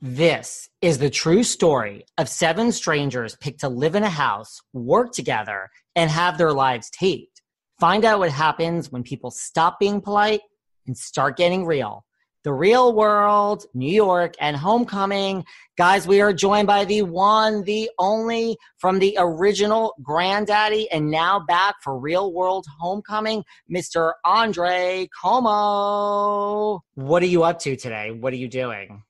This 0.00 0.68
is 0.80 0.98
the 0.98 1.10
true 1.10 1.42
story 1.42 2.04
of 2.18 2.28
seven 2.28 2.70
strangers 2.70 3.34
picked 3.34 3.60
to 3.60 3.68
live 3.68 3.96
in 3.96 4.04
a 4.04 4.08
house, 4.08 4.60
work 4.72 5.10
together, 5.10 5.70
and 5.96 6.08
have 6.08 6.38
their 6.38 6.52
lives 6.52 6.88
taped. 6.90 7.42
Find 7.80 8.04
out 8.04 8.20
what 8.20 8.30
happens 8.30 8.92
when 8.92 9.02
people 9.02 9.32
stop 9.32 9.80
being 9.80 10.00
polite 10.00 10.42
and 10.86 10.96
start 10.96 11.36
getting 11.36 11.66
real. 11.66 12.04
The 12.44 12.52
real 12.52 12.94
world, 12.94 13.64
New 13.74 13.92
York, 13.92 14.34
and 14.40 14.56
homecoming. 14.56 15.44
Guys, 15.76 16.06
we 16.06 16.20
are 16.20 16.32
joined 16.32 16.68
by 16.68 16.84
the 16.84 17.02
one, 17.02 17.64
the 17.64 17.90
only 17.98 18.56
from 18.78 19.00
the 19.00 19.16
original 19.18 19.94
granddaddy 20.00 20.88
and 20.92 21.10
now 21.10 21.40
back 21.40 21.74
for 21.82 21.98
real 21.98 22.32
world 22.32 22.66
homecoming, 22.78 23.42
Mr. 23.68 24.12
Andre 24.24 25.08
Comeau. 25.20 26.82
What 26.94 27.24
are 27.24 27.26
you 27.26 27.42
up 27.42 27.58
to 27.60 27.74
today? 27.74 28.12
What 28.12 28.32
are 28.32 28.36
you 28.36 28.48
doing? 28.48 29.02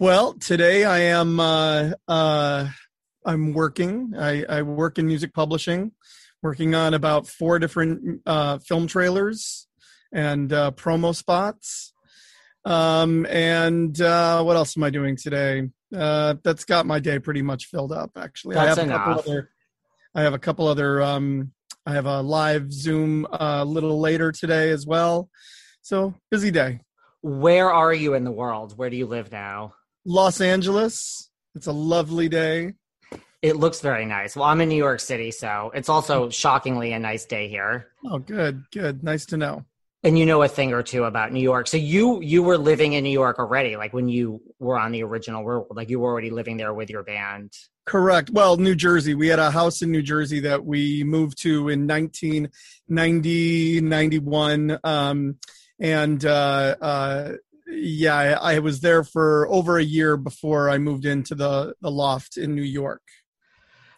Well, 0.00 0.34
today 0.34 0.84
I 0.84 0.98
am 0.98 1.38
uh, 1.38 1.92
uh, 2.08 2.68
I'm 3.24 3.52
working. 3.52 4.12
I, 4.18 4.44
I 4.48 4.62
work 4.62 4.98
in 4.98 5.06
music 5.06 5.32
publishing, 5.32 5.92
working 6.42 6.74
on 6.74 6.94
about 6.94 7.28
four 7.28 7.60
different 7.60 8.20
uh, 8.26 8.58
film 8.58 8.88
trailers 8.88 9.68
and 10.12 10.52
uh, 10.52 10.72
promo 10.72 11.14
spots. 11.14 11.92
Um, 12.64 13.24
and 13.26 13.98
uh, 14.00 14.42
what 14.42 14.56
else 14.56 14.76
am 14.76 14.82
I 14.82 14.90
doing 14.90 15.16
today? 15.16 15.70
Uh, 15.96 16.34
that's 16.42 16.64
got 16.64 16.86
my 16.86 16.98
day 16.98 17.20
pretty 17.20 17.42
much 17.42 17.66
filled 17.66 17.92
up. 17.92 18.10
Actually, 18.16 18.56
That's 18.56 18.76
I 18.76 18.80
have 18.80 18.90
a 18.90 18.92
couple 18.92 19.12
other. 19.20 19.50
I 20.12 20.22
have 20.22 20.34
a 20.34 20.38
couple 20.40 20.66
other. 20.66 21.02
Um, 21.02 21.52
I 21.86 21.92
have 21.92 22.06
a 22.06 22.20
live 22.20 22.72
Zoom 22.72 23.26
uh, 23.26 23.60
a 23.60 23.64
little 23.64 24.00
later 24.00 24.32
today 24.32 24.70
as 24.70 24.88
well. 24.88 25.30
So 25.82 26.14
busy 26.32 26.50
day. 26.50 26.80
Where 27.22 27.72
are 27.72 27.94
you 27.94 28.14
in 28.14 28.24
the 28.24 28.32
world? 28.32 28.76
Where 28.76 28.90
do 28.90 28.96
you 28.96 29.06
live 29.06 29.30
now? 29.30 29.74
Los 30.04 30.40
Angeles. 30.40 31.30
It's 31.54 31.66
a 31.66 31.72
lovely 31.72 32.28
day. 32.28 32.74
It 33.42 33.56
looks 33.56 33.80
very 33.80 34.06
nice. 34.06 34.34
Well, 34.34 34.46
I'm 34.46 34.60
in 34.60 34.68
New 34.68 34.76
York 34.76 35.00
City, 35.00 35.30
so 35.30 35.70
it's 35.74 35.88
also 35.88 36.30
shockingly 36.30 36.92
a 36.92 36.98
nice 36.98 37.26
day 37.26 37.48
here. 37.48 37.88
Oh, 38.06 38.18
good, 38.18 38.64
good. 38.72 39.04
Nice 39.04 39.26
to 39.26 39.36
know. 39.36 39.64
And 40.02 40.18
you 40.18 40.26
know 40.26 40.42
a 40.42 40.48
thing 40.48 40.72
or 40.72 40.82
two 40.82 41.04
about 41.04 41.32
New 41.32 41.40
York. 41.40 41.66
So 41.66 41.76
you 41.78 42.20
you 42.20 42.42
were 42.42 42.58
living 42.58 42.92
in 42.92 43.04
New 43.04 43.10
York 43.10 43.38
already, 43.38 43.76
like 43.76 43.94
when 43.94 44.08
you 44.08 44.42
were 44.58 44.78
on 44.78 44.92
the 44.92 45.02
original 45.02 45.42
world, 45.42 45.68
like 45.70 45.88
you 45.88 46.00
were 46.00 46.10
already 46.10 46.30
living 46.30 46.56
there 46.58 46.74
with 46.74 46.90
your 46.90 47.02
band. 47.02 47.52
Correct. 47.86 48.30
Well, 48.30 48.56
New 48.56 48.74
Jersey. 48.74 49.14
We 49.14 49.28
had 49.28 49.38
a 49.38 49.50
house 49.50 49.82
in 49.82 49.90
New 49.90 50.02
Jersey 50.02 50.40
that 50.40 50.64
we 50.64 51.04
moved 51.04 51.40
to 51.42 51.68
in 51.68 51.86
1990, 51.86 53.80
91. 53.82 54.78
Um, 54.84 55.38
and 55.80 56.24
uh, 56.24 56.76
uh, 56.80 57.32
yeah, 57.74 58.14
I, 58.14 58.54
I 58.54 58.58
was 58.58 58.80
there 58.80 59.04
for 59.04 59.48
over 59.50 59.78
a 59.78 59.84
year 59.84 60.16
before 60.16 60.70
I 60.70 60.78
moved 60.78 61.04
into 61.04 61.34
the, 61.34 61.74
the 61.80 61.90
loft 61.90 62.36
in 62.36 62.54
New 62.54 62.62
York 62.62 63.02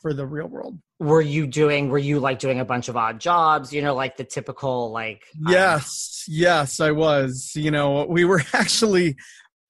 for 0.03 0.13
the 0.13 0.27
real 0.27 0.47
world. 0.47 0.79
Were 0.99 1.21
you 1.21 1.47
doing 1.47 1.91
were 1.91 1.99
you 1.99 2.21
like 2.21 2.39
doing 2.39 2.61
a 2.61 2.65
bunch 2.65 2.89
of 2.89 2.97
odd 2.97 3.21
jobs, 3.21 3.73
you 3.73 3.83
know, 3.83 3.95
like 3.95 4.17
the 4.17 4.25
typical 4.25 4.91
like 4.91 5.23
don't. 5.45 5.53
Yes, 5.53 6.25
yes, 6.27 6.81
I 6.81 6.93
was. 6.93 7.53
You 7.55 7.71
know, 7.71 8.07
we 8.09 8.25
were 8.25 8.43
actually 8.53 9.17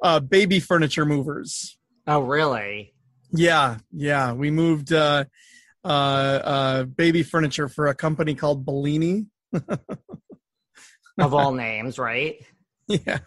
uh, 0.03 0.21
baby 0.21 0.61
furniture 0.61 1.05
movers. 1.05 1.77
Oh 2.06 2.21
really? 2.21 2.95
Yeah, 3.33 3.78
yeah. 3.93 4.33
We 4.33 4.53
moved 4.53 4.93
uh, 4.93 5.25
uh, 5.84 5.89
uh, 5.89 6.84
baby 6.84 7.25
furniture 7.25 7.69
for 7.69 7.89
a 7.89 7.95
company 7.95 8.34
called 8.34 8.65
Bellini. 8.65 9.27
Of 11.19 11.33
all 11.33 11.53
names, 11.53 11.99
right? 11.99 12.45
Yeah. 12.89 13.19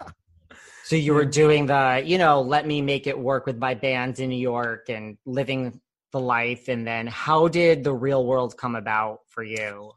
So 0.89 0.95
you 0.95 1.13
were 1.13 1.23
doing 1.23 1.67
the, 1.67 2.01
you 2.03 2.17
know, 2.17 2.41
let 2.41 2.65
me 2.65 2.81
make 2.81 3.05
it 3.05 3.19
work 3.19 3.45
with 3.45 3.59
my 3.59 3.75
bands 3.75 4.19
in 4.19 4.29
New 4.29 4.39
York 4.39 4.89
and 4.89 5.19
living 5.23 5.79
the 6.11 6.19
life. 6.19 6.67
And 6.67 6.87
then 6.87 7.05
how 7.05 7.47
did 7.47 7.83
the 7.83 7.93
real 7.93 8.25
world 8.25 8.57
come 8.57 8.75
about 8.75 9.19
for 9.27 9.43
you? 9.43 9.91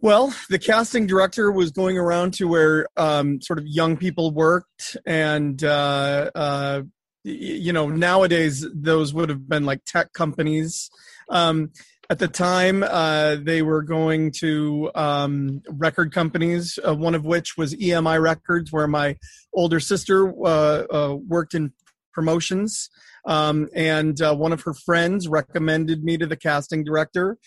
Well, 0.00 0.34
the 0.50 0.58
casting 0.58 1.06
director 1.06 1.52
was 1.52 1.70
going 1.70 1.96
around 1.96 2.34
to 2.34 2.48
where 2.48 2.88
um, 2.96 3.40
sort 3.42 3.60
of 3.60 3.66
young 3.68 3.96
people 3.96 4.32
worked, 4.32 4.96
and 5.06 5.62
uh, 5.62 6.32
uh, 6.34 6.82
you 7.22 7.72
know, 7.72 7.88
nowadays 7.88 8.66
those 8.74 9.14
would 9.14 9.28
have 9.28 9.48
been 9.48 9.64
like 9.64 9.84
tech 9.86 10.12
companies. 10.14 10.90
Um, 11.28 11.70
at 12.10 12.18
the 12.18 12.28
time, 12.28 12.82
uh, 12.82 13.36
they 13.40 13.62
were 13.62 13.82
going 13.82 14.30
to 14.32 14.90
um, 14.94 15.62
record 15.70 16.12
companies, 16.12 16.78
uh, 16.86 16.94
one 16.94 17.14
of 17.14 17.24
which 17.24 17.56
was 17.56 17.74
EMI 17.74 18.20
Records, 18.20 18.70
where 18.70 18.86
my 18.86 19.16
older 19.52 19.80
sister 19.80 20.28
uh, 20.44 20.84
uh, 20.90 21.16
worked 21.26 21.54
in 21.54 21.72
promotions. 22.12 22.90
Um, 23.26 23.68
and 23.74 24.20
uh, 24.20 24.34
one 24.34 24.52
of 24.52 24.62
her 24.62 24.74
friends 24.74 25.28
recommended 25.28 26.04
me 26.04 26.18
to 26.18 26.26
the 26.26 26.36
casting 26.36 26.84
director, 26.84 27.38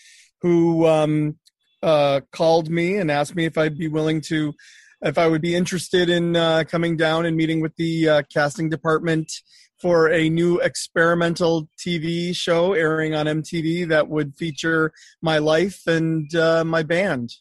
who 0.42 0.86
um, 0.86 1.38
uh, 1.82 2.20
called 2.32 2.68
me 2.68 2.96
and 2.96 3.10
asked 3.10 3.36
me 3.36 3.44
if 3.44 3.56
I'd 3.56 3.78
be 3.78 3.88
willing 3.88 4.20
to, 4.22 4.54
if 5.02 5.18
I 5.18 5.28
would 5.28 5.42
be 5.42 5.54
interested 5.54 6.10
in 6.10 6.34
coming 6.66 6.96
down 6.96 7.26
and 7.26 7.36
meeting 7.36 7.60
with 7.60 7.76
the 7.76 8.24
casting 8.32 8.68
department 8.68 9.32
for 9.80 10.10
a 10.10 10.28
new 10.28 10.60
experimental 10.60 11.68
TV 11.78 12.34
show 12.34 12.72
airing 12.72 13.14
on 13.14 13.26
MTV 13.26 13.88
that 13.88 14.08
would 14.08 14.34
feature 14.36 14.92
my 15.22 15.38
life 15.38 15.86
and 15.86 16.34
uh, 16.34 16.64
my 16.64 16.82
band. 16.82 17.34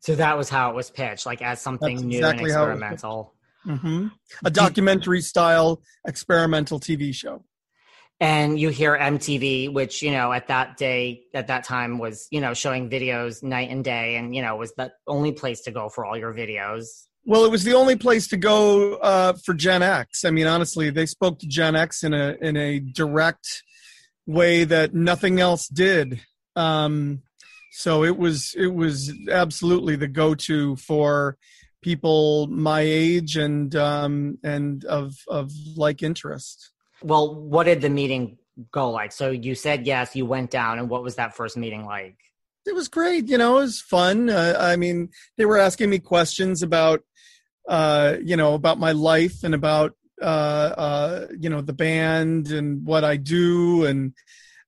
So 0.00 0.16
that 0.16 0.36
was 0.36 0.48
how 0.48 0.70
it 0.70 0.74
was 0.74 0.90
pitched, 0.90 1.26
like 1.26 1.42
as 1.42 1.60
something 1.60 1.96
That's 1.96 2.04
new 2.04 2.16
exactly 2.16 2.50
and 2.50 2.58
how 2.58 2.64
it 2.64 2.72
was 2.72 2.80
experimental. 2.80 3.34
hmm 3.64 4.06
A 4.44 4.50
documentary 4.50 5.20
style 5.20 5.80
experimental 6.06 6.80
TV 6.80 7.14
show. 7.14 7.44
and 8.20 8.58
you 8.58 8.68
hear 8.70 8.96
MTV, 8.96 9.72
which 9.72 10.02
you 10.02 10.10
know 10.10 10.32
at 10.32 10.48
that 10.48 10.76
day, 10.76 11.22
at 11.34 11.46
that 11.48 11.64
time 11.64 11.98
was 11.98 12.26
you 12.30 12.40
know 12.40 12.54
showing 12.54 12.90
videos 12.90 13.42
night 13.42 13.70
and 13.70 13.84
day, 13.84 14.16
and 14.16 14.34
you 14.34 14.42
know 14.42 14.56
was 14.56 14.72
the 14.74 14.92
only 15.06 15.32
place 15.32 15.62
to 15.62 15.70
go 15.70 15.88
for 15.88 16.04
all 16.04 16.16
your 16.16 16.34
videos. 16.34 17.06
Well, 17.24 17.44
it 17.44 17.50
was 17.50 17.62
the 17.62 17.74
only 17.74 17.96
place 17.96 18.26
to 18.28 18.36
go 18.36 18.94
uh, 18.96 19.34
for 19.44 19.54
Gen 19.54 19.82
X. 19.82 20.24
I 20.24 20.30
mean, 20.30 20.46
honestly, 20.46 20.90
they 20.90 21.06
spoke 21.06 21.38
to 21.40 21.46
Gen 21.46 21.76
X 21.76 22.02
in 22.02 22.14
a 22.14 22.36
in 22.40 22.56
a 22.56 22.80
direct 22.80 23.62
way 24.26 24.64
that 24.64 24.92
nothing 24.94 25.40
else 25.40 25.68
did. 25.68 26.20
Um, 26.56 27.22
so 27.70 28.02
it 28.02 28.16
was 28.16 28.54
it 28.56 28.74
was 28.74 29.12
absolutely 29.30 29.94
the 29.96 30.08
go 30.08 30.34
to 30.34 30.76
for 30.76 31.36
people 31.80 32.48
my 32.48 32.80
age 32.80 33.36
and 33.36 33.74
um, 33.76 34.38
and 34.42 34.84
of 34.84 35.14
of 35.28 35.52
like 35.76 36.02
interest. 36.02 36.70
Well, 37.04 37.34
what 37.34 37.64
did 37.64 37.82
the 37.82 37.90
meeting 37.90 38.38
go 38.72 38.90
like? 38.90 39.12
So 39.12 39.30
you 39.30 39.54
said 39.54 39.86
yes, 39.86 40.16
you 40.16 40.26
went 40.26 40.50
down, 40.50 40.80
and 40.80 40.90
what 40.90 41.04
was 41.04 41.16
that 41.16 41.36
first 41.36 41.56
meeting 41.56 41.84
like? 41.84 42.16
it 42.64 42.74
was 42.74 42.86
great 42.86 43.28
you 43.28 43.36
know 43.36 43.58
it 43.58 43.62
was 43.62 43.80
fun 43.80 44.30
uh, 44.30 44.56
i 44.60 44.76
mean 44.76 45.08
they 45.36 45.44
were 45.44 45.58
asking 45.58 45.90
me 45.90 45.98
questions 45.98 46.62
about 46.62 47.02
uh 47.68 48.16
you 48.22 48.36
know 48.36 48.54
about 48.54 48.78
my 48.78 48.92
life 48.92 49.44
and 49.44 49.54
about 49.54 49.94
uh 50.20 50.24
uh 50.24 51.26
you 51.38 51.48
know 51.48 51.60
the 51.60 51.72
band 51.72 52.50
and 52.50 52.84
what 52.84 53.04
i 53.04 53.16
do. 53.16 53.84
And 53.84 54.14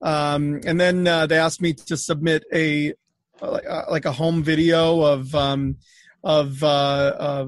um 0.03 0.61
and 0.67 0.81
then 0.81 1.07
uh, 1.07 1.27
they 1.27 1.39
asked 1.39 1.63
me 1.63 1.73
to 1.73 1.97
submit 1.97 2.45
a 2.53 2.95
uh, 3.43 3.83
like 3.91 4.05
a 4.05 4.13
home 4.13 4.43
video 4.43 5.01
of 5.01 5.35
um 5.35 5.77
of 6.23 6.63
uh, 6.63 6.67
uh 6.67 7.47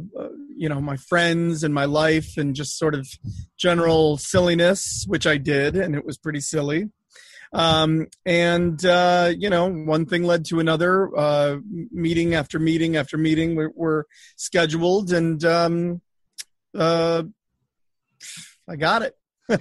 you 0.56 0.68
know 0.68 0.80
my 0.80 0.96
friends 0.96 1.64
and 1.64 1.72
my 1.72 1.84
life 1.84 2.36
and 2.36 2.54
just 2.54 2.78
sort 2.78 2.94
of 2.94 3.06
general 3.58 4.16
silliness 4.16 5.04
which 5.06 5.26
i 5.26 5.36
did 5.36 5.76
and 5.76 5.94
it 5.94 6.04
was 6.04 6.16
pretty 6.18 6.40
silly 6.40 6.88
um, 7.56 8.06
and 8.26 8.84
uh, 8.84 9.32
you 9.36 9.48
know 9.48 9.66
one 9.66 10.04
thing 10.04 10.24
led 10.24 10.44
to 10.44 10.60
another 10.60 11.10
uh, 11.16 11.56
meeting 11.90 12.34
after 12.34 12.58
meeting 12.58 12.96
after 12.96 13.16
meeting 13.16 13.56
were, 13.56 13.72
were 13.74 14.06
scheduled 14.36 15.10
and 15.12 15.42
um, 15.44 16.02
uh, 16.76 17.22
i 18.68 18.76
got 18.76 19.02
it 19.02 19.16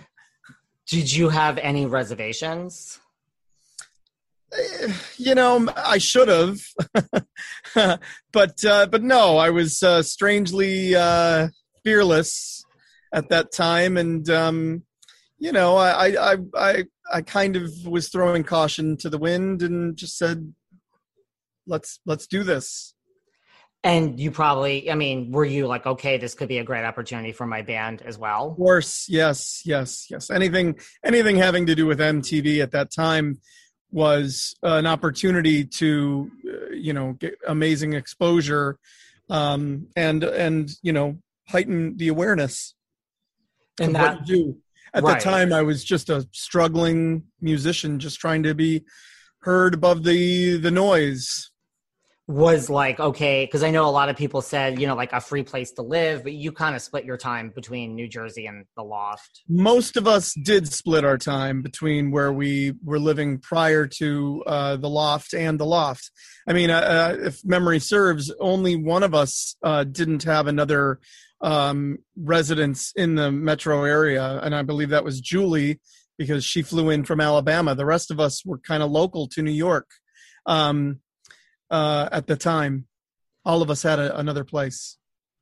Did 0.87 1.11
you 1.11 1.29
have 1.29 1.57
any 1.57 1.85
reservations? 1.87 2.99
you 5.17 5.35
know 5.35 5.67
i 5.75 5.97
should 5.97 6.29
have 6.29 6.61
but 8.31 8.63
uh, 8.63 8.85
but 8.85 9.03
no 9.03 9.37
i 9.37 9.49
was 9.49 9.83
uh, 9.83 10.01
strangely 10.01 10.95
uh, 10.95 11.49
fearless 11.83 12.63
at 13.13 13.27
that 13.29 13.51
time 13.51 13.97
and 13.97 14.29
um, 14.29 14.83
you 15.39 15.51
know 15.51 15.75
I, 15.75 16.33
I 16.33 16.37
i 16.55 16.83
i 17.13 17.21
kind 17.21 17.55
of 17.55 17.71
was 17.85 18.09
throwing 18.09 18.43
caution 18.43 18.97
to 18.97 19.09
the 19.09 19.17
wind 19.17 19.61
and 19.61 19.95
just 19.95 20.17
said 20.17 20.53
let's 21.67 21.99
let's 22.05 22.27
do 22.27 22.43
this 22.43 22.93
And 23.83 24.19
you 24.19 24.31
probably, 24.31 24.89
I 24.89 24.95
mean, 24.95 25.31
were 25.31 25.45
you 25.45 25.67
like, 25.67 25.85
okay, 25.85 26.17
this 26.17 26.33
could 26.33 26.47
be 26.47 26.57
a 26.57 26.63
great 26.63 26.83
opportunity 26.85 27.31
for 27.31 27.45
my 27.45 27.61
band 27.61 28.01
as 28.01 28.17
well? 28.17 28.49
Of 28.49 28.57
course, 28.57 29.05
yes, 29.07 29.61
yes, 29.63 30.07
yes. 30.09 30.31
Anything, 30.31 30.79
anything 31.03 31.35
having 31.37 31.67
to 31.67 31.75
do 31.75 31.85
with 31.85 31.99
MTV 31.99 32.63
at 32.63 32.71
that 32.71 32.89
time 32.91 33.39
was 33.91 34.55
an 34.63 34.87
opportunity 34.87 35.65
to, 35.65 36.31
uh, 36.47 36.71
you 36.73 36.93
know, 36.93 37.13
get 37.13 37.35
amazing 37.47 37.93
exposure, 37.93 38.79
um, 39.29 39.87
and 39.95 40.23
and 40.23 40.71
you 40.81 40.91
know, 40.91 41.19
heighten 41.47 41.95
the 41.97 42.07
awareness 42.07 42.73
And 43.79 43.93
that, 43.95 44.17
what 44.17 44.27
you 44.27 44.35
do. 44.35 44.57
At 44.95 45.03
right. 45.03 45.19
the 45.19 45.23
time, 45.23 45.51
I 45.51 45.61
was 45.61 45.83
just 45.83 46.09
a 46.09 46.27
struggling 46.31 47.23
musician, 47.41 47.99
just 47.99 48.19
trying 48.19 48.43
to 48.43 48.55
be 48.55 48.85
heard 49.39 49.73
above 49.75 50.03
the 50.03 50.57
the 50.57 50.71
noise. 50.71 51.51
was 52.27 52.71
like 52.71 52.99
okay 52.99 53.45
because 53.45 53.61
i 53.61 53.69
know 53.69 53.87
a 53.87 53.91
lot 53.91 54.09
of 54.09 54.17
people 54.17 54.41
said 54.41 54.81
you 54.81 54.87
know 54.87 54.95
like 54.95 55.13
a 55.13 55.21
free 55.21 55.43
place 55.43 55.71
to 55.73 55.83
live 55.83 56.23
but 56.23 56.33
you 56.33 56.51
kind 56.51 56.75
of 56.75 56.81
split 56.81 57.05
your 57.05 57.17
time 57.17 57.51
between 57.53 57.93
new 57.93 58.07
jersey 58.07 58.47
and 58.47 58.65
the 58.75 58.81
loft 58.81 59.43
most 59.47 59.95
of 59.95 60.07
us 60.07 60.33
did 60.33 60.67
split 60.67 61.05
our 61.05 61.19
time 61.19 61.61
between 61.61 62.09
where 62.09 62.33
we 62.33 62.73
were 62.83 62.97
living 62.97 63.37
prior 63.37 63.85
to 63.85 64.43
uh, 64.47 64.75
the 64.77 64.89
loft 64.89 65.35
and 65.35 65.59
the 65.59 65.65
loft. 65.65 66.09
I 66.47 66.53
mean, 66.53 66.71
uh, 66.71 66.79
uh, 66.79 67.17
if 67.27 67.45
memory 67.45 67.79
serves, 67.79 68.31
only 68.39 68.75
one 68.75 69.03
of 69.03 69.13
us 69.13 69.55
uh, 69.61 69.83
didn't 69.83 70.23
have 70.23 70.47
another 70.47 70.99
um, 71.41 71.99
residence 72.15 72.91
in 72.95 73.15
the 73.15 73.31
metro 73.31 73.83
area, 73.83 74.39
and 74.41 74.55
I 74.55 74.61
believe 74.63 74.89
that 74.89 75.03
was 75.03 75.19
Julie 75.21 75.79
because 76.17 76.45
she 76.45 76.61
flew 76.61 76.89
in 76.89 77.03
from 77.03 77.19
Alabama. 77.19 77.75
The 77.75 77.85
rest 77.85 78.09
of 78.11 78.19
us 78.19 78.45
were 78.45 78.57
kind 78.57 78.81
of 78.81 78.89
local 78.89 79.27
to 79.29 79.41
New 79.41 79.51
York 79.51 79.89
um, 80.45 81.01
uh, 81.69 82.07
at 82.11 82.27
the 82.27 82.35
time. 82.37 82.87
All 83.43 83.61
of 83.61 83.69
us 83.69 83.83
had 83.83 83.99
a, 83.99 84.17
another 84.17 84.43
place. 84.43 84.97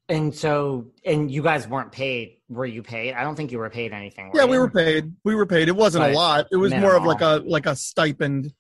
and 0.10 0.36
so 0.36 0.88
and 1.06 1.32
you 1.32 1.42
guys 1.42 1.66
weren't 1.66 1.92
paid 1.94 2.38
were 2.50 2.66
you 2.66 2.84
paid 2.84 3.14
i 3.14 3.24
don't 3.24 3.38
think 3.38 3.54
you 3.54 3.58
were 3.58 3.70
paid 3.70 3.94
anything 3.94 4.30
Yeah, 4.34 4.44
we 4.46 4.60
were 4.60 4.70
paid. 4.70 5.14
We 5.24 5.34
were 5.34 5.46
paid. 5.46 5.70
It 5.70 5.76
wasn't 5.76 6.04
a 6.06 6.12
lot. 6.12 6.48
It 6.52 6.58
was 6.58 6.74
more 6.74 6.96
of 6.96 7.06
like 7.06 7.22
a 7.22 7.42
like 7.46 7.66
a 7.66 7.76
stipend. 7.76 8.52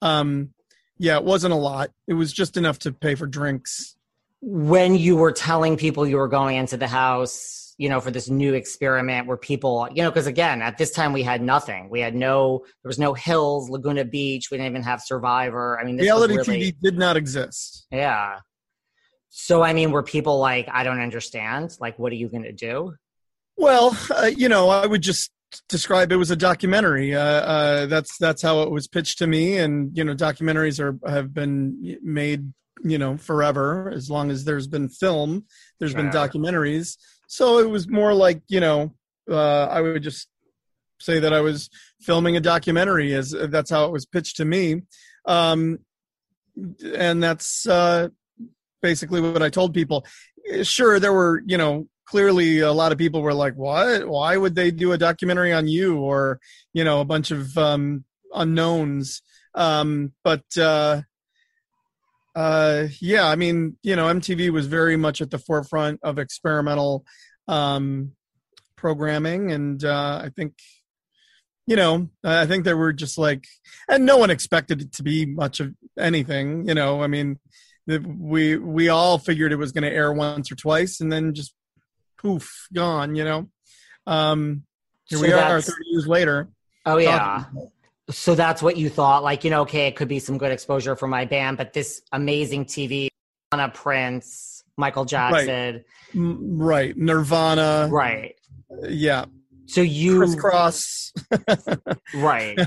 Um, 0.00 0.54
yeah, 0.98 1.16
it 1.16 1.24
wasn't 1.24 1.52
a 1.52 1.56
lot. 1.56 1.90
It 2.06 2.14
was 2.14 2.32
just 2.32 2.56
enough 2.56 2.78
to 2.80 2.92
pay 2.92 3.14
for 3.14 3.26
drinks. 3.26 3.96
When 4.40 4.94
you 4.94 5.16
were 5.16 5.32
telling 5.32 5.76
people 5.76 6.06
you 6.06 6.16
were 6.16 6.28
going 6.28 6.56
into 6.56 6.76
the 6.76 6.88
house 6.88 7.74
you 7.78 7.88
know 7.88 8.00
for 8.00 8.10
this 8.10 8.28
new 8.28 8.54
experiment 8.54 9.26
where 9.26 9.36
people 9.36 9.88
you 9.92 10.02
know 10.02 10.10
because 10.10 10.26
again 10.26 10.60
at 10.60 10.76
this 10.78 10.90
time 10.90 11.12
we 11.12 11.22
had 11.22 11.42
nothing. 11.42 11.88
We 11.88 12.00
had 12.00 12.14
no 12.14 12.60
there 12.82 12.88
was 12.88 12.98
no 12.98 13.14
hills 13.14 13.70
laguna 13.70 14.04
beach. 14.04 14.50
We 14.50 14.58
didn't 14.58 14.72
even 14.72 14.82
have 14.82 15.00
survivor. 15.00 15.78
I 15.80 15.84
mean 15.84 15.96
this 15.96 16.04
Reality 16.04 16.36
really, 16.36 16.72
TV 16.72 16.76
did 16.82 16.98
not 16.98 17.16
exist. 17.16 17.86
yeah. 17.90 18.40
So 19.28 19.62
i 19.62 19.72
mean 19.72 19.92
were 19.92 20.02
people 20.02 20.38
like 20.38 20.68
i 20.72 20.84
don't 20.84 21.00
understand. 21.00 21.76
Like 21.80 21.98
what 21.98 22.12
are 22.12 22.16
you 22.16 22.28
gonna 22.28 22.52
do? 22.52 22.94
Well, 23.60 23.94
uh, 24.16 24.30
you 24.34 24.48
know, 24.48 24.70
I 24.70 24.86
would 24.86 25.02
just 25.02 25.30
describe 25.68 26.12
it 26.12 26.16
was 26.16 26.30
a 26.30 26.36
documentary. 26.36 27.14
Uh, 27.14 27.20
uh, 27.20 27.86
that's 27.86 28.16
that's 28.16 28.40
how 28.40 28.62
it 28.62 28.70
was 28.70 28.88
pitched 28.88 29.18
to 29.18 29.26
me, 29.26 29.58
and 29.58 29.96
you 29.96 30.02
know, 30.02 30.14
documentaries 30.14 30.80
are 30.80 30.98
have 31.06 31.34
been 31.34 31.98
made, 32.02 32.52
you 32.82 32.98
know, 32.98 33.16
forever. 33.16 33.90
As 33.94 34.10
long 34.10 34.30
as 34.30 34.44
there's 34.44 34.66
been 34.66 34.88
film, 34.88 35.44
there's 35.78 35.94
been 35.94 36.10
documentaries. 36.10 36.96
So 37.26 37.58
it 37.58 37.68
was 37.68 37.88
more 37.88 38.14
like 38.14 38.42
you 38.48 38.60
know, 38.60 38.94
uh, 39.30 39.66
I 39.66 39.80
would 39.80 40.02
just 40.02 40.28
say 41.00 41.18
that 41.20 41.32
I 41.32 41.40
was 41.40 41.70
filming 42.00 42.36
a 42.36 42.40
documentary, 42.40 43.14
as 43.14 43.34
that's 43.48 43.70
how 43.70 43.86
it 43.86 43.92
was 43.92 44.06
pitched 44.06 44.36
to 44.36 44.44
me, 44.44 44.82
um, 45.26 45.78
and 46.94 47.22
that's 47.22 47.66
uh, 47.66 48.08
basically 48.82 49.20
what 49.20 49.42
I 49.42 49.50
told 49.50 49.74
people. 49.74 50.06
Sure, 50.62 50.98
there 50.98 51.12
were 51.12 51.42
you 51.46 51.58
know 51.58 51.86
clearly 52.10 52.58
a 52.58 52.72
lot 52.72 52.90
of 52.90 52.98
people 52.98 53.22
were 53.22 53.34
like 53.34 53.54
what 53.54 54.08
why 54.08 54.36
would 54.36 54.56
they 54.56 54.72
do 54.72 54.90
a 54.90 54.98
documentary 54.98 55.52
on 55.52 55.68
you 55.68 55.96
or 55.96 56.40
you 56.72 56.82
know 56.82 57.00
a 57.00 57.04
bunch 57.04 57.30
of 57.30 57.56
um 57.56 58.04
unknowns 58.34 59.22
um 59.54 60.12
but 60.24 60.42
uh 60.58 61.00
uh 62.36 62.86
yeah 63.00 63.26
i 63.26 63.34
mean 63.36 63.76
you 63.82 63.96
know 63.96 64.06
mtv 64.06 64.50
was 64.50 64.66
very 64.66 64.96
much 64.96 65.20
at 65.20 65.30
the 65.30 65.38
forefront 65.38 65.98
of 66.02 66.18
experimental 66.18 67.04
um 67.48 68.12
programming 68.76 69.50
and 69.50 69.84
uh 69.84 70.20
i 70.24 70.28
think 70.36 70.54
you 71.66 71.76
know 71.76 72.08
i 72.24 72.46
think 72.46 72.64
they 72.64 72.74
were 72.74 72.92
just 72.92 73.18
like 73.18 73.44
and 73.88 74.06
no 74.06 74.16
one 74.16 74.30
expected 74.30 74.80
it 74.80 74.92
to 74.92 75.02
be 75.02 75.26
much 75.26 75.60
of 75.60 75.74
anything 75.98 76.66
you 76.68 76.74
know 76.74 77.02
i 77.02 77.06
mean 77.06 77.38
the- 77.86 77.98
we 77.98 78.56
we 78.56 78.88
all 78.88 79.18
figured 79.18 79.52
it 79.52 79.56
was 79.56 79.72
going 79.72 79.82
to 79.82 79.92
air 79.92 80.12
once 80.12 80.52
or 80.52 80.54
twice 80.56 81.00
and 81.00 81.10
then 81.12 81.34
just 81.34 81.52
poof 82.18 82.68
gone 82.72 83.14
you 83.16 83.24
know? 83.24 83.48
Um 84.06 84.62
here 85.06 85.18
So 85.18 85.24
we 85.24 85.32
are 85.32 85.60
30 85.60 85.76
years 85.90 86.06
later. 86.06 86.48
Oh 86.86 86.96
yeah. 86.98 87.44
talking. 87.52 87.70
So 88.10 88.34
that's 88.34 88.62
what 88.62 88.76
you 88.76 88.88
thought 88.88 89.22
like 89.22 89.44
you 89.44 89.50
know 89.50 89.62
okay 89.62 89.86
it 89.86 89.96
could 89.96 90.08
be 90.08 90.18
some 90.18 90.38
good 90.38 90.52
exposure 90.52 90.96
for 90.96 91.06
my 91.06 91.24
band 91.24 91.56
but 91.56 91.72
this 91.72 92.02
amazing 92.12 92.64
tv 92.64 93.08
on 93.52 93.60
a 93.60 93.68
prince 93.68 94.64
michael 94.76 95.04
jackson. 95.04 95.84
M- 96.14 96.58
right. 96.58 96.96
Nirvana. 96.96 97.88
Right, 97.90 98.34
uh, 98.70 98.88
yeah. 98.88 99.26
So 99.66 99.80
you 99.80 100.18
crisscross 100.18 101.12
right. 102.14 102.58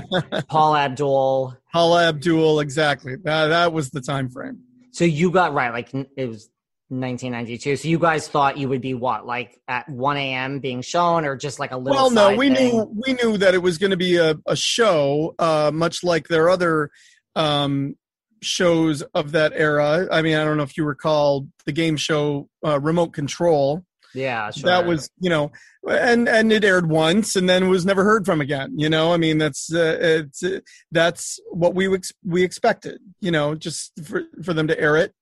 Paul 0.48 0.74
abdul. 0.76 1.54
Paula 1.70 2.08
Abdul, 2.08 2.60
exactly. 2.60 3.16
That 3.16 3.48
that 3.48 3.72
was 3.72 3.90
the 3.90 4.00
time 4.00 4.30
frame. 4.30 4.60
so 4.92 5.04
you 5.04 5.30
got 5.30 5.52
right 5.52 5.72
like 5.72 5.92
it 6.16 6.26
was 6.28 6.48
1992 6.88 7.76
so 7.76 7.88
you 7.88 7.98
guys 7.98 8.28
thought 8.28 8.58
you 8.58 8.68
would 8.68 8.82
be 8.82 8.92
what 8.94 9.26
like 9.26 9.58
at 9.68 9.88
1 9.88 10.16
a.m 10.16 10.58
being 10.60 10.82
shown 10.82 11.24
or 11.24 11.34
just 11.34 11.58
like 11.58 11.72
a 11.72 11.76
little 11.76 12.10
Well, 12.10 12.10
no, 12.10 12.36
we 12.36 12.54
thing? 12.54 12.76
knew 12.76 13.02
we 13.06 13.14
knew 13.14 13.38
that 13.38 13.54
it 13.54 13.58
was 13.58 13.78
going 13.78 13.90
to 13.90 13.96
be 13.96 14.16
a, 14.16 14.36
a 14.46 14.54
show, 14.54 15.34
uh, 15.38 15.70
much 15.72 16.04
like 16.04 16.28
their 16.28 16.48
other 16.48 16.90
um, 17.36 17.96
shows 18.42 19.02
of 19.14 19.32
that 19.32 19.52
era. 19.54 20.06
I 20.10 20.22
mean, 20.22 20.36
I 20.36 20.44
don't 20.44 20.56
know 20.56 20.62
if 20.62 20.76
you 20.76 20.84
recall 20.84 21.48
the 21.64 21.72
game 21.72 21.96
show 21.96 22.48
uh, 22.64 22.78
Remote 22.80 23.12
Control. 23.12 23.84
Yeah, 24.14 24.50
sure. 24.52 24.70
That 24.70 24.86
was, 24.86 25.10
you 25.18 25.28
know, 25.30 25.50
and 25.88 26.28
and 26.28 26.52
it 26.52 26.64
aired 26.64 26.88
once 26.88 27.34
and 27.34 27.48
then 27.48 27.68
was 27.68 27.84
never 27.84 28.04
heard 28.04 28.24
from 28.24 28.40
again. 28.40 28.78
You 28.78 28.88
know, 28.88 29.12
I 29.12 29.16
mean, 29.16 29.38
that's 29.38 29.72
uh, 29.74 29.98
it's 30.00 30.42
uh, 30.42 30.60
that's 30.92 31.40
what 31.50 31.74
we 31.74 31.88
we 32.24 32.44
expected. 32.44 33.00
You 33.20 33.32
know, 33.32 33.54
just 33.54 33.92
for 34.04 34.22
for 34.44 34.54
them 34.54 34.68
to 34.68 34.78
air 34.78 34.96
it 34.96 35.14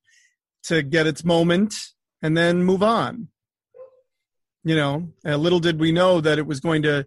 to 0.65 0.83
get 0.83 1.07
its 1.07 1.25
moment 1.25 1.75
and 2.23 2.37
then 2.37 2.65
move 2.65 2.83
on. 2.83 3.29
You 4.65 4.77
know, 4.77 5.09
and 5.25 5.43
little 5.43 5.59
did 5.59 5.81
we 5.81 5.91
know 5.91 6.21
that 6.21 6.39
it 6.39 6.47
was 6.47 6.61
going 6.61 6.83
to 6.83 7.07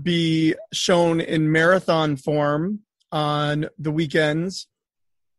be 0.00 0.54
shown 0.72 1.20
in 1.20 1.50
marathon 1.50 2.16
form 2.16 2.80
on 3.10 3.68
the 3.78 3.90
weekends, 3.90 4.68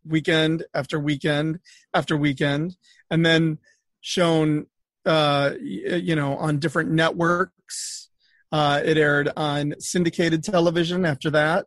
weekend 0.05 0.63
after 0.73 0.99
weekend 0.99 1.59
after 1.93 2.17
weekend, 2.17 2.75
and 3.09 3.23
then 3.23 3.59
shown, 4.01 4.65
uh, 5.05 5.51
you 5.61 6.15
know, 6.15 6.35
on 6.37 6.57
different 6.57 6.91
networks. 6.91 8.09
Uh, 8.51 8.81
it 8.83 8.97
aired 8.97 9.31
on 9.37 9.75
syndicated 9.79 10.43
television 10.43 11.05
after 11.05 11.29
that, 11.29 11.65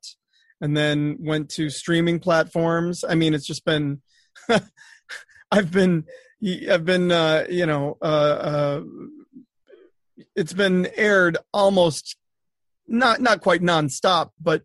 and 0.60 0.76
then 0.76 1.16
went 1.20 1.48
to 1.50 1.70
streaming 1.70 2.18
platforms. 2.18 3.04
I 3.08 3.14
mean, 3.14 3.32
it's 3.32 3.46
just 3.46 3.64
been. 3.64 4.02
I've 5.54 5.70
been, 5.70 6.04
I've 6.70 6.84
been, 6.84 7.12
uh, 7.12 7.44
you 7.48 7.66
know, 7.66 7.96
uh, 8.02 8.04
uh, 8.04 8.80
it's 10.34 10.52
been 10.52 10.86
aired 10.96 11.36
almost 11.52 12.16
not 12.86 13.20
not 13.20 13.40
quite 13.40 13.62
nonstop, 13.62 14.30
but 14.40 14.62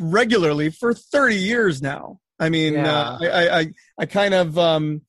regularly 0.00 0.70
for 0.70 0.94
30 0.94 1.36
years 1.36 1.82
now. 1.82 2.20
I 2.38 2.48
mean, 2.48 2.74
Yeah. 2.74 2.98
uh, 3.00 3.18
I, 3.22 3.58
I 3.60 3.72
I 3.98 4.06
kind 4.06 4.34
of 4.34 4.56
um, 4.58 5.02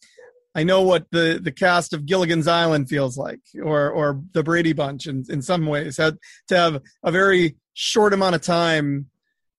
I 0.56 0.64
know 0.64 0.82
what 0.82 1.06
the 1.12 1.40
the 1.42 1.52
cast 1.52 1.94
of 1.94 2.06
Gilligan's 2.06 2.48
Island 2.48 2.90
feels 2.90 3.18
like, 3.18 3.42
or 3.62 3.90
or 3.90 4.22
the 4.34 4.44
Brady 4.44 4.74
Bunch, 4.74 5.08
in 5.08 5.26
in 5.30 5.42
some 5.42 5.66
ways, 5.66 5.98
had 5.98 6.18
to 6.50 6.56
have 6.58 6.82
a 7.04 7.12
very 7.12 7.56
short 7.74 8.14
amount 8.14 8.36
of 8.36 8.42
time, 8.42 9.08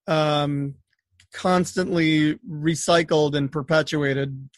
um, 0.06 0.74
constantly 1.32 2.34
recycled 2.48 3.34
and 3.34 3.50
perpetuated 3.50 4.50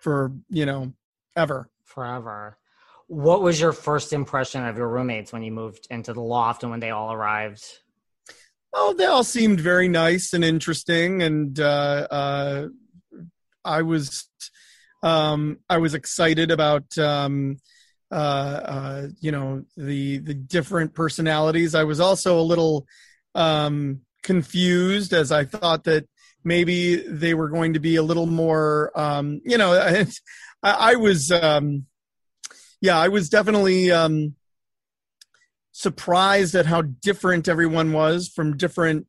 for 0.00 0.32
you 0.48 0.66
know 0.66 0.92
ever. 1.36 1.70
forever. 1.84 2.58
What 3.06 3.42
was 3.42 3.58
your 3.58 3.72
first 3.72 4.12
impression 4.12 4.66
of 4.66 4.76
your 4.76 4.88
roommates 4.88 5.32
when 5.32 5.42
you 5.42 5.50
moved 5.50 5.86
into 5.90 6.12
the 6.12 6.20
loft 6.20 6.62
and 6.62 6.70
when 6.70 6.80
they 6.80 6.90
all 6.90 7.12
arrived? 7.12 7.64
Oh, 8.74 8.92
they 8.92 9.06
all 9.06 9.24
seemed 9.24 9.60
very 9.60 9.88
nice 9.88 10.34
and 10.34 10.44
interesting, 10.44 11.22
and 11.22 11.58
uh, 11.58 12.06
uh, 12.10 12.68
I 13.64 13.82
was 13.82 14.28
um, 15.02 15.58
I 15.70 15.78
was 15.78 15.94
excited 15.94 16.50
about 16.50 16.96
um, 16.98 17.58
uh, 18.10 18.14
uh, 18.14 19.08
you 19.20 19.32
know 19.32 19.64
the 19.76 20.18
the 20.18 20.34
different 20.34 20.94
personalities. 20.94 21.74
I 21.74 21.84
was 21.84 22.00
also 22.00 22.38
a 22.38 22.42
little 22.42 22.86
um, 23.34 24.00
confused 24.22 25.12
as 25.14 25.32
I 25.32 25.44
thought 25.44 25.84
that 25.84 26.06
maybe 26.44 26.96
they 26.96 27.34
were 27.34 27.48
going 27.48 27.74
to 27.74 27.80
be 27.80 27.96
a 27.96 28.02
little 28.02 28.26
more 28.26 28.90
um, 28.94 29.40
you 29.44 29.58
know 29.58 29.72
I, 30.62 30.92
I 30.92 30.94
was 30.96 31.30
um, 31.30 31.86
yeah 32.80 32.98
I 32.98 33.08
was 33.08 33.28
definitely 33.28 33.90
um, 33.90 34.34
surprised 35.72 36.54
at 36.54 36.66
how 36.66 36.82
different 36.82 37.48
everyone 37.48 37.92
was 37.92 38.28
from 38.28 38.56
different 38.56 39.06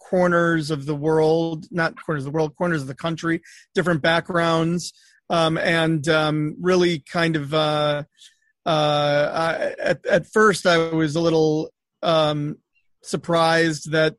corners 0.00 0.70
of 0.70 0.86
the 0.86 0.94
world 0.94 1.66
not 1.70 1.94
corners 2.04 2.24
of 2.24 2.32
the 2.32 2.36
world 2.36 2.54
corners 2.56 2.80
of 2.80 2.88
the 2.88 2.94
country 2.94 3.42
different 3.74 4.02
backgrounds 4.02 4.92
um, 5.28 5.58
and 5.58 6.08
um, 6.08 6.56
really 6.60 7.00
kind 7.00 7.34
of 7.34 7.52
uh, 7.52 8.04
uh, 8.64 9.30
I, 9.34 9.74
at, 9.80 10.06
at 10.06 10.26
first 10.26 10.64
i 10.66 10.76
was 10.76 11.16
a 11.16 11.20
little 11.20 11.72
um, 12.02 12.58
surprised 13.02 13.90
that 13.90 14.14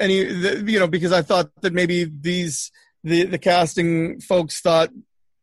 any 0.00 0.18
you 0.18 0.78
know 0.78 0.86
because 0.86 1.12
i 1.12 1.22
thought 1.22 1.50
that 1.60 1.72
maybe 1.72 2.04
these 2.04 2.70
the 3.04 3.24
the 3.24 3.38
casting 3.38 4.20
folks 4.20 4.60
thought 4.60 4.90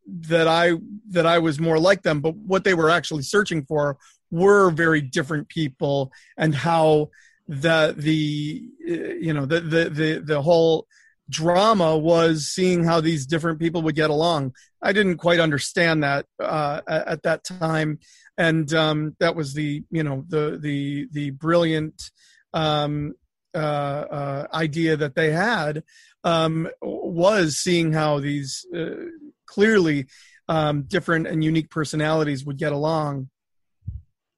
that 0.08 0.48
i 0.48 0.74
that 1.10 1.26
i 1.26 1.40
was 1.40 1.60
more 1.60 1.80
like 1.80 2.02
them 2.04 2.20
but 2.20 2.36
what 2.36 2.64
they 2.64 2.74
were 2.74 2.90
actually 2.90 3.24
searching 3.24 3.64
for 3.66 3.98
were 4.32 4.70
very 4.72 5.02
different 5.02 5.48
people 5.48 6.12
and 6.38 6.56
how 6.56 7.10
the 7.48 7.94
the 7.98 8.64
you 8.86 9.34
know 9.34 9.46
the 9.46 9.60
the 9.60 9.90
the, 9.90 10.24
the 10.26 10.42
whole 10.42 10.88
drama 11.30 11.98
was 11.98 12.48
seeing 12.48 12.84
how 12.84 13.02
these 13.02 13.26
different 13.26 13.60
people 13.60 13.82
would 13.82 13.96
get 13.96 14.10
along. 14.10 14.54
I 14.82 14.94
didn't 14.94 15.18
quite 15.18 15.40
understand 15.40 16.04
that 16.04 16.26
uh, 16.40 16.82
at 16.88 17.24
that 17.24 17.44
time. 17.44 18.00
And 18.38 18.72
um, 18.74 19.16
that 19.20 19.36
was 19.36 19.54
the 19.54 19.84
you 19.92 20.04
know 20.04 20.26
the 20.28 20.58
the 20.62 21.08
the 21.12 21.30
brilliant 21.32 22.12
um, 22.54 23.14
uh, 23.54 23.58
uh, 23.58 24.48
idea 24.54 24.98
that 24.98 25.16
they 25.16 25.32
had 25.32 25.84
um, 26.24 26.70
was 26.82 27.58
seeing 27.58 27.94
how 27.94 28.20
these 28.20 28.66
uh, 28.76 29.06
clearly 29.46 30.08
um, 30.48 30.84
different 30.84 31.28
and 31.28 31.44
unique 31.44 31.70
personalities 31.70 32.46
would 32.46 32.58
get 32.58 32.72
along 32.72 33.30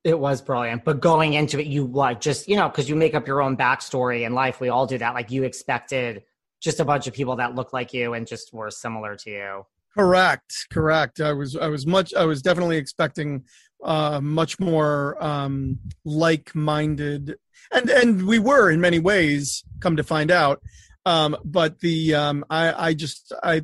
It 0.04 0.20
was 0.20 0.42
brilliant, 0.42 0.84
but 0.86 1.00
going 1.00 1.34
into 1.34 1.60
it, 1.60 1.66
you 1.66 1.86
what? 1.86 2.22
Just 2.22 2.48
you 2.48 2.56
know, 2.56 2.70
because 2.70 2.88
you 2.88 2.96
make 2.96 3.16
up 3.16 3.28
your 3.28 3.42
own 3.42 3.58
backstory 3.58 4.26
in 4.26 4.34
life. 4.34 4.60
We 4.60 4.70
all 4.70 4.86
do 4.86 4.98
that. 5.00 5.14
Like 5.16 5.32
you 5.32 5.44
expected 5.44 6.24
just 6.62 6.80
a 6.80 6.86
bunch 6.86 7.08
of 7.08 7.14
people 7.14 7.36
that 7.38 7.56
looked 7.56 7.74
like 7.74 7.94
you 7.94 8.14
and 8.14 8.26
just 8.28 8.54
were 8.54 8.72
similar 8.72 9.16
to 9.16 9.30
you. 9.30 9.66
Correct, 9.98 10.68
correct. 10.72 11.22
I 11.22 11.32
was, 11.32 11.56
I 11.56 11.68
was 11.68 11.86
much, 11.88 12.14
I 12.14 12.26
was 12.26 12.42
definitely 12.42 12.78
expecting 12.78 13.46
uh, 13.84 14.20
much 14.22 14.60
more 14.60 15.16
um, 15.24 15.80
like-minded, 16.04 17.38
and 17.72 17.90
and 17.90 18.28
we 18.28 18.40
were 18.40 18.70
in 18.70 18.82
many 18.82 19.00
ways. 19.00 19.64
Come 19.80 19.98
to 19.98 20.04
find 20.04 20.32
out, 20.32 20.62
um, 21.06 21.38
but 21.44 21.80
the 21.80 22.16
um, 22.16 22.46
I, 22.50 22.88
I 22.90 22.94
just, 22.94 23.32
I, 23.44 23.62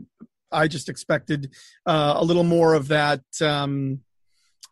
I 0.52 0.68
just 0.68 0.90
expected 0.90 1.52
uh, 1.86 2.14
a 2.18 2.24
little 2.24 2.44
more 2.44 2.74
of 2.76 2.90
that, 2.90 3.22
um, 3.42 4.02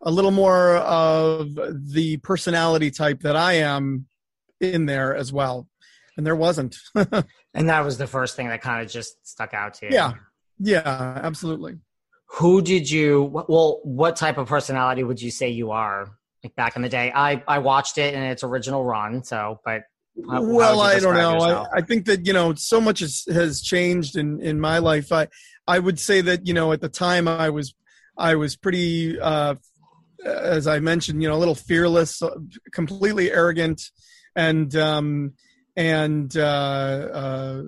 a 0.01 0.11
little 0.11 0.31
more 0.31 0.75
of 0.77 1.55
the 1.55 2.17
personality 2.17 2.91
type 2.91 3.21
that 3.21 3.35
I 3.35 3.53
am 3.53 4.05
in 4.61 4.85
there 4.85 5.15
as 5.15 5.33
well, 5.33 5.67
and 6.15 6.25
there 6.25 6.35
wasn't. 6.35 6.77
And 7.55 7.67
that 7.67 7.83
was 7.83 7.97
the 7.97 8.05
first 8.05 8.35
thing 8.35 8.47
that 8.49 8.61
kind 8.61 8.85
of 8.85 8.91
just 8.91 9.27
stuck 9.27 9.55
out 9.55 9.73
to 9.73 9.87
you. 9.87 9.91
yeah, 9.93 10.13
yeah, 10.59 11.19
absolutely. 11.23 11.79
Who 12.33 12.61
did 12.61 12.89
you? 12.89 13.23
Well, 13.23 13.79
what 13.83 14.15
type 14.15 14.37
of 14.37 14.47
personality 14.47 15.03
would 15.03 15.19
you 15.19 15.31
say 15.31 15.49
you 15.49 15.71
are? 15.71 16.11
Like 16.43 16.55
back 16.55 16.75
in 16.75 16.81
the 16.81 16.89
day, 16.89 17.11
I 17.13 17.43
I 17.47 17.59
watched 17.59 17.97
it 17.97 18.13
in 18.13 18.21
its 18.21 18.43
original 18.43 18.83
run. 18.83 19.23
So, 19.23 19.59
but 19.65 19.83
how- 20.29 20.35
how 20.35 20.41
well 20.43 20.79
i 20.81 20.99
don't 20.99 21.13
know? 21.15 21.39
I, 21.39 21.77
I 21.77 21.81
think 21.81 22.05
that 22.05 22.25
you 22.25 22.33
know 22.33 22.53
so 22.53 22.81
much 22.81 22.99
has, 22.99 23.25
has 23.31 23.61
changed 23.61 24.17
in 24.17 24.41
in 24.41 24.59
my 24.59 24.77
life. 24.79 25.11
I 25.11 25.27
i 25.67 25.79
would 25.79 25.99
say 25.99 26.21
that 26.21 26.47
you 26.47 26.53
know 26.53 26.71
at 26.71 26.81
the 26.81 26.89
time 26.89 27.27
i 27.27 27.49
was 27.49 27.73
i 28.17 28.35
was 28.35 28.55
pretty 28.57 29.19
uh 29.19 29.55
as 30.25 30.67
i 30.67 30.79
mentioned 30.79 31.21
you 31.21 31.29
know 31.29 31.35
a 31.35 31.37
little 31.43 31.55
fearless 31.55 32.21
uh, 32.21 32.35
completely 32.73 33.31
arrogant 33.31 33.81
and 34.35 34.75
um 34.75 35.33
and 35.77 36.35
uh 36.35 36.41
uh 37.21 37.63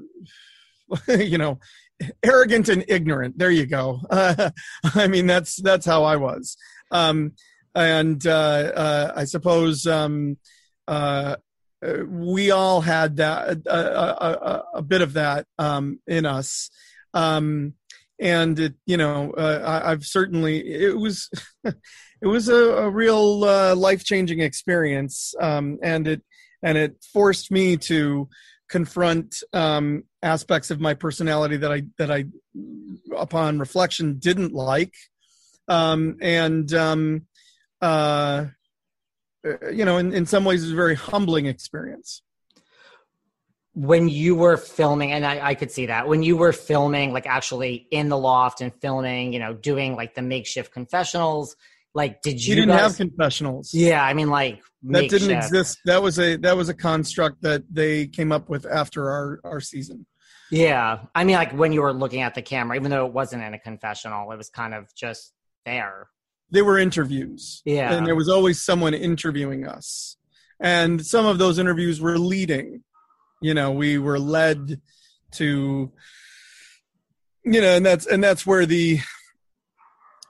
you 1.18 1.38
know 1.38 1.60
arrogant 2.24 2.68
and 2.68 2.84
ignorant. 2.88 3.38
There 3.38 3.52
you 3.52 3.66
go. 3.68 4.02
I 4.12 5.08
mean 5.08 5.28
that's 5.28 5.56
that's 5.62 5.86
how 5.86 6.04
i 6.04 6.16
was. 6.16 6.58
Um 6.90 7.34
and 7.76 8.26
uh, 8.28 8.72
uh 8.76 9.14
i 9.16 9.24
suppose 9.24 9.88
um 9.88 10.38
uh 10.88 11.36
we 12.08 12.52
all 12.52 12.82
had 12.82 13.18
that 13.18 13.62
a, 13.66 14.82
bit 14.82 15.02
of 15.02 15.14
that 15.14 15.48
um, 15.58 16.00
in 16.08 16.26
us. 16.26 16.70
Um, 17.14 17.74
and 18.20 18.60
it 18.60 18.76
you 18.86 18.98
know 18.98 19.34
I, 19.36 19.92
i've 19.92 20.06
certainly 20.06 20.60
it 20.60 20.96
was 20.96 21.28
it 21.64 22.28
was 22.28 22.50
a, 22.50 22.56
a 22.56 22.90
real 22.90 23.44
uh, 23.44 23.76
life-changing 23.76 24.42
experience. 24.42 25.34
Um, 25.40 25.80
and 25.82 26.08
it 26.08 26.22
and 26.62 26.78
it 26.78 27.04
forced 27.12 27.52
me 27.52 27.78
to 27.78 28.30
confront 28.70 29.42
um, 29.54 30.04
aspects 30.22 30.70
of 30.70 30.80
my 30.80 30.94
personality 30.94 31.58
that 31.58 31.72
i 31.72 31.84
that 31.98 32.12
i 32.12 32.26
upon 33.18 33.58
reflection 33.58 34.20
didn't 34.20 34.54
like. 34.54 34.94
Um, 35.68 36.18
and 36.22 36.72
um, 36.74 37.26
uh, 37.82 38.46
you 39.72 39.86
know, 39.86 39.98
in, 39.98 40.14
in 40.14 40.26
some 40.26 40.46
ways, 40.46 40.64
it's 40.64 40.72
a 40.72 40.76
very 40.76 40.96
humbling 40.96 41.46
experience. 41.48 42.22
when 43.74 44.10
you 44.10 44.36
were 44.36 44.58
filming, 44.58 45.14
and 45.14 45.26
I, 45.26 45.50
I 45.50 45.56
could 45.56 45.72
see 45.72 45.86
that 45.86 46.08
when 46.08 46.24
you 46.24 46.36
were 46.36 46.52
filming, 46.52 47.14
like 47.14 47.26
actually 47.26 47.88
in 47.90 48.10
the 48.10 48.18
loft 48.18 48.62
and 48.62 48.74
filming, 48.82 49.32
you 49.34 49.40
know, 49.40 49.54
doing 49.54 49.96
like 49.96 50.14
the 50.14 50.22
makeshift 50.22 50.74
confessionals. 50.74 51.56
Like, 51.94 52.22
did 52.22 52.44
you? 52.46 52.52
You 52.52 52.62
didn't 52.62 52.76
guys- 52.76 52.82
have 52.82 52.98
confessionals. 52.98 53.74
Yeah, 53.74 54.04
I 54.04 54.14
mean, 54.14 54.30
like 54.30 54.62
that 54.84 55.10
didn't 55.10 55.32
exist. 55.32 55.80
That 55.86 56.02
was 56.04 56.20
a 56.20 56.36
that 56.38 56.56
was 56.56 56.70
a 56.70 56.74
construct 56.74 57.42
that 57.42 57.64
they 57.70 58.08
came 58.08 58.32
up 58.32 58.50
with 58.50 58.66
after 58.66 59.10
our 59.10 59.40
our 59.44 59.60
season. 59.60 60.06
Yeah. 60.52 61.00
I 61.16 61.24
mean, 61.24 61.36
like 61.38 61.54
when 61.54 61.72
you 61.72 61.82
were 61.82 61.94
looking 61.94 62.22
at 62.22 62.36
the 62.36 62.42
camera, 62.42 62.76
even 62.76 62.92
though 62.92 63.06
it 63.06 63.14
wasn't 63.14 63.44
in 63.44 63.54
a 63.54 63.60
confessional, 63.60 64.30
it 64.34 64.38
was 64.38 64.50
kind 64.50 64.74
of 64.74 64.94
just 64.96 65.34
there. 65.66 66.08
They 66.52 66.62
were 66.62 66.78
interviews. 66.78 67.62
Yeah. 67.66 67.94
And 67.94 68.06
there 68.06 68.16
was 68.16 68.30
always 68.30 68.62
someone 68.62 68.94
interviewing 68.94 69.68
us. 69.68 70.18
And 70.60 71.04
some 71.06 71.26
of 71.26 71.38
those 71.38 71.58
interviews 71.58 72.00
were 72.00 72.18
leading. 72.20 72.84
You 73.42 73.54
know, 73.54 73.72
we 73.72 73.98
were 73.98 74.20
led 74.20 74.82
to 75.34 75.92
you 77.44 77.62
know, 77.62 77.76
and 77.76 77.86
that's 77.86 78.06
and 78.06 78.24
that's 78.24 78.46
where 78.46 78.66
the 78.66 79.00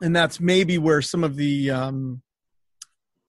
and 0.01 0.15
that's 0.15 0.39
maybe 0.39 0.77
where 0.77 1.01
some 1.01 1.23
of 1.23 1.35
the 1.35 1.71
um 1.71 2.21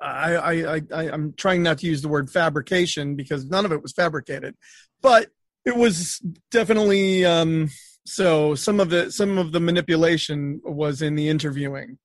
I, 0.01 0.37
I, 0.37 0.77
I, 0.77 1.11
I'm 1.11 1.33
trying 1.35 1.63
not 1.63 1.79
to 1.79 1.87
use 1.87 2.03
the 2.03 2.09
word 2.09 2.29
fabrication 2.29 3.15
because 3.15 3.45
none 3.45 3.65
of 3.65 3.71
it 3.71 3.83
was 3.83 3.93
fabricated, 3.93 4.57
but 5.01 5.29
it 5.65 5.77
was 5.77 6.21
definitely 6.51 7.25
um, 7.25 7.71
so. 8.05 8.57
Some 8.57 8.81
of 8.81 8.91
the 8.91 9.13
some 9.13 9.39
of 9.39 9.53
the 9.53 9.61
manipulation 9.61 10.61
was 10.65 11.03
in 11.03 11.15
the 11.15 11.29
interviewing, 11.29 11.99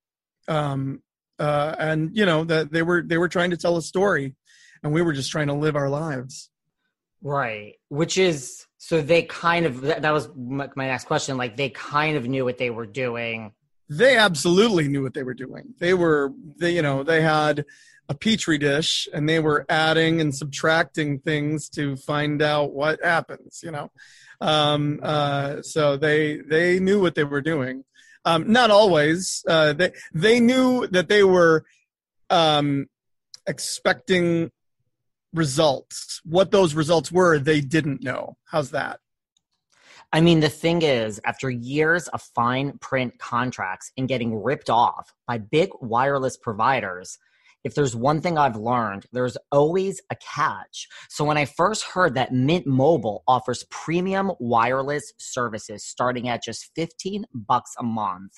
um, 0.47 1.01
uh, 1.39 1.75
and 1.77 2.15
you 2.15 2.25
know 2.25 2.43
that 2.45 2.71
they 2.71 2.81
were 2.81 3.01
they 3.01 3.17
were 3.17 3.29
trying 3.29 3.51
to 3.51 3.57
tell 3.57 3.77
a 3.77 3.81
story, 3.81 4.35
and 4.83 4.93
we 4.93 5.01
were 5.01 5.13
just 5.13 5.31
trying 5.31 5.47
to 5.47 5.53
live 5.53 5.75
our 5.75 5.89
lives. 5.89 6.49
Right, 7.21 7.75
which 7.89 8.17
is 8.17 8.65
so 8.77 9.01
they 9.01 9.23
kind 9.23 9.65
of 9.65 9.81
that 9.81 10.11
was 10.11 10.29
my 10.35 10.69
next 10.75 11.05
question. 11.05 11.37
Like 11.37 11.57
they 11.57 11.69
kind 11.69 12.17
of 12.17 12.27
knew 12.27 12.45
what 12.45 12.57
they 12.57 12.69
were 12.69 12.85
doing 12.85 13.53
they 13.89 14.17
absolutely 14.17 14.87
knew 14.87 15.03
what 15.03 15.13
they 15.13 15.23
were 15.23 15.33
doing. 15.33 15.73
They 15.79 15.93
were, 15.93 16.33
they, 16.57 16.75
you 16.75 16.81
know, 16.81 17.03
they 17.03 17.21
had 17.21 17.65
a 18.09 18.15
petri 18.15 18.57
dish 18.57 19.07
and 19.13 19.27
they 19.27 19.39
were 19.39 19.65
adding 19.69 20.21
and 20.21 20.35
subtracting 20.35 21.19
things 21.19 21.69
to 21.69 21.95
find 21.95 22.41
out 22.41 22.73
what 22.73 23.03
happens. 23.03 23.61
You 23.63 23.71
know, 23.71 23.91
um, 24.41 24.99
uh, 25.01 25.61
so 25.61 25.97
they 25.97 26.37
they 26.37 26.79
knew 26.79 27.01
what 27.01 27.15
they 27.15 27.23
were 27.23 27.41
doing. 27.41 27.83
Um, 28.27 28.51
not 28.51 28.71
always. 28.71 29.41
Uh, 29.47 29.71
they 29.71 29.91
they 30.13 30.41
knew 30.41 30.85
that 30.87 31.07
they 31.07 31.23
were 31.23 31.63
um, 32.29 32.87
expecting 33.47 34.51
results. 35.33 36.19
What 36.25 36.51
those 36.51 36.73
results 36.73 37.09
were, 37.09 37.39
they 37.39 37.61
didn't 37.61 38.03
know. 38.03 38.35
How's 38.43 38.71
that? 38.71 38.99
I 40.11 40.19
mean, 40.19 40.41
the 40.41 40.49
thing 40.49 40.81
is, 40.81 41.21
after 41.23 41.49
years 41.49 42.09
of 42.09 42.21
fine 42.21 42.77
print 42.79 43.17
contracts 43.17 43.93
and 43.97 44.09
getting 44.09 44.43
ripped 44.43 44.69
off 44.69 45.13
by 45.25 45.37
big 45.37 45.69
wireless 45.79 46.35
providers, 46.35 47.17
if 47.67 47.75
there's 47.75 47.95
one 47.95 48.21
thing 48.21 48.37
I've 48.37 48.55
learned, 48.55 49.05
there's 49.11 49.37
always 49.51 50.01
a 50.09 50.15
catch. 50.15 50.87
So 51.09 51.25
when 51.25 51.37
I 51.37 51.43
first 51.43 51.83
heard 51.83 52.15
that 52.15 52.31
Mint 52.31 52.65
Mobile 52.65 53.23
offers 53.27 53.65
premium 53.69 54.31
wireless 54.39 55.11
services 55.19 55.85
starting 55.85 56.29
at 56.29 56.41
just 56.41 56.71
15 56.75 57.25
bucks 57.33 57.73
a 57.77 57.83
month, 57.83 58.31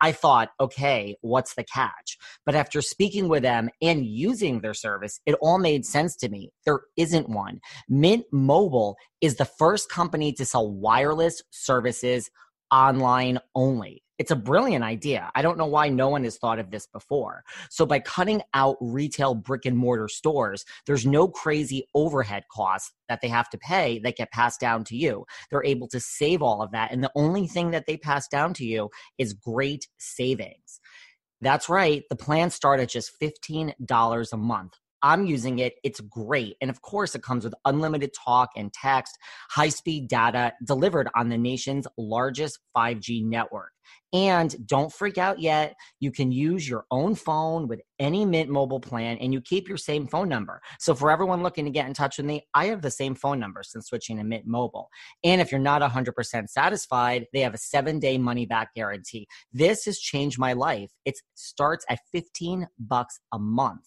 I 0.00 0.12
thought, 0.12 0.50
okay, 0.60 1.16
what's 1.22 1.54
the 1.54 1.64
catch? 1.64 2.16
But 2.44 2.54
after 2.54 2.80
speaking 2.80 3.28
with 3.28 3.42
them 3.42 3.70
and 3.82 4.06
using 4.06 4.60
their 4.60 4.74
service, 4.74 5.18
it 5.26 5.34
all 5.40 5.58
made 5.58 5.84
sense 5.84 6.14
to 6.18 6.28
me. 6.28 6.50
There 6.64 6.80
isn't 6.96 7.28
one. 7.28 7.58
Mint 7.88 8.24
Mobile 8.30 8.96
is 9.20 9.34
the 9.34 9.46
first 9.46 9.90
company 9.90 10.32
to 10.34 10.44
sell 10.44 10.70
wireless 10.70 11.42
services 11.50 12.30
online 12.70 13.40
only. 13.56 14.04
It's 14.18 14.30
a 14.30 14.36
brilliant 14.36 14.84
idea. 14.84 15.30
I 15.34 15.42
don't 15.42 15.58
know 15.58 15.66
why 15.66 15.88
no 15.88 16.08
one 16.08 16.24
has 16.24 16.38
thought 16.38 16.58
of 16.58 16.70
this 16.70 16.86
before. 16.86 17.44
So, 17.70 17.84
by 17.84 18.00
cutting 18.00 18.42
out 18.54 18.76
retail 18.80 19.34
brick 19.34 19.66
and 19.66 19.76
mortar 19.76 20.08
stores, 20.08 20.64
there's 20.86 21.06
no 21.06 21.28
crazy 21.28 21.86
overhead 21.94 22.44
costs 22.50 22.92
that 23.08 23.20
they 23.20 23.28
have 23.28 23.50
to 23.50 23.58
pay 23.58 23.98
that 24.00 24.16
get 24.16 24.32
passed 24.32 24.60
down 24.60 24.84
to 24.84 24.96
you. 24.96 25.24
They're 25.50 25.64
able 25.64 25.88
to 25.88 26.00
save 26.00 26.42
all 26.42 26.62
of 26.62 26.72
that. 26.72 26.92
And 26.92 27.02
the 27.02 27.12
only 27.14 27.46
thing 27.46 27.70
that 27.72 27.86
they 27.86 27.96
pass 27.96 28.26
down 28.28 28.54
to 28.54 28.64
you 28.64 28.90
is 29.18 29.32
great 29.32 29.88
savings. 29.98 30.80
That's 31.40 31.68
right. 31.68 32.02
The 32.08 32.16
plans 32.16 32.54
start 32.54 32.80
at 32.80 32.88
just 32.88 33.20
$15 33.20 34.32
a 34.32 34.36
month. 34.36 34.72
I'm 35.02 35.26
using 35.26 35.58
it. 35.58 35.74
It's 35.84 36.00
great. 36.00 36.56
And 36.60 36.70
of 36.70 36.82
course, 36.82 37.14
it 37.14 37.22
comes 37.22 37.44
with 37.44 37.54
unlimited 37.64 38.12
talk 38.12 38.50
and 38.56 38.72
text, 38.72 39.16
high 39.50 39.68
speed 39.68 40.08
data 40.08 40.52
delivered 40.64 41.08
on 41.14 41.28
the 41.28 41.38
nation's 41.38 41.86
largest 41.96 42.58
5G 42.76 43.24
network. 43.24 43.72
And 44.12 44.54
don't 44.66 44.92
freak 44.92 45.18
out 45.18 45.40
yet. 45.40 45.74
You 46.00 46.10
can 46.10 46.32
use 46.32 46.68
your 46.68 46.84
own 46.90 47.14
phone 47.14 47.68
with 47.68 47.80
any 47.98 48.24
Mint 48.24 48.48
mobile 48.48 48.80
plan 48.80 49.18
and 49.18 49.32
you 49.32 49.40
keep 49.40 49.68
your 49.68 49.76
same 49.76 50.06
phone 50.06 50.28
number. 50.28 50.60
So, 50.78 50.94
for 50.94 51.10
everyone 51.10 51.42
looking 51.42 51.64
to 51.64 51.70
get 51.70 51.86
in 51.86 51.94
touch 51.94 52.16
with 52.16 52.26
me, 52.26 52.46
I 52.54 52.66
have 52.66 52.82
the 52.82 52.90
same 52.90 53.14
phone 53.14 53.38
number 53.40 53.62
since 53.62 53.86
switching 53.86 54.16
to 54.18 54.24
Mint 54.24 54.46
mobile. 54.46 54.88
And 55.24 55.40
if 55.40 55.50
you're 55.50 55.60
not 55.60 55.82
100% 55.82 56.48
satisfied, 56.48 57.26
they 57.32 57.40
have 57.40 57.54
a 57.54 57.58
seven 57.58 57.98
day 57.98 58.16
money 58.16 58.46
back 58.46 58.74
guarantee. 58.74 59.26
This 59.52 59.84
has 59.84 59.98
changed 59.98 60.38
my 60.38 60.52
life. 60.52 60.92
It 61.04 61.16
starts 61.34 61.84
at 61.88 62.00
15 62.12 62.68
bucks 62.78 63.18
a 63.32 63.38
month. 63.38 63.82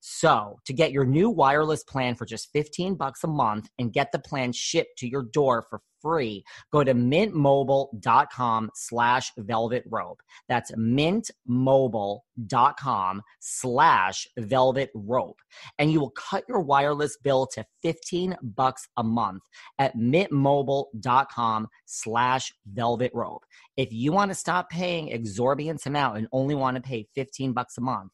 So, 0.00 0.60
to 0.64 0.72
get 0.72 0.92
your 0.92 1.04
new 1.04 1.28
wireless 1.28 1.82
plan 1.82 2.14
for 2.14 2.24
just 2.24 2.52
15 2.52 2.94
bucks 2.94 3.24
a 3.24 3.28
month 3.28 3.68
and 3.78 3.92
get 3.92 4.12
the 4.12 4.18
plan 4.18 4.52
shipped 4.52 4.98
to 4.98 5.08
your 5.08 5.24
door 5.24 5.66
for 5.68 5.80
free, 6.00 6.44
go 6.72 6.82
to 6.84 6.94
mintmobile.com 6.94 8.70
slash 8.74 9.32
velvet 9.36 9.84
rope. 9.90 10.22
That's 10.48 10.70
mintmobile.com 10.72 13.22
slash 13.40 14.26
velvet 14.38 14.90
rope. 14.94 15.40
And 15.78 15.90
you 15.90 16.00
will 16.00 16.10
cut 16.10 16.44
your 16.48 16.60
wireless 16.60 17.16
bill 17.22 17.46
to 17.54 17.64
15 17.82 18.36
bucks 18.42 18.86
a 18.96 19.02
month 19.02 19.42
at 19.78 19.96
mintmobile.com 19.96 21.68
slash 21.86 22.52
velvet 22.66 23.10
rope. 23.14 23.44
If 23.76 23.92
you 23.92 24.12
want 24.12 24.30
to 24.30 24.36
stop 24.36 24.70
paying 24.70 25.10
exorbitant 25.10 25.84
amount 25.86 26.18
and 26.18 26.28
only 26.32 26.54
want 26.54 26.76
to 26.76 26.82
pay 26.82 27.08
15 27.14 27.52
bucks 27.52 27.78
a 27.78 27.80
month, 27.80 28.12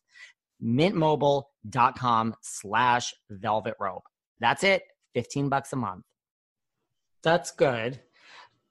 mintmobile.com 0.63 2.35
slash 2.43 3.15
velvet 3.31 3.75
rope. 3.81 4.05
That's 4.41 4.65
it. 4.65 4.83
15 5.15 5.49
bucks 5.49 5.73
a 5.73 5.77
month. 5.77 6.05
That's 7.23 7.51
good. 7.53 8.01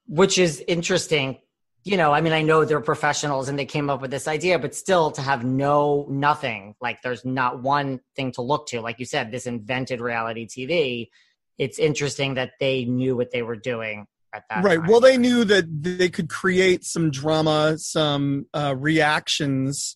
Which 0.08 0.38
is 0.38 0.64
interesting. 0.68 1.40
You 1.84 1.98
know, 1.98 2.14
I 2.14 2.22
mean, 2.22 2.34
I 2.34 2.44
know 2.44 2.64
they're 2.64 2.82
professionals 2.82 3.50
and 3.50 3.58
they 3.58 3.66
came 3.66 3.90
up 3.90 4.02
with 4.02 4.12
this 4.12 4.28
idea, 4.28 4.60
but 4.60 4.76
still 4.76 5.12
to 5.12 5.22
have 5.22 5.44
no 5.44 6.06
nothing, 6.10 6.76
like 6.80 7.02
there's 7.02 7.26
not 7.26 7.62
one 7.62 8.00
thing 8.16 8.32
to 8.34 8.42
look 8.42 8.68
to. 8.68 8.80
Like 8.82 9.00
you 9.00 9.06
said, 9.06 9.32
this 9.32 9.48
invented 9.48 10.00
reality 10.00 10.48
TV. 10.48 11.10
It's 11.58 11.80
interesting 11.80 12.36
that 12.36 12.52
they 12.60 12.86
knew 12.86 13.16
what 13.16 13.32
they 13.32 13.42
were 13.42 13.56
doing 13.58 14.08
at 14.34 14.44
that 14.50 14.64
right 14.64 14.80
time. 14.80 14.88
well 14.88 15.00
they 15.00 15.18
knew 15.18 15.44
that 15.44 15.66
they 15.84 16.10
could 16.10 16.28
create 16.28 16.84
some 16.84 17.12
drama 17.12 17.78
some 17.78 18.48
uh, 18.54 18.74
reactions 18.76 19.96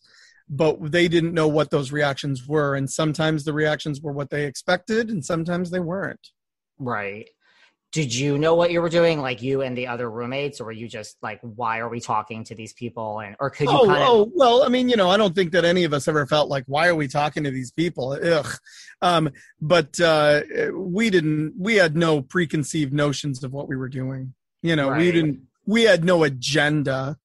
but 0.49 0.91
they 0.91 1.07
didn't 1.07 1.33
know 1.33 1.47
what 1.47 1.71
those 1.71 1.91
reactions 1.91 2.47
were. 2.47 2.75
And 2.75 2.89
sometimes 2.89 3.43
the 3.43 3.53
reactions 3.53 4.01
were 4.01 4.13
what 4.13 4.29
they 4.29 4.45
expected 4.45 5.09
and 5.09 5.23
sometimes 5.23 5.69
they 5.69 5.79
weren't. 5.79 6.29
Right. 6.79 7.29
Did 7.93 8.13
you 8.13 8.37
know 8.37 8.53
what 8.53 8.71
you 8.71 8.81
were 8.81 8.89
doing, 8.89 9.21
like 9.21 9.41
you 9.41 9.61
and 9.61 9.75
the 9.75 9.87
other 9.87 10.11
roommates, 10.11 10.59
or 10.59 10.65
were 10.65 10.71
you 10.73 10.89
just 10.89 11.17
like, 11.21 11.39
why 11.41 11.79
are 11.79 11.87
we 11.87 12.01
talking 12.01 12.43
to 12.43 12.53
these 12.53 12.73
people? 12.73 13.21
And 13.21 13.35
or 13.39 13.49
could 13.49 13.69
you 13.69 13.77
oh, 13.79 13.85
kind 13.85 14.03
of 14.03 14.09
oh 14.09 14.31
well 14.35 14.63
i 14.63 14.67
mean 14.67 14.89
you 14.89 14.97
know 14.97 15.09
i 15.09 15.15
don't 15.15 15.33
think 15.33 15.53
that 15.53 15.63
any 15.63 15.85
of 15.85 15.93
us 15.93 16.07
ever 16.07 16.27
felt 16.27 16.49
like 16.49 16.65
why 16.67 16.89
are 16.89 16.95
we 16.95 17.07
talking 17.07 17.45
to 17.45 17.51
these 17.51 17.71
people? 17.71 18.11
Ugh. 18.21 18.57
Um, 19.01 19.29
but 19.61 19.99
uh, 20.01 20.41
we 20.73 21.09
didn't 21.09 21.53
we 21.57 21.75
had 21.75 21.95
no 21.95 22.21
preconceived 22.21 22.93
notions 22.93 23.43
of 23.43 23.53
what 23.53 23.69
we 23.69 23.77
were 23.77 23.89
doing. 23.89 24.33
You 24.61 24.75
know 24.75 24.89
we 24.89 25.11
didn't 25.11 25.43
we 25.65 25.83
had 25.83 26.03
no 26.03 26.23
agenda 26.23 27.17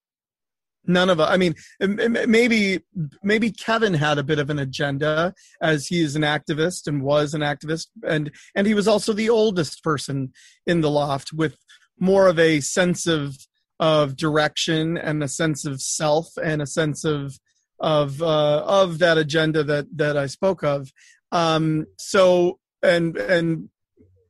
none 0.86 1.10
of 1.10 1.20
us 1.20 1.28
i 1.30 1.36
mean 1.36 1.54
maybe 1.80 2.80
maybe 3.22 3.50
kevin 3.50 3.94
had 3.94 4.18
a 4.18 4.22
bit 4.22 4.38
of 4.38 4.50
an 4.50 4.58
agenda 4.58 5.32
as 5.60 5.86
he 5.86 6.00
is 6.00 6.16
an 6.16 6.22
activist 6.22 6.86
and 6.86 7.02
was 7.02 7.34
an 7.34 7.40
activist 7.40 7.86
and 8.06 8.30
and 8.54 8.66
he 8.66 8.74
was 8.74 8.88
also 8.88 9.12
the 9.12 9.30
oldest 9.30 9.82
person 9.82 10.32
in 10.66 10.80
the 10.80 10.90
loft 10.90 11.32
with 11.32 11.56
more 11.98 12.26
of 12.26 12.38
a 12.38 12.60
sense 12.60 13.06
of 13.06 13.36
of 13.78 14.16
direction 14.16 14.96
and 14.96 15.22
a 15.22 15.28
sense 15.28 15.64
of 15.64 15.80
self 15.80 16.28
and 16.42 16.62
a 16.62 16.66
sense 16.66 17.04
of 17.04 17.38
of 17.80 18.22
uh, 18.22 18.62
of 18.64 19.00
that 19.00 19.18
agenda 19.18 19.64
that 19.64 19.86
that 19.96 20.16
I 20.16 20.26
spoke 20.26 20.62
of. 20.62 20.92
Um, 21.32 21.86
so 21.98 22.60
and 22.82 23.16
and 23.16 23.68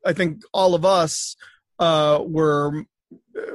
I 0.06 0.14
think 0.14 0.42
all 0.54 0.74
of 0.74 0.84
us 0.84 1.36
uh, 1.78 2.20
were 2.24 2.84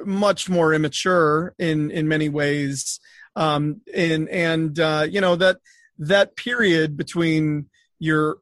much 0.05 0.49
more 0.49 0.73
immature 0.73 1.53
in 1.57 1.91
in 1.91 2.07
many 2.07 2.29
ways. 2.29 2.99
Um, 3.35 3.81
and 3.93 4.27
and 4.29 4.79
uh, 4.79 5.07
you 5.09 5.21
know 5.21 5.35
that 5.35 5.57
that 5.99 6.35
period 6.35 6.97
between 6.97 7.69
your 7.99 8.37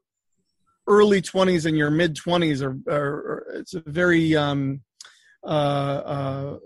early 0.86 1.20
20s 1.20 1.66
and 1.66 1.76
your 1.76 1.90
mid 1.90 2.14
20s 2.14 2.62
are, 2.62 2.92
are, 2.92 3.14
are 3.14 3.46
it's 3.54 3.74
a 3.74 3.80
very 3.80 4.36
um, 4.36 4.80
uh, 5.42 5.46
uh, 5.46 6.58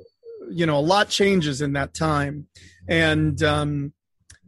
you 0.51 0.67
know 0.67 0.79
a 0.79 0.81
lot 0.81 1.09
changes 1.09 1.63
in 1.63 1.73
that 1.73 1.95
time 1.95 2.47
and 2.89 3.43
um, 3.43 3.93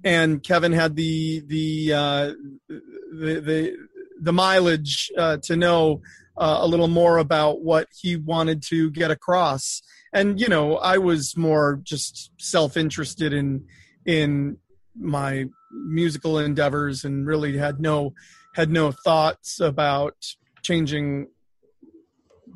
and 0.05 0.43
Kevin 0.43 0.73
had 0.73 0.97
the 0.97 1.41
the 1.47 1.93
uh, 1.93 2.33
the, 2.69 3.41
the 3.41 3.77
the 4.21 4.33
mileage 4.33 5.11
uh, 5.17 5.38
to 5.38 5.57
know 5.57 6.01
uh, 6.37 6.59
a 6.61 6.66
little 6.66 6.88
more 6.88 7.18
about 7.18 7.62
what 7.62 7.88
he 7.99 8.16
wanted 8.16 8.62
to 8.62 8.90
get 8.90 9.11
across. 9.11 9.83
And 10.12 10.40
you 10.40 10.49
know, 10.49 10.77
I 10.77 10.99
was 10.99 11.37
more 11.37 11.81
just 11.83 12.31
self-interested 12.38 13.33
in 13.33 13.66
in 14.05 14.59
my 14.99 15.47
musical 15.73 16.38
endeavors 16.38 17.05
and 17.05 17.27
really 17.27 17.57
had 17.57 17.81
no 17.81 18.12
had 18.55 18.71
no 18.71 18.92
thoughts 18.92 19.61
about 19.61 20.14
changing 20.62 21.29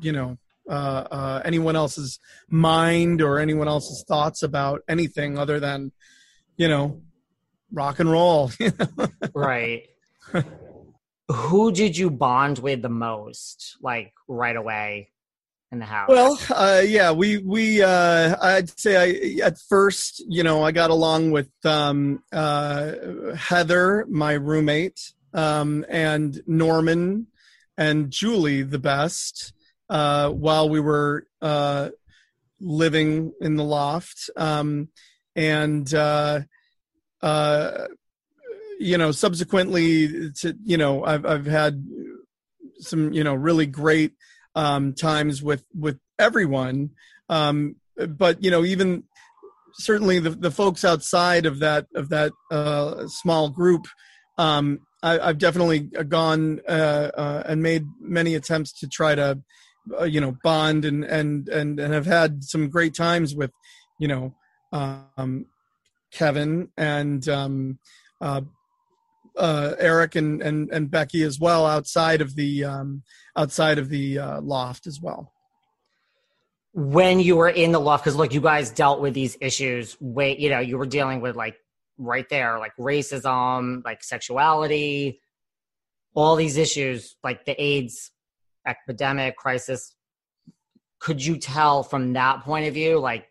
you 0.01 0.11
know 0.11 0.37
uh, 0.69 1.07
uh, 1.09 1.41
anyone 1.45 1.75
else's 1.75 2.19
mind 2.49 3.21
or 3.21 3.39
anyone 3.39 3.67
else's 3.67 4.03
thoughts 4.07 4.43
about 4.43 4.81
anything 4.87 5.37
other 5.37 5.59
than 5.59 5.91
you 6.57 6.67
know 6.67 7.01
rock 7.71 7.99
and 7.99 8.11
roll 8.11 8.51
right 9.33 9.87
who 11.29 11.71
did 11.71 11.97
you 11.97 12.09
bond 12.09 12.59
with 12.59 12.81
the 12.81 12.89
most 12.89 13.77
like 13.81 14.13
right 14.27 14.55
away 14.55 15.11
in 15.71 15.79
the 15.79 15.85
house? 15.85 16.09
Well 16.09 16.39
uh, 16.49 16.81
yeah 16.85 17.11
we 17.11 17.37
we 17.37 17.81
uh, 17.81 18.35
i'd 18.41 18.79
say 18.79 18.95
i 19.41 19.45
at 19.45 19.57
first 19.59 20.23
you 20.27 20.43
know 20.43 20.63
i 20.63 20.71
got 20.71 20.89
along 20.89 21.31
with 21.31 21.49
um, 21.65 22.23
uh, 22.31 22.93
heather 23.35 24.05
my 24.09 24.33
roommate 24.33 25.11
um, 25.33 25.85
and 25.89 26.41
norman 26.47 27.27
and 27.77 28.09
julie 28.09 28.63
the 28.63 28.79
best 28.79 29.53
uh, 29.89 30.29
while 30.29 30.69
we 30.69 30.79
were 30.79 31.27
uh, 31.41 31.89
living 32.59 33.33
in 33.41 33.55
the 33.55 33.63
loft 33.63 34.29
um, 34.37 34.89
and 35.35 35.93
uh, 35.93 36.39
uh, 37.21 37.87
you 38.79 38.97
know, 38.97 39.11
subsequently 39.11 40.31
to 40.31 40.55
you 40.63 40.77
know, 40.77 41.03
I've 41.03 41.25
I've 41.25 41.45
had 41.45 41.83
some 42.79 43.11
you 43.13 43.23
know 43.23 43.33
really 43.33 43.65
great 43.65 44.13
um, 44.55 44.93
times 44.93 45.41
with 45.41 45.63
with 45.75 45.99
everyone, 46.19 46.91
um, 47.29 47.75
but 47.95 48.43
you 48.43 48.51
know 48.51 48.63
even 48.63 49.03
certainly 49.73 50.19
the 50.19 50.31
the 50.31 50.51
folks 50.51 50.83
outside 50.83 51.45
of 51.45 51.59
that 51.59 51.87
of 51.95 52.09
that 52.09 52.31
uh, 52.51 53.07
small 53.07 53.49
group. 53.49 53.85
Um, 54.37 54.79
I, 55.03 55.27
have 55.27 55.37
definitely 55.37 55.79
gone 55.79 56.59
uh, 56.67 57.11
uh, 57.15 57.43
and 57.45 57.61
made 57.61 57.85
many 58.01 58.35
attempts 58.35 58.73
to 58.79 58.87
try 58.87 59.13
to, 59.15 59.39
uh, 59.99 60.03
you 60.05 60.19
know, 60.19 60.35
bond 60.43 60.85
and 60.85 61.03
and 61.03 61.47
and 61.49 61.79
and 61.79 61.93
have 61.93 62.05
had 62.05 62.43
some 62.43 62.69
great 62.69 62.95
times 62.95 63.35
with, 63.35 63.51
you 63.99 64.07
know, 64.07 64.35
um, 64.71 65.45
Kevin 66.11 66.69
and 66.77 67.27
um, 67.29 67.79
uh, 69.37 69.75
Eric 69.79 70.15
and, 70.15 70.41
and 70.41 70.69
and 70.71 70.89
Becky 70.89 71.23
as 71.23 71.39
well 71.39 71.65
outside 71.65 72.21
of 72.21 72.35
the 72.35 72.63
um, 72.65 73.03
outside 73.35 73.77
of 73.77 73.89
the 73.89 74.19
uh, 74.19 74.41
loft 74.41 74.87
as 74.87 74.99
well. 75.01 75.33
When 76.73 77.19
you 77.19 77.35
were 77.35 77.49
in 77.49 77.71
the 77.71 77.79
loft, 77.79 78.03
because 78.03 78.15
look, 78.15 78.33
you 78.33 78.41
guys 78.41 78.69
dealt 78.69 79.01
with 79.01 79.13
these 79.13 79.37
issues. 79.41 79.97
Wait, 79.99 80.39
you 80.39 80.49
know, 80.49 80.59
you 80.59 80.77
were 80.77 80.85
dealing 80.85 81.21
with 81.21 81.35
like 81.35 81.55
right 81.97 82.27
there, 82.29 82.59
like 82.59 82.75
racism, 82.77 83.83
like 83.83 84.03
sexuality, 84.03 85.21
all 86.13 86.35
these 86.35 86.57
issues, 86.57 87.15
like 87.23 87.45
the 87.45 87.59
AIDS 87.61 88.11
epidemic 88.65 89.37
crisis. 89.37 89.95
Could 90.99 91.23
you 91.23 91.37
tell 91.37 91.83
from 91.83 92.13
that 92.13 92.41
point 92.43 92.67
of 92.67 92.73
view, 92.73 92.99
like 92.99 93.27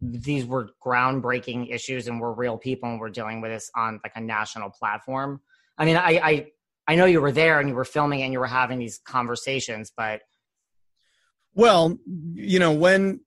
these 0.00 0.44
were 0.44 0.70
groundbreaking 0.84 1.72
issues 1.72 2.06
and 2.06 2.20
we're 2.20 2.32
real 2.32 2.56
people 2.56 2.88
and 2.88 3.00
we're 3.00 3.10
dealing 3.10 3.40
with 3.40 3.50
this 3.50 3.70
on 3.74 4.00
like 4.04 4.12
a 4.14 4.20
national 4.20 4.70
platform. 4.70 5.40
I 5.76 5.84
mean, 5.84 5.96
I, 5.96 6.20
I, 6.22 6.46
I 6.86 6.94
know 6.94 7.04
you 7.04 7.20
were 7.20 7.32
there 7.32 7.60
and 7.60 7.68
you 7.68 7.74
were 7.74 7.84
filming 7.84 8.22
and 8.22 8.32
you 8.32 8.38
were 8.38 8.46
having 8.46 8.78
these 8.78 8.98
conversations, 8.98 9.92
but 9.96 10.20
well, 11.54 11.98
you 12.34 12.58
know, 12.60 12.72
when 12.72 13.20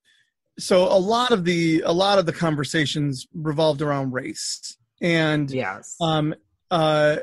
so 0.59 0.83
a 0.83 0.97
lot 0.97 1.31
of 1.31 1.43
the 1.43 1.83
a 1.85 1.91
lot 1.91 2.19
of 2.19 2.25
the 2.25 2.33
conversations 2.33 3.27
revolved 3.33 3.81
around 3.81 4.11
race 4.11 4.77
and 5.01 5.49
yes 5.49 5.95
um 6.01 6.35
uh 6.69 7.17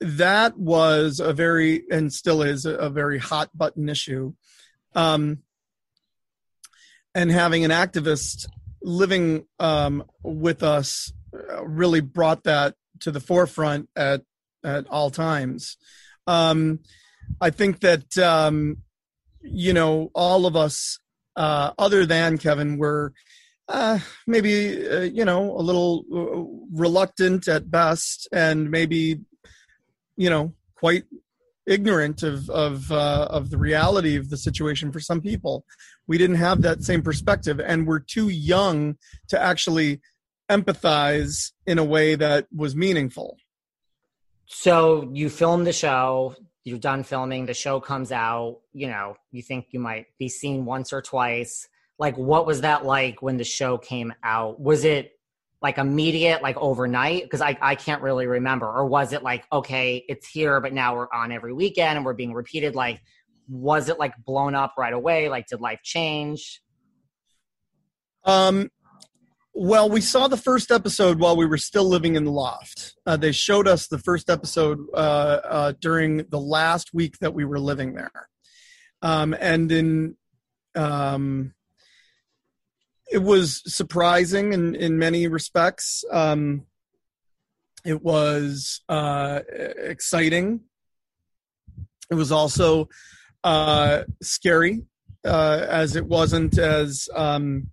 that 0.00 0.56
was 0.56 1.20
a 1.20 1.32
very 1.32 1.84
and 1.90 2.12
still 2.12 2.42
is 2.42 2.64
a, 2.64 2.74
a 2.76 2.90
very 2.90 3.18
hot 3.18 3.50
button 3.56 3.88
issue 3.88 4.32
um 4.94 5.38
and 7.14 7.30
having 7.30 7.64
an 7.64 7.70
activist 7.70 8.46
living 8.82 9.46
um, 9.58 10.04
with 10.22 10.62
us 10.62 11.12
uh, 11.34 11.64
really 11.64 12.00
brought 12.00 12.44
that 12.44 12.74
to 13.00 13.10
the 13.10 13.20
forefront 13.20 13.88
at 13.96 14.22
at 14.62 14.86
all 14.88 15.10
times. 15.10 15.76
Um, 16.26 16.80
I 17.40 17.50
think 17.50 17.80
that 17.80 18.16
um, 18.18 18.78
you 19.40 19.72
know 19.72 20.10
all 20.14 20.46
of 20.46 20.56
us, 20.56 20.98
uh, 21.36 21.72
other 21.78 22.06
than 22.06 22.38
Kevin, 22.38 22.78
were 22.78 23.12
uh, 23.68 23.98
maybe 24.26 24.88
uh, 24.88 25.00
you 25.00 25.24
know 25.24 25.56
a 25.56 25.62
little 25.62 26.04
uh, 26.12 26.78
reluctant 26.78 27.48
at 27.48 27.70
best, 27.70 28.28
and 28.32 28.70
maybe 28.70 29.20
you 30.16 30.30
know 30.30 30.54
quite 30.76 31.04
ignorant 31.66 32.22
of 32.22 32.48
of 32.50 32.90
uh, 32.92 33.26
of 33.30 33.50
the 33.50 33.58
reality 33.58 34.16
of 34.16 34.30
the 34.30 34.36
situation 34.36 34.92
for 34.92 35.00
some 35.00 35.20
people. 35.20 35.64
We 36.06 36.18
didn't 36.18 36.36
have 36.36 36.62
that 36.62 36.82
same 36.82 37.02
perspective, 37.02 37.60
and 37.60 37.86
we're 37.86 38.00
too 38.00 38.28
young 38.28 38.96
to 39.28 39.40
actually 39.40 40.00
empathize 40.50 41.52
in 41.66 41.78
a 41.78 41.84
way 41.84 42.14
that 42.14 42.46
was 42.54 42.76
meaningful. 42.76 43.38
So 44.46 45.10
you 45.12 45.30
film 45.30 45.64
the 45.64 45.72
show. 45.72 46.36
You're 46.64 46.78
done 46.78 47.02
filming. 47.02 47.46
The 47.46 47.54
show 47.54 47.80
comes 47.80 48.12
out. 48.12 48.60
You 48.72 48.88
know, 48.88 49.16
you 49.32 49.42
think 49.42 49.68
you 49.70 49.80
might 49.80 50.06
be 50.18 50.28
seen 50.28 50.64
once 50.64 50.92
or 50.92 51.02
twice. 51.02 51.68
Like, 51.98 52.16
what 52.16 52.46
was 52.46 52.62
that 52.62 52.84
like 52.84 53.22
when 53.22 53.36
the 53.36 53.44
show 53.44 53.78
came 53.78 54.12
out? 54.22 54.60
Was 54.60 54.84
it 54.84 55.12
like 55.62 55.78
immediate, 55.78 56.42
like 56.42 56.56
overnight? 56.58 57.22
Because 57.22 57.40
I, 57.40 57.56
I 57.60 57.74
can't 57.74 58.02
really 58.02 58.26
remember. 58.26 58.66
Or 58.66 58.84
was 58.86 59.12
it 59.12 59.22
like, 59.22 59.46
okay, 59.50 60.04
it's 60.08 60.28
here, 60.28 60.60
but 60.60 60.72
now 60.72 60.96
we're 60.96 61.12
on 61.12 61.32
every 61.32 61.52
weekend 61.52 61.96
and 61.96 62.04
we're 62.04 62.12
being 62.12 62.34
repeated? 62.34 62.74
Like, 62.74 63.00
was 63.48 63.88
it 63.88 63.98
like 63.98 64.14
blown 64.24 64.54
up 64.54 64.74
right 64.78 64.92
away? 64.92 65.28
Like, 65.28 65.46
did 65.46 65.60
life 65.60 65.80
change? 65.82 66.62
Um, 68.24 68.70
well, 69.52 69.88
we 69.88 70.00
saw 70.00 70.26
the 70.26 70.36
first 70.36 70.70
episode 70.70 71.20
while 71.20 71.36
we 71.36 71.46
were 71.46 71.58
still 71.58 71.84
living 71.84 72.16
in 72.16 72.24
the 72.24 72.30
loft. 72.30 72.94
Uh, 73.06 73.16
they 73.16 73.32
showed 73.32 73.68
us 73.68 73.86
the 73.86 73.98
first 73.98 74.28
episode 74.28 74.78
uh, 74.92 74.96
uh, 74.96 75.72
during 75.80 76.24
the 76.28 76.40
last 76.40 76.92
week 76.92 77.18
that 77.20 77.34
we 77.34 77.44
were 77.44 77.60
living 77.60 77.94
there. 77.94 78.28
Um, 79.02 79.36
and 79.38 79.70
in 79.70 80.16
um, 80.74 81.54
it 83.10 83.22
was 83.22 83.62
surprising 83.72 84.52
in, 84.52 84.74
in 84.74 84.98
many 84.98 85.28
respects. 85.28 86.04
Um, 86.10 86.66
it 87.84 88.02
was 88.02 88.80
uh, 88.88 89.40
exciting. 89.48 90.60
It 92.10 92.14
was 92.14 92.32
also 92.32 92.88
uh, 93.44 94.04
scary, 94.22 94.82
uh, 95.24 95.66
as 95.68 95.94
it 95.94 96.06
wasn't 96.06 96.58
as 96.58 97.08
um, 97.14 97.68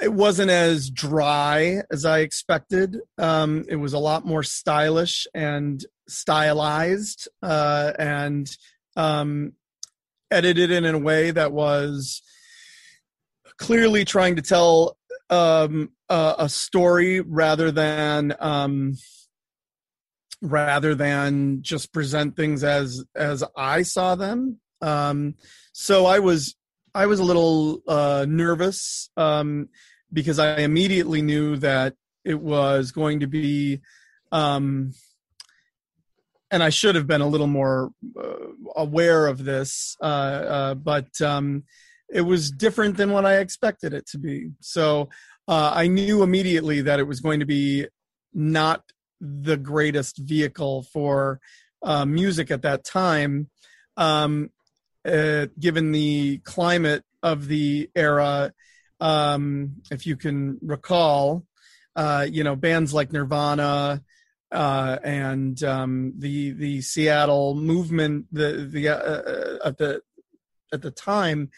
it 0.00 0.12
wasn't 0.12 0.50
as 0.50 0.90
dry 0.90 1.82
as 1.90 2.04
I 2.04 2.20
expected. 2.20 2.98
Um, 3.18 3.64
it 3.68 3.76
was 3.76 3.92
a 3.92 3.98
lot 3.98 4.24
more 4.24 4.42
stylish 4.42 5.26
and 5.34 5.84
stylized, 6.08 7.28
uh, 7.42 7.92
and 7.98 8.50
um, 8.96 9.52
edited 10.30 10.70
in 10.70 10.84
a 10.84 10.98
way 10.98 11.30
that 11.30 11.52
was 11.52 12.22
clearly 13.58 14.04
trying 14.04 14.36
to 14.36 14.42
tell 14.42 14.96
um, 15.30 15.90
a, 16.08 16.34
a, 16.38 16.48
story 16.48 17.20
rather 17.20 17.70
than 17.70 18.34
um, 18.40 18.94
rather 20.40 20.94
than 20.94 21.62
just 21.62 21.92
present 21.92 22.36
things 22.36 22.62
as 22.64 23.04
as 23.14 23.42
I 23.56 23.82
saw 23.82 24.14
them. 24.14 24.60
Um, 24.80 25.34
so 25.72 26.06
I 26.06 26.20
was 26.20 26.54
I 26.94 27.06
was 27.06 27.20
a 27.20 27.24
little 27.24 27.82
uh, 27.86 28.26
nervous 28.28 29.10
um, 29.16 29.68
because 30.12 30.38
I 30.38 30.58
immediately 30.58 31.22
knew 31.22 31.56
that 31.56 31.94
it 32.24 32.40
was 32.40 32.92
going 32.92 33.20
to 33.20 33.26
be, 33.26 33.80
um, 34.32 34.92
and 36.50 36.62
I 36.62 36.70
should 36.70 36.94
have 36.94 37.06
been 37.06 37.20
a 37.20 37.26
little 37.26 37.46
more 37.46 37.90
uh, 38.18 38.48
aware 38.76 39.26
of 39.26 39.44
this, 39.44 39.96
uh, 40.02 40.04
uh 40.04 40.74
but 40.74 41.20
um, 41.20 41.64
it 42.08 42.22
was 42.22 42.50
different 42.50 42.96
than 42.96 43.12
what 43.12 43.26
I 43.26 43.38
expected 43.38 43.92
it 43.92 44.06
to 44.08 44.18
be. 44.18 44.50
So 44.60 45.10
uh, 45.46 45.72
I 45.74 45.88
knew 45.88 46.22
immediately 46.22 46.82
that 46.82 47.00
it 47.00 47.06
was 47.06 47.20
going 47.20 47.40
to 47.40 47.46
be 47.46 47.86
not 48.32 48.82
the 49.20 49.56
greatest 49.56 50.18
vehicle 50.18 50.82
for 50.82 51.40
uh, 51.82 52.04
music 52.04 52.50
at 52.50 52.62
that 52.62 52.84
time, 52.84 53.48
um, 53.96 54.50
uh, 55.04 55.46
given 55.58 55.92
the 55.92 56.38
climate 56.38 57.04
of 57.22 57.46
the 57.46 57.90
era. 57.94 58.52
Um, 59.00 59.76
if 59.90 60.06
you 60.06 60.16
can 60.16 60.58
recall, 60.60 61.44
uh, 61.94 62.26
you 62.30 62.44
know, 62.44 62.56
bands 62.56 62.92
like 62.92 63.12
Nirvana, 63.12 64.02
uh, 64.50 64.98
and 65.04 65.62
um, 65.62 66.14
the 66.16 66.52
the 66.52 66.80
Seattle 66.80 67.54
movement, 67.54 68.26
the 68.32 68.68
the 68.70 68.88
uh, 68.88 68.96
uh, 68.96 69.58
at 69.64 69.78
the 69.78 70.00
at 70.72 70.82
the 70.82 70.90
time, 70.90 71.50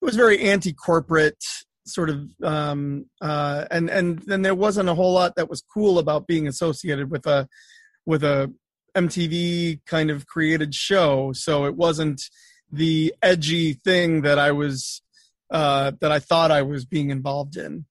it 0.00 0.04
was 0.04 0.16
very 0.16 0.40
anti-corporate 0.40 1.44
sort 1.86 2.10
of 2.10 2.30
um, 2.42 3.06
uh, 3.20 3.64
and 3.70 3.88
and 3.88 4.18
then 4.20 4.42
there 4.42 4.54
wasn't 4.54 4.88
a 4.88 4.94
whole 4.94 5.12
lot 5.12 5.36
that 5.36 5.48
was 5.48 5.62
cool 5.62 5.98
about 5.98 6.26
being 6.26 6.46
associated 6.46 7.10
with 7.10 7.26
a 7.26 7.48
with 8.04 8.22
a 8.22 8.52
MTV 8.96 9.80
kind 9.84 10.10
of 10.10 10.26
created 10.26 10.74
show. 10.74 11.32
So 11.32 11.66
it 11.66 11.76
wasn't 11.76 12.22
the 12.72 13.14
edgy 13.22 13.74
thing 13.74 14.22
that 14.22 14.38
I 14.38 14.52
was 14.52 15.02
uh, 15.50 15.92
that 16.00 16.10
I 16.10 16.18
thought 16.18 16.50
I 16.50 16.62
was 16.62 16.84
being 16.84 17.10
involved 17.10 17.56
in. 17.56 17.84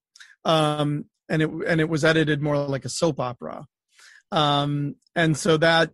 Um, 0.43 1.05
and 1.29 1.41
it 1.41 1.49
and 1.67 1.81
it 1.81 1.89
was 1.89 2.03
edited 2.03 2.41
more 2.41 2.57
like 2.57 2.85
a 2.85 2.89
soap 2.89 3.19
opera. 3.19 3.65
Um, 4.31 4.95
and 5.15 5.37
so 5.37 5.57
that 5.57 5.91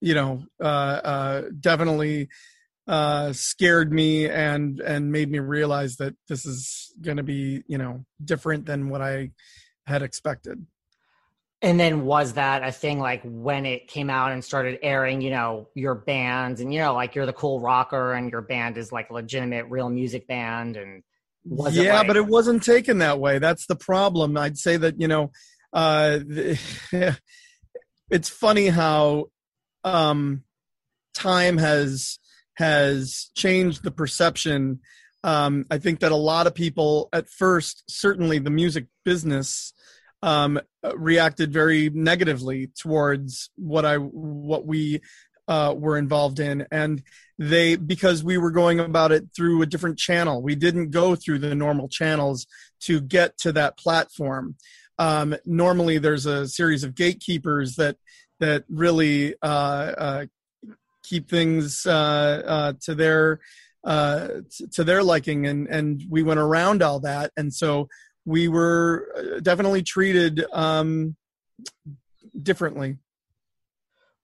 you 0.00 0.14
know 0.14 0.44
uh, 0.60 1.00
uh, 1.04 1.42
definitely 1.58 2.28
uh, 2.86 3.32
scared 3.32 3.92
me 3.92 4.28
and 4.28 4.80
and 4.80 5.10
made 5.10 5.30
me 5.30 5.38
realize 5.38 5.96
that 5.96 6.14
this 6.28 6.44
is 6.44 6.92
going 7.00 7.16
to 7.16 7.22
be 7.22 7.62
you 7.66 7.78
know 7.78 8.04
different 8.22 8.66
than 8.66 8.88
what 8.88 9.00
I 9.00 9.30
had 9.86 10.02
expected. 10.02 10.66
And 11.62 11.80
then 11.80 12.04
was 12.04 12.34
that 12.34 12.62
a 12.62 12.70
thing 12.70 13.00
like 13.00 13.22
when 13.24 13.64
it 13.64 13.88
came 13.88 14.10
out 14.10 14.32
and 14.32 14.44
started 14.44 14.78
airing, 14.82 15.22
you 15.22 15.30
know, 15.30 15.68
your 15.74 15.94
bands 15.94 16.60
and 16.60 16.72
you 16.72 16.80
know, 16.80 16.92
like 16.92 17.14
you're 17.14 17.24
the 17.24 17.32
cool 17.32 17.58
rocker 17.58 18.12
and 18.12 18.30
your 18.30 18.42
band 18.42 18.76
is 18.76 18.92
like 18.92 19.08
a 19.08 19.14
legitimate 19.14 19.66
real 19.70 19.88
music 19.88 20.26
band 20.26 20.76
and 20.76 21.02
yeah, 21.46 21.82
it 21.82 21.92
like- 21.94 22.06
but 22.06 22.16
it 22.16 22.26
wasn't 22.26 22.62
taken 22.62 22.98
that 22.98 23.18
way. 23.18 23.38
That's 23.38 23.66
the 23.66 23.76
problem. 23.76 24.36
I'd 24.36 24.58
say 24.58 24.76
that, 24.76 25.00
you 25.00 25.08
know, 25.08 25.30
uh 25.72 26.18
it's 28.10 28.28
funny 28.28 28.68
how 28.68 29.26
um 29.84 30.42
time 31.14 31.56
has 31.56 32.18
has 32.54 33.30
changed 33.34 33.82
the 33.82 33.90
perception. 33.90 34.80
Um, 35.22 35.66
I 35.70 35.78
think 35.78 36.00
that 36.00 36.12
a 36.12 36.16
lot 36.16 36.46
of 36.46 36.54
people 36.54 37.08
at 37.12 37.28
first, 37.28 37.84
certainly 37.88 38.38
the 38.38 38.50
music 38.50 38.86
business, 39.04 39.72
um, 40.22 40.58
reacted 40.94 41.52
very 41.52 41.90
negatively 41.90 42.68
towards 42.78 43.50
what 43.56 43.84
I 43.84 43.96
what 43.96 44.66
we 44.66 45.02
uh, 45.48 45.74
were 45.76 45.98
involved 45.98 46.40
in, 46.40 46.66
and 46.70 47.02
they 47.38 47.76
because 47.76 48.24
we 48.24 48.38
were 48.38 48.50
going 48.50 48.80
about 48.80 49.12
it 49.12 49.28
through 49.36 49.60
a 49.60 49.66
different 49.66 49.98
channel. 49.98 50.42
We 50.42 50.54
didn't 50.54 50.90
go 50.90 51.14
through 51.14 51.40
the 51.40 51.54
normal 51.54 51.88
channels 51.88 52.46
to 52.80 53.00
get 53.00 53.36
to 53.38 53.52
that 53.52 53.76
platform. 53.76 54.56
Um, 54.98 55.36
normally, 55.44 55.98
there's 55.98 56.26
a 56.26 56.48
series 56.48 56.84
of 56.84 56.94
gatekeepers 56.94 57.76
that 57.76 57.96
that 58.40 58.64
really 58.68 59.34
uh, 59.42 59.46
uh, 59.46 60.26
keep 61.04 61.28
things 61.28 61.86
uh, 61.86 62.42
uh, 62.46 62.72
to 62.82 62.94
their 62.94 63.40
uh, 63.84 64.28
to 64.72 64.82
their 64.82 65.02
liking, 65.02 65.46
and 65.46 65.68
and 65.68 66.02
we 66.08 66.22
went 66.22 66.40
around 66.40 66.82
all 66.82 67.00
that, 67.00 67.30
and 67.36 67.52
so 67.52 67.88
we 68.24 68.48
were 68.48 69.40
definitely 69.42 69.82
treated 69.82 70.44
um, 70.52 71.14
differently. 72.42 72.96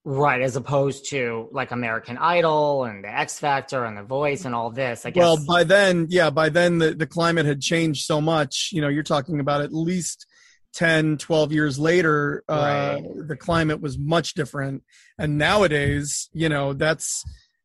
Right, 0.02 0.40
as 0.40 0.56
opposed 0.56 1.10
to 1.10 1.50
like 1.52 1.72
American 1.72 2.16
Idol 2.16 2.84
and 2.84 3.04
the 3.04 3.14
X 3.14 3.38
Factor 3.38 3.84
and 3.84 3.98
The 3.98 4.02
Voice 4.02 4.46
and 4.46 4.54
all 4.54 4.70
this. 4.70 5.04
I 5.04 5.10
guess. 5.10 5.20
Well, 5.20 5.38
by 5.46 5.62
then, 5.62 6.06
yeah, 6.08 6.30
by 6.30 6.48
then 6.48 6.78
the, 6.78 6.94
the 6.94 7.06
climate 7.06 7.44
had 7.44 7.60
changed 7.60 8.06
so 8.06 8.18
much. 8.18 8.70
You 8.72 8.80
know, 8.80 8.88
you're 8.88 9.02
talking 9.02 9.40
about 9.40 9.60
at 9.60 9.74
least 9.74 10.26
10, 10.74 11.18
12 11.18 11.52
years 11.52 11.78
later, 11.78 12.44
uh, 12.48 12.98
right. 13.02 13.28
the 13.28 13.36
climate 13.36 13.80
was 13.80 13.98
much 13.98 14.34
different. 14.34 14.82
And 15.18 15.38
nowadays, 15.38 16.28
you 16.32 16.48
know, 16.48 16.72
that's 16.72 17.24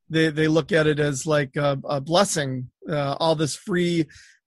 they 0.10 0.30
they 0.30 0.48
look 0.48 0.72
at 0.72 0.88
it 0.88 1.00
as 1.00 1.26
like 1.26 1.56
a, 1.56 1.80
a 1.86 2.02
blessing, 2.02 2.70
uh, 2.90 3.16
all 3.20 3.36
this 3.36 3.56
free 3.56 4.06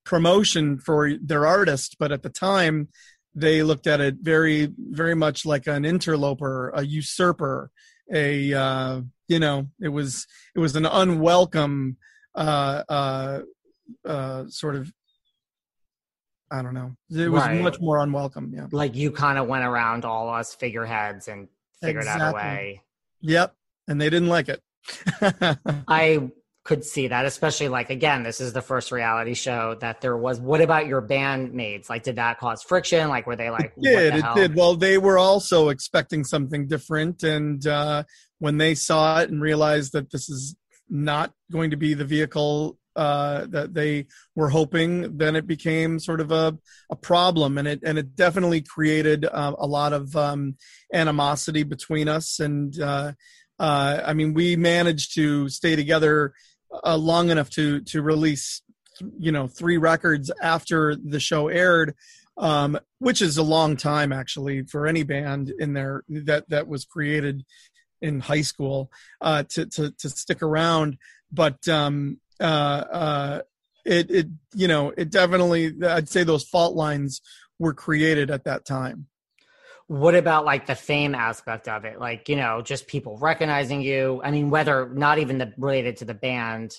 promotion 0.09 0.79
for 0.79 1.12
their 1.21 1.44
artist 1.44 1.97
but 1.99 2.11
at 2.11 2.23
the 2.23 2.31
time 2.31 2.88
they 3.35 3.62
looked 3.62 3.87
at 3.87 4.01
it 4.01 4.16
very 4.23 4.73
very 4.79 5.14
much 5.14 5.44
like 5.44 5.66
an 5.66 5.85
interloper 5.85 6.71
a 6.71 6.83
usurper 6.83 7.71
a 8.11 8.55
uh, 8.55 9.03
you 9.29 9.38
know 9.38 9.68
it 9.83 9.90
was 9.90 10.27
it 10.57 10.61
was 10.61 10.75
an 10.77 10.87
unwelcome 10.87 11.99
uh, 12.35 12.83
uh, 12.88 13.40
uh 14.07 14.44
sort 14.49 14.77
of 14.77 14.90
I 16.50 16.62
don't 16.62 16.74
know. 16.74 16.94
It 17.11 17.28
was 17.28 17.42
right. 17.42 17.61
much 17.61 17.80
more 17.80 17.98
unwelcome. 17.98 18.52
Yeah. 18.54 18.66
Like 18.70 18.94
you 18.94 19.11
kind 19.11 19.38
of 19.38 19.46
went 19.46 19.64
around 19.64 20.04
all 20.04 20.30
us 20.30 20.54
figureheads 20.54 21.28
and 21.28 21.48
figured 21.80 22.04
exactly. 22.04 22.24
out 22.24 22.32
a 22.32 22.37
way. 22.37 22.82
Yep. 23.20 23.54
And 23.87 24.00
they 24.00 24.11
didn't 24.11 24.28
like 24.28 24.48
it. 24.48 24.62
I 25.88 26.30
could 26.64 26.84
see 26.84 27.08
that, 27.08 27.24
especially 27.24 27.68
like 27.68 27.90
again, 27.90 28.22
this 28.22 28.40
is 28.40 28.52
the 28.52 28.61
first 28.61 28.92
reality 28.92 29.34
show 29.34 29.76
that 29.80 30.00
there 30.00 30.16
was. 30.16 30.38
What 30.38 30.61
about 30.61 30.87
your 30.87 31.00
bandmates? 31.00 31.88
Like, 31.88 32.02
did 32.02 32.16
that 32.16 32.38
cause 32.38 32.62
friction? 32.62 33.08
Like, 33.08 33.26
were 33.26 33.37
they 33.37 33.50
like, 33.50 33.72
it 33.76 33.82
did 33.82 34.14
it 34.16 34.22
hell? 34.22 34.34
did? 34.34 34.54
Well, 34.54 34.76
they 34.76 34.98
were 34.98 35.18
also 35.18 35.70
expecting 35.70 36.24
something 36.24 36.68
different, 36.68 37.22
and 37.22 37.66
uh, 37.66 38.04
when 38.38 38.58
they 38.58 38.74
saw 38.74 39.20
it 39.20 39.30
and 39.30 39.40
realized 39.40 39.92
that 39.92 40.11
this 40.11 40.28
is 40.28 40.56
not 40.90 41.32
going 41.50 41.70
to 41.70 41.76
be 41.76 41.94
the 41.94 42.04
vehicle 42.04 42.77
uh, 42.98 43.46
that 43.46 43.74
they 43.74 44.06
were 44.34 44.50
hoping, 44.50 45.16
then 45.16 45.37
it 45.37 45.46
became 45.46 46.00
sort 46.00 46.20
of 46.20 46.32
a, 46.32 46.58
a 46.90 46.96
problem, 46.96 47.56
and 47.56 47.68
it 47.68 47.80
and 47.84 47.96
it 47.96 48.16
definitely 48.16 48.61
created 48.61 49.24
uh, 49.24 49.54
a 49.56 49.66
lot 49.66 49.92
of 49.92 50.14
um, 50.16 50.56
animosity 50.92 51.62
between 51.62 52.08
us. 52.08 52.40
And 52.40 52.78
uh, 52.80 53.12
uh 53.58 54.02
I 54.04 54.12
mean, 54.14 54.34
we 54.34 54.56
managed 54.56 55.14
to 55.14 55.48
stay 55.48 55.76
together 55.76 56.32
uh, 56.84 56.96
long 56.96 57.30
enough 57.30 57.50
to 57.50 57.80
to 57.82 58.02
release 58.02 58.62
you 59.18 59.30
know 59.30 59.46
three 59.46 59.76
records 59.76 60.30
after 60.42 60.96
the 60.96 61.20
show 61.20 61.46
aired 61.46 61.94
um, 62.37 62.78
which 62.98 63.22
is 63.22 63.37
a 63.37 63.42
long 63.42 63.76
time 63.76 64.12
actually 64.12 64.62
for 64.62 64.87
any 64.88 65.04
band 65.04 65.52
in 65.61 65.72
there 65.72 66.02
that 66.08 66.48
that 66.48 66.66
was 66.66 66.84
created 66.84 67.44
in 68.00 68.20
high 68.20 68.42
school 68.42 68.90
uh, 69.20 69.44
to, 69.44 69.66
to 69.66 69.92
to 69.92 70.08
stick 70.08 70.42
around 70.42 70.98
but 71.32 71.66
um, 71.68 72.18
uh, 72.40 72.42
uh, 72.42 73.42
it 73.85 74.11
it 74.11 74.27
you 74.55 74.68
know 74.68 74.92
it 74.96 75.11
definitely 75.11 75.74
I'd 75.85 76.09
say 76.09 76.24
those 76.24 76.44
fault 76.44 76.74
lines 76.74 77.20
were 77.59 77.74
created 77.74 78.31
at 78.31 78.44
that 78.44 78.64
time. 78.64 79.07
What 79.87 80.14
about 80.14 80.44
like 80.44 80.66
the 80.66 80.74
fame 80.74 81.14
aspect 81.14 81.66
of 81.66 81.85
it? 81.85 81.98
Like 81.98 82.29
you 82.29 82.37
know 82.37 82.62
just 82.62 82.87
people 82.87 83.16
recognizing 83.18 83.81
you. 83.81 84.20
I 84.22 84.31
mean 84.31 84.51
whether 84.51 84.88
not 84.88 85.18
even 85.18 85.38
the, 85.38 85.53
related 85.57 85.98
to 85.98 86.05
the 86.05 86.14
band 86.14 86.74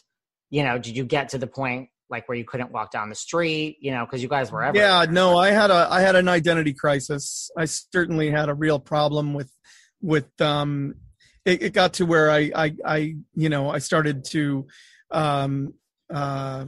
you 0.49 0.63
know 0.63 0.77
did 0.77 0.95
you 0.95 1.03
get 1.03 1.29
to 1.29 1.37
the 1.37 1.47
point 1.47 1.89
like 2.09 2.27
where 2.27 2.37
you 2.37 2.43
couldn't 2.43 2.71
walk 2.71 2.91
down 2.91 3.09
the 3.09 3.15
street 3.15 3.77
you 3.81 3.91
know 3.91 4.05
because 4.05 4.21
you 4.21 4.29
guys 4.29 4.51
were 4.51 4.63
everywhere. 4.63 4.89
yeah 4.89 5.05
no 5.09 5.37
i 5.37 5.51
had 5.51 5.69
a 5.69 5.87
i 5.89 6.01
had 6.01 6.15
an 6.15 6.27
identity 6.27 6.73
crisis. 6.73 7.49
I 7.57 7.65
certainly 7.65 8.29
had 8.29 8.49
a 8.49 8.53
real 8.53 8.79
problem 8.79 9.33
with 9.33 9.51
with 10.01 10.29
um 10.41 10.95
it, 11.45 11.63
it 11.63 11.73
got 11.73 11.93
to 11.93 12.05
where 12.05 12.31
i 12.31 12.51
i 12.55 12.75
i 12.85 13.15
you 13.35 13.49
know 13.49 13.69
i 13.69 13.79
started 13.79 14.25
to 14.25 14.67
um 15.11 15.73
uh 16.13 16.65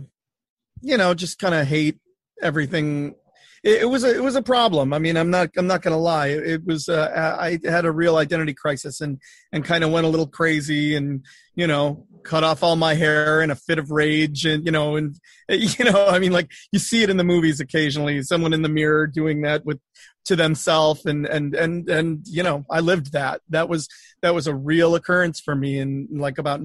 you 0.81 0.97
know 0.97 1.13
just 1.13 1.39
kind 1.39 1.55
of 1.55 1.67
hate 1.67 1.99
everything 2.41 3.15
it, 3.63 3.83
it, 3.83 3.85
was 3.85 4.03
a 4.03 4.15
it 4.15 4.23
was 4.23 4.35
a 4.35 4.41
problem. 4.41 4.91
I 4.91 4.99
mean, 4.99 5.15
I'm 5.15 5.29
not 5.29 5.49
I'm 5.55 5.67
not 5.67 5.83
to 5.83 5.95
lie. 5.95 6.29
It, 6.29 6.65
was 6.65 6.89
uh, 6.89 7.37
I 7.39 7.59
had 7.63 7.85
a 7.85 7.91
real 7.91 8.17
identity 8.17 8.53
crisis 8.53 9.01
and 9.01 9.19
and 9.51 9.63
kind 9.63 9.83
of 9.83 9.91
went 9.91 10.07
a 10.07 10.09
little 10.09 10.27
crazy 10.27 10.95
and 10.95 11.23
you 11.55 11.67
know 11.67 12.07
cut 12.23 12.43
off 12.43 12.63
all 12.63 12.75
my 12.75 12.95
hair 12.95 13.41
in 13.41 13.51
a 13.51 13.55
fit 13.55 13.77
of 13.77 13.91
rage 13.91 14.45
and 14.45 14.65
you 14.65 14.71
know 14.71 14.95
and 14.95 15.15
you 15.49 15.85
know 15.85 16.07
I 16.07 16.17
mean 16.17 16.31
like 16.31 16.49
you 16.71 16.79
see 16.79 17.03
it 17.03 17.09
in 17.09 17.17
the 17.17 17.23
movies 17.23 17.59
occasionally 17.59 18.21
someone 18.23 18.53
in 18.53 18.63
the 18.63 18.69
mirror 18.69 19.05
doing 19.05 19.41
that 19.43 19.63
with 19.63 19.79
to 20.25 20.35
themselves 20.35 21.05
and 21.05 21.25
and 21.27 21.53
and 21.53 21.87
and 21.89 22.27
you 22.27 22.41
know 22.41 22.63
I 22.69 22.79
lived 22.79 23.13
that 23.13 23.41
that 23.49 23.69
was 23.69 23.87
that 24.23 24.33
was 24.33 24.47
a 24.47 24.55
real 24.55 24.95
occurrence 24.95 25.39
for 25.39 25.55
me 25.55 25.77
in 25.77 26.07
like 26.11 26.39
about 26.39 26.61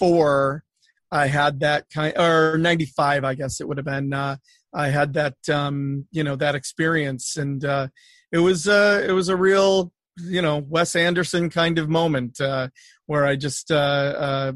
1994 0.00 0.64
I 1.12 1.26
had 1.26 1.60
that 1.60 1.86
kind 1.92 2.16
or 2.16 2.56
95 2.58 3.24
I 3.24 3.34
guess 3.34 3.60
it 3.60 3.68
would 3.68 3.78
have 3.78 3.86
been 3.86 4.12
uh, 4.12 4.36
I 4.72 4.88
had 4.88 5.14
that 5.14 5.36
um, 5.48 6.06
you 6.10 6.22
know 6.22 6.36
that 6.36 6.54
experience, 6.54 7.36
and 7.36 7.64
uh, 7.64 7.88
it 8.32 8.38
was 8.38 8.68
uh, 8.68 9.04
it 9.06 9.12
was 9.12 9.28
a 9.28 9.36
real 9.36 9.92
you 10.16 10.42
know 10.42 10.58
Wes 10.58 10.94
Anderson 10.94 11.50
kind 11.50 11.78
of 11.78 11.88
moment 11.88 12.40
uh, 12.40 12.68
where 13.06 13.26
I 13.26 13.36
just 13.36 13.70
uh, 13.70 13.74
uh, 13.74 14.52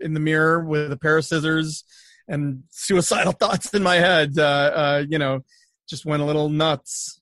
in 0.00 0.14
the 0.14 0.20
mirror 0.20 0.64
with 0.64 0.92
a 0.92 0.96
pair 0.96 1.16
of 1.16 1.24
scissors 1.24 1.84
and 2.28 2.64
suicidal 2.70 3.32
thoughts 3.40 3.72
in 3.72 3.82
my 3.82 3.96
head, 3.96 4.38
uh, 4.38 4.42
uh, 4.42 5.04
you 5.08 5.18
know, 5.18 5.44
just 5.88 6.04
went 6.04 6.22
a 6.22 6.26
little 6.26 6.48
nuts. 6.48 7.20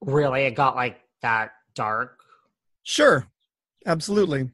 Really, 0.00 0.44
it 0.44 0.54
got 0.54 0.74
like 0.74 1.00
that 1.22 1.52
dark. 1.74 2.18
Sure, 2.82 3.26
absolutely. 3.86 4.50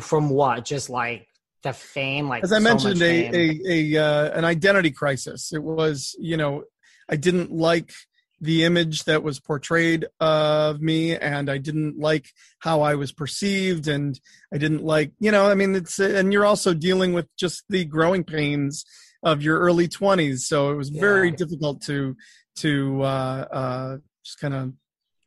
From 0.00 0.30
what? 0.30 0.64
Just 0.64 0.90
like 0.90 1.26
the 1.62 1.72
fame 1.74 2.26
like 2.26 2.42
as 2.42 2.54
i 2.54 2.56
so 2.56 2.62
mentioned 2.62 3.02
a 3.02 3.26
a, 3.36 3.60
a 3.68 4.02
uh, 4.02 4.30
an 4.30 4.46
identity 4.46 4.90
crisis 4.90 5.52
it 5.52 5.62
was 5.62 6.16
you 6.18 6.34
know 6.34 6.64
i 7.10 7.16
didn't 7.16 7.52
like 7.52 7.92
the 8.40 8.64
image 8.64 9.04
that 9.04 9.22
was 9.22 9.38
portrayed 9.38 10.06
of 10.18 10.80
me 10.80 11.16
and 11.16 11.50
I 11.50 11.58
didn't 11.58 11.98
like 11.98 12.26
how 12.60 12.80
I 12.80 12.94
was 12.94 13.12
perceived 13.12 13.86
and 13.86 14.18
I 14.52 14.58
didn't 14.58 14.82
like, 14.82 15.12
you 15.20 15.30
know, 15.30 15.50
I 15.50 15.54
mean, 15.54 15.74
it's, 15.74 15.98
and 15.98 16.32
you're 16.32 16.46
also 16.46 16.72
dealing 16.72 17.12
with 17.12 17.28
just 17.36 17.64
the 17.68 17.84
growing 17.84 18.24
pains 18.24 18.84
of 19.22 19.42
your 19.42 19.58
early 19.58 19.88
20s. 19.88 20.40
So 20.40 20.70
it 20.70 20.76
was 20.76 20.90
yeah. 20.90 21.00
very 21.00 21.30
difficult 21.30 21.82
to, 21.82 22.16
to, 22.56 23.02
uh, 23.02 23.46
uh, 23.52 23.96
just 24.24 24.38
kind 24.40 24.54
of 24.54 24.72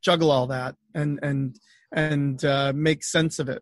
juggle 0.02 0.32
all 0.32 0.48
that 0.48 0.76
and, 0.96 1.20
and, 1.22 1.56
and, 1.92 2.44
uh, 2.44 2.74
make 2.76 3.04
sense 3.04 3.38
of 3.38 3.48
it. 3.48 3.62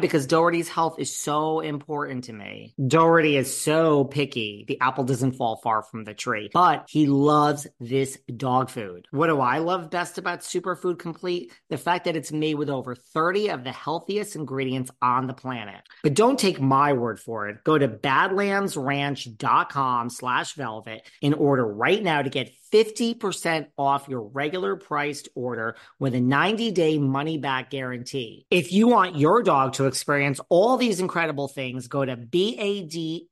Because 0.00 0.26
Doherty's 0.26 0.68
health 0.68 0.96
is 0.98 1.16
so 1.16 1.60
important 1.60 2.24
to 2.24 2.32
me. 2.32 2.74
Doherty 2.86 3.36
is 3.36 3.54
so 3.54 4.04
picky. 4.04 4.64
The 4.68 4.80
apple 4.80 5.04
doesn't 5.04 5.32
fall 5.32 5.56
far 5.56 5.82
from 5.82 6.04
the 6.04 6.14
tree, 6.14 6.48
but 6.52 6.86
he 6.88 7.06
loves 7.06 7.66
this 7.78 8.16
dog 8.36 8.70
food. 8.70 9.06
What 9.10 9.26
do 9.26 9.40
I 9.40 9.58
love 9.58 9.90
best 9.90 10.16
about 10.18 10.40
Superfood 10.40 10.98
Complete? 10.98 11.52
The 11.68 11.76
fact 11.76 12.06
that 12.06 12.16
it's 12.16 12.32
made 12.32 12.54
with 12.54 12.70
over 12.70 12.94
30 12.94 13.50
of 13.50 13.64
the 13.64 13.72
healthiest 13.72 14.34
ingredients 14.36 14.90
on 15.02 15.26
the 15.26 15.34
planet. 15.34 15.82
But 16.02 16.14
don't 16.14 16.38
take 16.38 16.58
my 16.60 16.94
word 16.94 17.20
for 17.20 17.48
it. 17.48 17.62
Go 17.64 17.76
to 17.76 17.88
badlandsranch.com 17.88 20.10
slash 20.10 20.54
velvet 20.54 21.06
in 21.20 21.34
order 21.34 21.66
right 21.66 22.02
now 22.02 22.22
to 22.22 22.30
get 22.30 22.50
50% 22.72 23.66
off 23.78 24.08
your 24.08 24.22
regular 24.22 24.76
priced 24.76 25.28
order 25.34 25.76
with 25.98 26.14
a 26.14 26.20
90 26.20 26.70
day 26.72 26.98
money 26.98 27.38
back 27.38 27.70
guarantee. 27.70 28.46
If 28.50 28.72
you 28.72 28.88
want 28.88 29.16
your 29.16 29.42
dog 29.66 29.74
to 29.74 29.86
experience 29.86 30.40
all 30.48 30.76
these 30.76 31.00
incredible 31.00 31.48
things, 31.48 31.88
go 31.88 32.04
to 32.04 32.16
B-A-D-L-A-N-D-S 32.16 33.24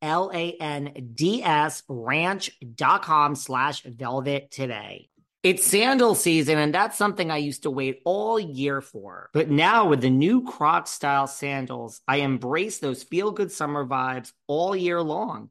ranch.com 1.89 3.35
slash 3.37 3.83
velvet 3.83 4.51
today. 4.51 5.09
It's 5.43 5.67
sandal 5.67 6.15
season, 6.15 6.59
and 6.59 6.75
that's 6.75 6.97
something 6.97 7.31
I 7.31 7.37
used 7.37 7.65
to 7.65 7.71
wait 7.71 8.01
all 8.07 8.41
year 8.41 8.81
for. 8.81 9.29
But 9.35 9.51
now 9.51 9.89
with 9.89 10.01
the 10.01 10.09
new 10.09 10.43
Croc 10.43 10.87
style 10.87 11.27
sandals, 11.27 12.01
I 12.09 12.17
embrace 12.19 12.79
those 12.79 13.03
feel 13.03 13.31
good 13.31 13.53
summer 13.53 13.85
vibes 13.85 14.33
all 14.47 14.75
year 14.75 15.03
long 15.03 15.51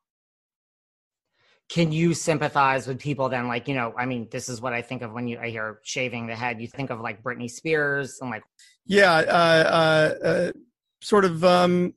can 1.71 1.93
you 1.93 2.13
sympathize 2.13 2.85
with 2.85 2.99
people 2.99 3.29
then 3.29 3.47
like 3.47 3.67
you 3.67 3.73
know 3.73 3.93
i 3.97 4.05
mean 4.05 4.27
this 4.29 4.49
is 4.49 4.59
what 4.59 4.73
i 4.73 4.81
think 4.81 5.01
of 5.01 5.13
when 5.13 5.27
you 5.27 5.39
i 5.39 5.49
hear 5.49 5.79
shaving 5.83 6.27
the 6.27 6.35
head. 6.35 6.59
You 6.59 6.67
think 6.67 6.89
of 6.89 6.99
like 6.99 7.23
britney 7.23 7.49
spears 7.49 8.19
and 8.19 8.29
like 8.29 8.43
yeah 8.85 9.13
uh, 9.13 10.13
uh, 10.21 10.27
uh, 10.27 10.51
sort 11.01 11.23
of 11.23 11.43
um 11.45 11.93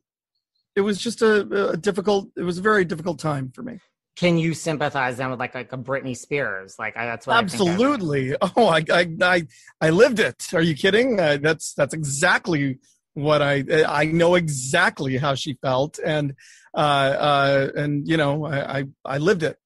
it 0.76 0.80
was 0.80 0.98
just 0.98 1.22
a, 1.22 1.70
a, 1.70 1.76
difficult 1.76 2.28
it 2.36 2.42
was 2.42 2.58
a 2.58 2.62
very 2.62 2.84
difficult 2.84 3.18
time 3.18 3.52
for 3.54 3.62
me. 3.62 3.78
Can 4.16 4.38
you 4.38 4.54
sympathize 4.54 5.16
then 5.16 5.30
with 5.30 5.40
like 5.40 5.54
like 5.54 5.72
a 5.72 5.78
britney 5.78 6.16
spears? 6.16 6.76
Like 6.78 6.96
I, 6.96 7.06
that's 7.06 7.26
what 7.26 7.36
absolutely. 7.36 8.36
Oh 8.56 8.66
I, 8.66 8.84
I 8.92 9.08
i 9.22 9.46
i 9.80 9.90
lived 9.90 10.20
it. 10.20 10.52
Are 10.52 10.62
you 10.62 10.74
kidding? 10.76 11.18
Uh, 11.18 11.38
that's 11.40 11.74
that's 11.74 11.94
exactly 11.94 12.78
what 13.16 13.40
i 13.40 13.64
i 13.86 14.04
know 14.06 14.34
exactly 14.34 15.16
how 15.16 15.36
she 15.36 15.56
felt 15.62 16.00
and 16.04 16.34
uh 16.76 16.80
uh 16.80 17.68
and 17.76 18.08
you 18.08 18.16
know 18.16 18.44
i 18.44 18.78
i, 18.78 18.84
I 19.04 19.18
lived 19.18 19.44
it 19.44 19.56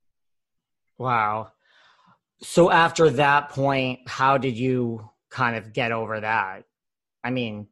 Wow. 0.98 1.52
So 2.42 2.70
after 2.70 3.10
that 3.10 3.50
point, 3.50 4.00
how 4.06 4.38
did 4.38 4.56
you 4.56 5.08
kind 5.30 5.56
of 5.56 5.72
get 5.72 5.92
over 5.92 6.20
that? 6.20 6.64
I 7.22 7.30
mean, 7.30 7.68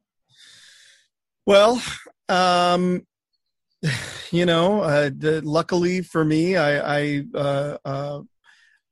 well, 1.46 1.80
um, 2.28 3.06
you 4.30 4.46
know, 4.46 4.82
uh, 4.82 5.10
the, 5.16 5.40
luckily 5.44 6.02
for 6.02 6.24
me, 6.24 6.56
I 6.56 6.98
I, 6.98 7.22
uh, 7.34 7.76
uh, 7.84 8.20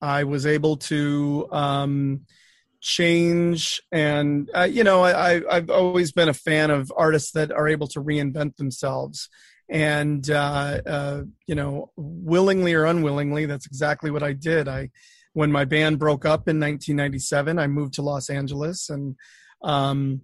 I 0.00 0.24
was 0.24 0.46
able 0.46 0.76
to 0.76 1.48
um, 1.50 2.20
change, 2.80 3.80
and 3.90 4.48
uh, 4.54 4.68
you 4.70 4.84
know, 4.84 5.02
I, 5.02 5.42
I've 5.50 5.70
always 5.70 6.12
been 6.12 6.28
a 6.28 6.34
fan 6.34 6.70
of 6.70 6.92
artists 6.96 7.32
that 7.32 7.50
are 7.50 7.68
able 7.68 7.88
to 7.88 8.00
reinvent 8.00 8.56
themselves 8.56 9.28
and 9.68 10.28
uh, 10.30 10.80
uh, 10.86 11.22
you 11.46 11.54
know 11.54 11.90
willingly 11.96 12.74
or 12.74 12.84
unwillingly 12.84 13.46
that's 13.46 13.66
exactly 13.66 14.10
what 14.10 14.22
i 14.22 14.32
did. 14.32 14.68
I 14.68 14.90
when 15.32 15.50
my 15.50 15.64
band 15.64 15.98
broke 15.98 16.24
up 16.24 16.48
in 16.48 16.60
1997 16.60 17.58
i 17.58 17.66
moved 17.66 17.94
to 17.94 18.02
los 18.02 18.30
angeles 18.30 18.88
and 18.88 19.16
um, 19.62 20.22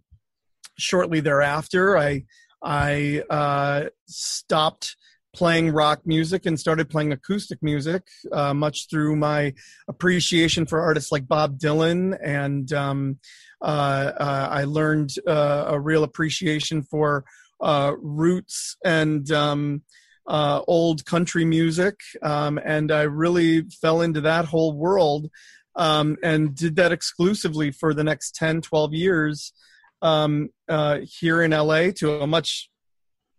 shortly 0.78 1.20
thereafter 1.20 1.96
i 1.96 2.24
i 2.62 3.22
uh, 3.30 3.84
stopped 4.06 4.96
playing 5.34 5.70
rock 5.70 6.00
music 6.04 6.44
and 6.44 6.58
started 6.58 6.90
playing 6.90 7.12
acoustic 7.12 7.62
music 7.62 8.02
uh, 8.32 8.52
much 8.52 8.88
through 8.90 9.16
my 9.16 9.52
appreciation 9.88 10.66
for 10.66 10.80
artists 10.80 11.12
like 11.12 11.26
bob 11.26 11.58
dylan 11.58 12.16
and 12.22 12.72
um, 12.72 13.18
uh, 13.62 14.12
uh, 14.18 14.48
i 14.50 14.64
learned 14.64 15.14
a 15.26 15.78
real 15.80 16.04
appreciation 16.04 16.82
for 16.82 17.24
uh, 17.60 17.94
roots 18.00 18.76
and 18.84 19.30
um, 19.30 19.82
uh, 20.26 20.62
old 20.66 21.04
country 21.04 21.44
music, 21.44 21.96
um, 22.22 22.58
and 22.64 22.92
I 22.92 23.02
really 23.02 23.62
fell 23.80 24.00
into 24.00 24.20
that 24.22 24.46
whole 24.46 24.72
world 24.72 25.28
um, 25.76 26.16
and 26.22 26.54
did 26.54 26.76
that 26.76 26.92
exclusively 26.92 27.70
for 27.70 27.94
the 27.94 28.04
next 28.04 28.34
10, 28.36 28.60
12 28.60 28.94
years 28.94 29.52
um, 30.02 30.50
uh, 30.68 30.98
here 31.02 31.42
in 31.42 31.50
LA 31.52 31.90
to 31.96 32.20
a 32.20 32.26
much 32.26 32.70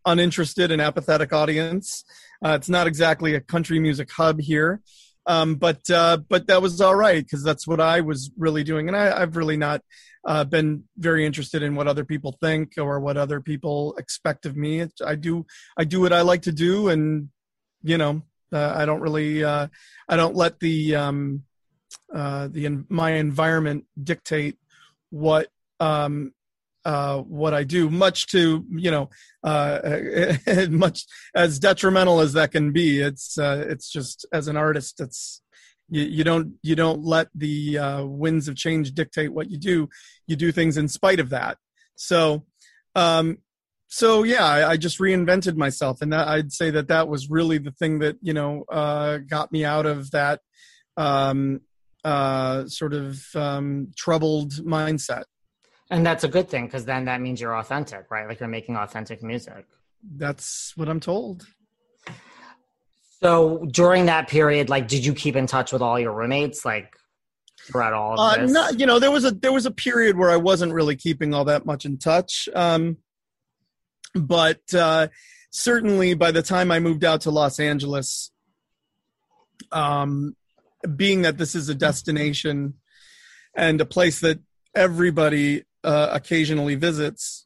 uninterested 0.06 0.72
and 0.72 0.82
apathetic 0.82 1.34
audience. 1.34 2.04
Uh, 2.44 2.52
it's 2.52 2.70
not 2.70 2.88
exactly 2.88 3.36
a 3.36 3.42
country 3.42 3.80
music 3.80 4.12
hub 4.12 4.40
here. 4.40 4.82
Um, 5.28 5.56
but 5.56 5.88
uh, 5.90 6.18
but 6.30 6.48
that 6.48 6.62
was 6.62 6.82
all 6.82 6.96
right 6.96 7.24
because 7.24 7.44
that's 7.44 7.68
what 7.68 7.80
I 7.80 8.02
was 8.02 8.32
really 8.38 8.64
doing, 8.64 8.88
and 8.88 8.98
I, 8.98 9.22
I've 9.22 9.38
really 9.38 9.58
not 9.58 9.82
uh, 10.26 10.44
been 10.44 10.84
very 10.98 11.26
interested 11.26 11.64
in 11.64 11.76
what 11.76 11.88
other 11.88 12.06
people 12.06 12.38
think 12.42 12.74
or 12.78 13.00
what 13.00 13.18
other 13.18 13.42
people 13.42 13.96
expect 13.98 14.46
of 14.46 14.56
me. 14.56 14.86
I 15.06 15.16
do 15.16 15.46
I 15.78 15.84
do 15.84 16.02
what 16.02 16.14
I 16.14 16.22
like 16.22 16.44
to 16.44 16.52
do, 16.52 16.90
and 16.90 17.30
you 17.84 17.98
know 17.98 18.22
uh, 18.54 18.74
I 18.76 18.86
don't 18.86 19.02
really 19.02 19.44
uh, 19.44 19.68
I 20.08 20.16
don't 20.16 20.36
let 20.36 20.60
the 20.60 20.96
um, 20.96 21.44
uh, 22.14 22.50
the 22.50 22.84
my 22.90 23.12
environment 23.12 23.86
dictate 24.02 24.58
what 25.10 25.48
um, 25.80 26.34
uh, 26.86 27.20
what 27.20 27.54
I 27.54 27.64
do. 27.64 27.90
Much 27.90 28.28
to 28.28 28.66
you 28.70 28.92
know 28.92 29.10
uh, 29.44 29.98
much 30.70 31.06
as 31.34 31.60
detrimental 31.60 32.20
as 32.20 32.34
that 32.34 32.52
can 32.52 32.72
be. 32.72 33.00
It's 33.00 33.38
it's 33.38 33.90
just 33.92 34.26
as 34.32 34.48
an 34.48 34.58
artist, 34.58 35.00
it's 35.00 35.42
you, 35.92 36.04
you 36.04 36.24
don't 36.24 36.54
you 36.64 36.76
don't 36.76 37.04
let 37.04 37.28
the 37.36 37.78
uh, 37.78 38.06
winds 38.06 38.48
of 38.48 38.56
change 38.56 38.94
dictate 38.94 39.34
what 39.34 39.52
you 39.52 39.58
do. 39.58 39.90
You 40.26 40.36
do 40.38 40.52
things 40.52 40.78
in 40.78 40.88
spite 40.88 41.20
of 41.20 41.30
that. 41.30 41.58
So, 41.96 42.46
um, 42.96 43.40
so 43.88 44.24
yeah, 44.24 44.46
I, 44.46 44.70
I, 44.72 44.78
just 44.78 45.00
reinvented 45.00 45.58
myself, 45.58 46.02
and 46.02 46.12
that, 46.14 46.28
I'd 46.30 46.54
say 46.54 46.72
that 46.72 46.88
that 46.88 47.10
was 47.10 47.30
really 47.30 47.58
the 47.58 47.72
thing 47.72 48.00
that 48.00 48.16
you 48.22 48.34
know 48.34 48.64
uh, 48.72 49.18
got 49.18 49.52
me 49.52 49.66
out 49.66 49.86
of 49.86 50.10
that 50.12 50.40
um, 50.96 51.60
uh, 52.06 52.66
sort 52.68 52.94
of 52.94 53.24
um, 53.36 53.92
troubled 53.98 54.54
mindset. 54.54 55.24
And 55.90 56.06
that's 56.06 56.24
a 56.24 56.30
good 56.30 56.50
thing 56.50 56.68
because 56.68 56.86
then 56.86 57.04
that 57.06 57.20
means 57.20 57.42
you're 57.42 57.58
authentic, 57.58 58.10
right? 58.10 58.26
Like 58.30 58.40
you're 58.40 58.48
making 58.48 58.78
authentic 58.78 59.22
music. 59.22 59.66
That's 60.16 60.72
what 60.78 60.88
I'm 60.88 61.02
told. 61.02 61.46
So 63.22 63.66
during 63.70 64.08
that 64.08 64.28
period, 64.28 64.70
like, 64.70 64.88
did 64.88 65.06
you 65.06 65.14
keep 65.14 65.36
in 65.36 65.46
touch 65.46 65.72
with 65.72 65.82
all 65.82 66.00
your 66.00 66.12
roommates, 66.12 66.66
like, 66.66 66.96
throughout 67.68 67.94
all 67.94 68.14
of 68.14 68.20
uh, 68.20 68.42
this? 68.42 68.52
Not, 68.52 68.80
you 68.80 68.86
know, 68.86 69.00
there 69.00 69.12
was 69.12 69.26
a 69.26 69.32
there 69.32 69.52
was 69.52 69.66
a 69.66 69.72
period 69.72 70.18
where 70.18 70.32
I 70.32 70.38
wasn't 70.38 70.74
really 70.74 70.96
keeping 70.96 71.34
all 71.34 71.46
that 71.46 71.66
much 71.66 71.86
in 71.86 71.98
touch. 71.98 72.50
Um, 72.56 72.98
but 74.16 74.62
uh, 74.74 75.10
certainly, 75.52 76.16
by 76.16 76.32
the 76.32 76.42
time 76.42 76.72
I 76.72 76.80
moved 76.80 77.04
out 77.04 77.22
to 77.22 77.32
Los 77.32 77.60
Angeles, 77.60 78.32
um, 79.72 80.36
being 80.96 81.22
that 81.22 81.38
this 81.38 81.54
is 81.54 81.70
a 81.70 81.76
destination 81.76 82.76
and 83.56 83.80
a 83.82 83.86
place 83.86 84.22
that 84.22 84.40
everybody 84.74 85.64
uh, 85.84 86.10
occasionally 86.12 86.76
visits, 86.76 87.46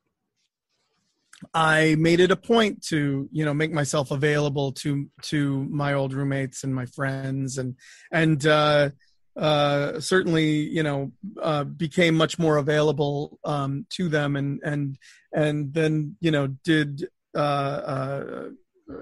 I 1.54 1.96
made 2.00 2.20
it 2.22 2.32
a 2.32 2.36
point 2.36 2.84
to, 2.88 3.28
you 3.32 3.46
know, 3.46 3.54
make 3.54 3.72
myself 3.72 4.12
available 4.12 4.72
to 4.74 5.10
to 5.24 5.66
my 5.66 5.94
old 5.94 6.14
roommates 6.14 6.64
and 6.64 6.74
my 6.74 6.86
friends, 6.86 7.58
and 7.58 7.76
and 8.12 8.46
uh, 8.46 8.90
uh, 9.38 10.00
certainly, 10.00 10.46
you 10.46 10.82
know, 10.82 11.12
uh, 11.42 11.66
became 11.66 12.16
much 12.16 12.40
more 12.40 12.58
available 12.58 13.38
um, 13.44 13.86
to 13.90 14.08
them, 14.08 14.38
and 14.38 14.62
and 14.64 14.98
and 15.34 15.74
then, 15.74 16.16
you 16.22 16.32
know, 16.32 16.48
did 16.64 17.10
uh, 17.36 17.38
uh, 17.38 18.44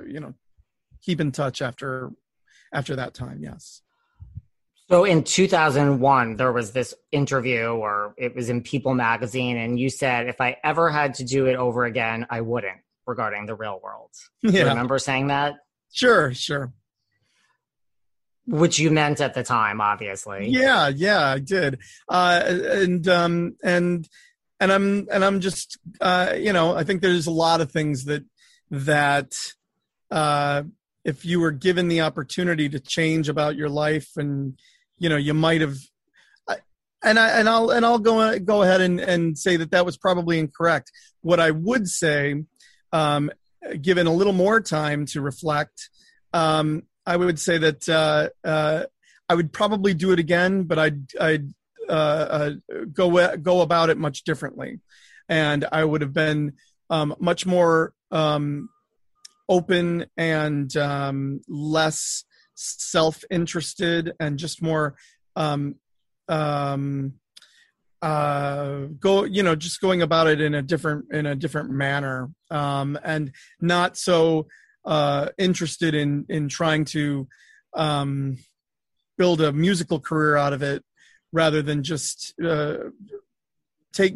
you 0.07 0.19
know, 0.19 0.33
keep 1.03 1.21
in 1.21 1.31
touch 1.31 1.61
after 1.61 2.11
after 2.73 2.95
that 2.95 3.13
time. 3.13 3.43
Yes. 3.43 3.82
So 4.89 5.05
in 5.05 5.23
2001, 5.23 6.35
there 6.35 6.51
was 6.51 6.71
this 6.71 6.93
interview, 7.11 7.67
or 7.67 8.13
it 8.17 8.35
was 8.35 8.49
in 8.49 8.61
People 8.61 8.93
magazine, 8.93 9.57
and 9.57 9.79
you 9.79 9.89
said, 9.89 10.27
if 10.27 10.41
I 10.41 10.57
ever 10.63 10.89
had 10.89 11.15
to 11.15 11.23
do 11.23 11.45
it 11.45 11.55
over 11.55 11.85
again, 11.85 12.27
I 12.29 12.41
wouldn't 12.41 12.79
regarding 13.05 13.45
the 13.45 13.55
real 13.55 13.79
world. 13.83 14.11
Yeah. 14.41 14.63
You 14.63 14.67
remember 14.69 14.99
saying 14.99 15.27
that? 15.27 15.55
Sure, 15.91 16.33
sure. 16.33 16.73
Which 18.45 18.77
you 18.77 18.91
meant 18.91 19.21
at 19.21 19.33
the 19.33 19.43
time, 19.43 19.79
obviously. 19.79 20.49
Yeah, 20.49 20.89
yeah, 20.89 21.25
I 21.27 21.39
did. 21.39 21.79
Uh, 22.09 22.41
and 22.45 23.07
um, 23.07 23.55
and 23.63 24.07
and 24.59 24.71
I'm 24.71 25.07
and 25.09 25.23
I'm 25.23 25.39
just 25.39 25.77
uh, 26.01 26.33
you 26.37 26.51
know 26.51 26.75
I 26.75 26.83
think 26.83 27.01
there's 27.01 27.27
a 27.27 27.31
lot 27.31 27.61
of 27.61 27.71
things 27.71 28.03
that 28.05 28.25
that 28.69 29.33
uh, 30.11 30.63
if 31.05 31.23
you 31.23 31.39
were 31.39 31.51
given 31.51 31.87
the 31.87 32.01
opportunity 32.01 32.67
to 32.67 32.79
change 32.81 33.29
about 33.29 33.55
your 33.55 33.69
life 33.69 34.09
and 34.17 34.59
you 35.03 35.09
know 35.09 35.17
you 35.17 35.33
might 35.33 35.59
have 35.59 35.75
and 37.03 37.19
I 37.19 37.29
and 37.39 37.49
I'll 37.49 37.69
and 37.69 37.85
I'll 37.85 37.99
go 37.99 38.39
go 38.39 38.63
ahead 38.63 38.81
and 38.81 38.99
and 38.99 39.37
say 39.37 39.57
that 39.57 39.71
that 39.71 39.85
was 39.85 39.97
probably 39.97 40.39
incorrect. 40.39 40.91
What 41.21 41.39
I 41.39 41.51
would 41.51 41.87
say, 41.87 42.45
um, 42.91 43.29
given 43.81 44.07
a 44.07 44.13
little 44.13 44.33
more 44.33 44.61
time 44.61 45.05
to 45.07 45.21
reflect, 45.21 45.89
um, 46.31 46.83
I 47.05 47.17
would 47.17 47.39
say 47.39 47.57
that 47.57 47.89
uh, 47.89 48.29
uh, 48.47 48.85
I 49.27 49.35
would 49.35 49.51
probably 49.51 49.93
do 49.93 50.11
it 50.11 50.19
again, 50.19 50.63
but 50.63 50.79
I'd 50.79 51.15
I'd 51.19 51.53
uh, 51.89 51.91
uh 51.91 52.51
go 52.93 53.35
go 53.37 53.61
about 53.61 53.89
it 53.89 53.97
much 53.97 54.23
differently, 54.23 54.79
and 55.27 55.65
I 55.71 55.83
would 55.83 56.01
have 56.01 56.13
been 56.13 56.53
um, 56.89 57.15
much 57.19 57.45
more 57.45 57.93
um, 58.11 58.69
open 59.49 60.05
and 60.15 60.75
um, 60.77 61.41
less 61.49 62.23
self 62.55 63.23
interested 63.29 64.13
and 64.19 64.37
just 64.37 64.61
more 64.61 64.95
um, 65.35 65.75
um, 66.27 67.13
uh, 68.01 68.87
go 68.99 69.23
you 69.23 69.43
know 69.43 69.55
just 69.55 69.79
going 69.79 70.01
about 70.01 70.27
it 70.27 70.41
in 70.41 70.55
a 70.55 70.61
different 70.61 71.05
in 71.11 71.25
a 71.25 71.35
different 71.35 71.69
manner. 71.69 72.29
Um, 72.51 72.99
and 73.03 73.31
not 73.61 73.97
so 73.97 74.47
uh, 74.85 75.29
interested 75.37 75.95
in 75.95 76.25
in 76.29 76.49
trying 76.49 76.85
to 76.85 77.27
um, 77.73 78.37
build 79.17 79.41
a 79.41 79.53
musical 79.53 79.99
career 79.99 80.35
out 80.35 80.53
of 80.53 80.61
it 80.61 80.83
rather 81.31 81.61
than 81.61 81.83
just 81.83 82.33
uh, 82.43 82.77
take 83.93 84.15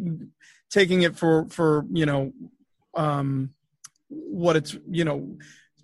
taking 0.70 1.02
it 1.02 1.16
for 1.16 1.48
for 1.48 1.84
you 1.90 2.04
know 2.04 2.32
um, 2.94 3.50
what 4.08 4.56
it's 4.56 4.76
you 4.90 5.04
know 5.04 5.36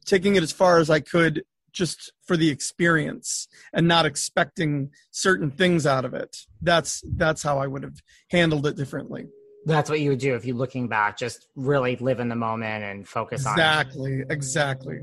taking 0.05 0.37
it 0.37 0.43
as 0.43 0.53
far 0.53 0.79
as 0.79 0.91
I 0.91 1.01
could 1.01 1.43
just 1.75 2.13
for 2.23 2.37
the 2.37 2.49
experience 2.49 3.49
and 3.75 3.87
not 3.87 4.07
expecting 4.07 4.91
certain 5.11 5.51
things 5.51 5.87
out 5.87 6.05
of 6.07 6.15
it. 6.15 6.39
That's 6.63 7.03
that's 7.17 7.43
how 7.43 7.59
I 7.59 7.67
would 7.67 7.83
have 7.83 8.01
handled 8.31 8.67
it 8.67 8.77
differently. 8.77 9.27
That's 9.67 9.91
what 9.91 10.01
you 10.01 10.11
would 10.11 10.21
do 10.21 10.35
if 10.35 10.45
you're 10.45 10.57
looking 10.57 10.89
back, 10.89 11.19
just 11.19 11.49
really 11.57 11.97
live 11.97 12.21
in 12.21 12.29
the 12.29 12.37
moment 12.37 12.85
and 12.85 13.07
focus 13.07 13.43
exactly, 13.43 14.23
on 14.23 14.31
Exactly, 14.31 14.97
exactly. 14.97 15.01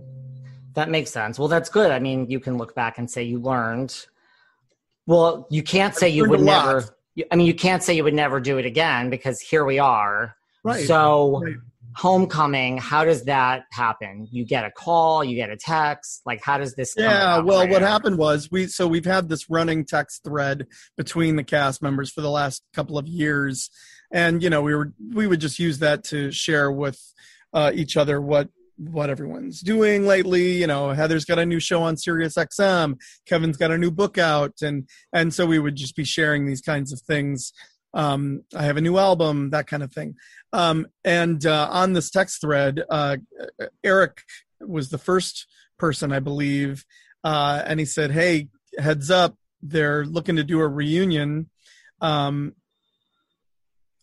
That 0.73 0.89
makes 0.89 1.11
sense. 1.11 1.37
Well, 1.37 1.47
that's 1.47 1.69
good. 1.69 1.91
I 1.91 1.99
mean, 1.99 2.29
you 2.29 2.39
can 2.39 2.57
look 2.57 2.73
back 2.73 2.97
and 2.97 3.09
say 3.09 3.23
you 3.23 3.39
learned. 3.39 4.05
Well, 5.05 5.47
you 5.49 5.63
can't 5.63 5.95
say 5.95 6.09
you 6.09 6.29
would 6.29 6.41
never. 6.41 6.85
I 7.31 7.35
mean, 7.35 7.47
you 7.47 7.55
can't 7.55 7.83
say 7.83 7.93
you 7.93 8.03
would 8.05 8.13
never 8.13 8.39
do 8.39 8.57
it 8.57 8.65
again 8.65 9.09
because 9.09 9.41
here 9.41 9.65
we 9.65 9.79
are. 9.79 10.37
Right. 10.63 10.85
So 10.87 11.41
right 11.41 11.55
homecoming 11.95 12.77
how 12.77 13.03
does 13.03 13.25
that 13.25 13.63
happen? 13.71 14.27
You 14.31 14.45
get 14.45 14.65
a 14.65 14.71
call 14.71 15.23
you 15.23 15.35
get 15.35 15.49
a 15.49 15.57
text 15.57 16.21
like 16.25 16.41
how 16.43 16.57
does 16.57 16.75
this 16.75 16.93
yeah 16.97 17.39
well 17.39 17.67
what 17.67 17.81
happened 17.81 18.17
was 18.17 18.49
we 18.51 18.67
so 18.67 18.87
we've 18.87 19.05
had 19.05 19.29
this 19.29 19.49
running 19.49 19.85
text 19.85 20.23
thread 20.23 20.67
between 20.97 21.35
the 21.35 21.43
cast 21.43 21.81
members 21.81 22.11
for 22.11 22.21
the 22.21 22.29
last 22.29 22.63
couple 22.73 22.97
of 22.97 23.07
years. 23.07 23.69
And 24.11 24.43
you 24.43 24.49
know 24.49 24.61
we 24.61 24.75
were 24.75 24.93
we 25.13 25.27
would 25.27 25.41
just 25.41 25.59
use 25.59 25.79
that 25.79 26.03
to 26.05 26.31
share 26.31 26.71
with 26.71 26.99
uh, 27.53 27.71
each 27.73 27.97
other 27.97 28.21
what 28.21 28.49
what 28.77 29.09
everyone's 29.09 29.61
doing 29.61 30.05
lately. 30.05 30.53
You 30.53 30.67
know 30.67 30.89
heather's 30.89 31.25
got 31.25 31.39
a 31.39 31.45
new 31.45 31.59
show 31.59 31.83
on 31.83 31.97
sirius 31.97 32.35
xm 32.35 32.95
kevin's 33.25 33.57
got 33.57 33.71
a 33.71 33.77
new 33.77 33.91
book 33.91 34.17
out. 34.17 34.53
And 34.61 34.87
and 35.13 35.33
so 35.33 35.45
we 35.45 35.59
would 35.59 35.75
just 35.75 35.95
be 35.95 36.03
sharing 36.03 36.45
these 36.45 36.61
kinds 36.61 36.91
of 36.91 37.01
things 37.01 37.53
um, 37.93 38.43
I 38.55 38.63
have 38.63 38.77
a 38.77 38.81
new 38.81 38.97
album, 38.97 39.49
that 39.49 39.67
kind 39.67 39.83
of 39.83 39.91
thing. 39.91 40.15
Um, 40.53 40.87
and 41.03 41.45
uh, 41.45 41.67
on 41.71 41.93
this 41.93 42.09
text 42.09 42.41
thread, 42.41 42.81
uh, 42.89 43.17
Eric 43.83 44.21
was 44.59 44.89
the 44.89 44.97
first 44.97 45.47
person, 45.77 46.11
I 46.11 46.19
believe, 46.19 46.85
uh, 47.23 47.61
and 47.65 47.79
he 47.79 47.85
said, 47.85 48.11
"Hey, 48.11 48.49
heads 48.77 49.11
up, 49.11 49.35
they're 49.61 50.05
looking 50.05 50.37
to 50.37 50.43
do 50.43 50.59
a 50.59 50.67
reunion. 50.67 51.49
Um, 51.99 52.53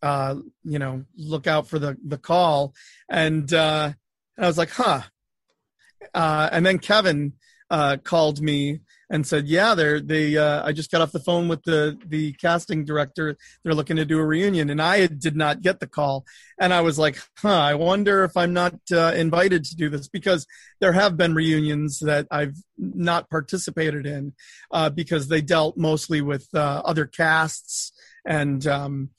uh, 0.03 0.37
you 0.63 0.79
know, 0.79 1.05
look 1.17 1.47
out 1.47 1.67
for 1.67 1.79
the 1.79 1.97
the 2.05 2.19
call." 2.19 2.75
And, 3.09 3.53
uh, 3.53 3.93
and 4.37 4.45
I 4.45 4.49
was 4.49 4.59
like, 4.59 4.71
"Huh." 4.71 5.03
Uh, 6.15 6.49
and 6.53 6.65
then 6.65 6.79
Kevin 6.79 7.35
uh, 7.71 7.97
called 8.03 8.41
me 8.41 8.81
and 9.11 9.27
said, 9.27 9.47
"Yeah, 9.47 9.75
they're 9.75 10.01
they. 10.01 10.37
Uh, 10.37 10.67
I 10.67 10.73
just 10.73 10.91
got 10.91 11.01
off 11.01 11.13
the 11.13 11.21
phone 11.21 11.49
with 11.49 11.63
the 11.63 11.99
the 12.07 12.33
casting 12.35 12.85
director. 12.85 13.37
They're 13.63 13.75
looking 13.75 13.97
to 13.97 14.05
do 14.05 14.19
a 14.19 14.25
reunion." 14.25 14.71
And 14.71 14.81
I 14.83 15.07
did 15.07 15.37
not 15.37 15.63
get 15.63 15.81
the 15.81 15.87
call, 15.87 16.25
and 16.59 16.73
I 16.75 16.81
was 16.81 16.99
like, 16.99 17.19
"Huh? 17.39 17.49
I 17.49 17.75
wonder 17.75 18.25
if 18.25 18.37
I'm 18.37 18.53
not 18.53 18.75
uh, 18.93 19.13
invited 19.17 19.65
to 19.65 19.77
do 19.77 19.89
this 19.89 20.09
because 20.09 20.47
there 20.81 20.93
have 20.93 21.17
been 21.17 21.35
reunions 21.35 22.01
that 22.01 22.27
I've 22.31 22.57
not 22.77 23.31
participated 23.31 24.07
in 24.07 24.35
uh, 24.71 24.91
because 24.91 25.29
they 25.29 25.41
dealt 25.41 25.77
mostly 25.77 26.21
with 26.21 26.49
uh, 26.55 26.83
other 26.85 27.07
casts 27.07 27.93
and." 28.25 28.67
Um, 28.67 29.11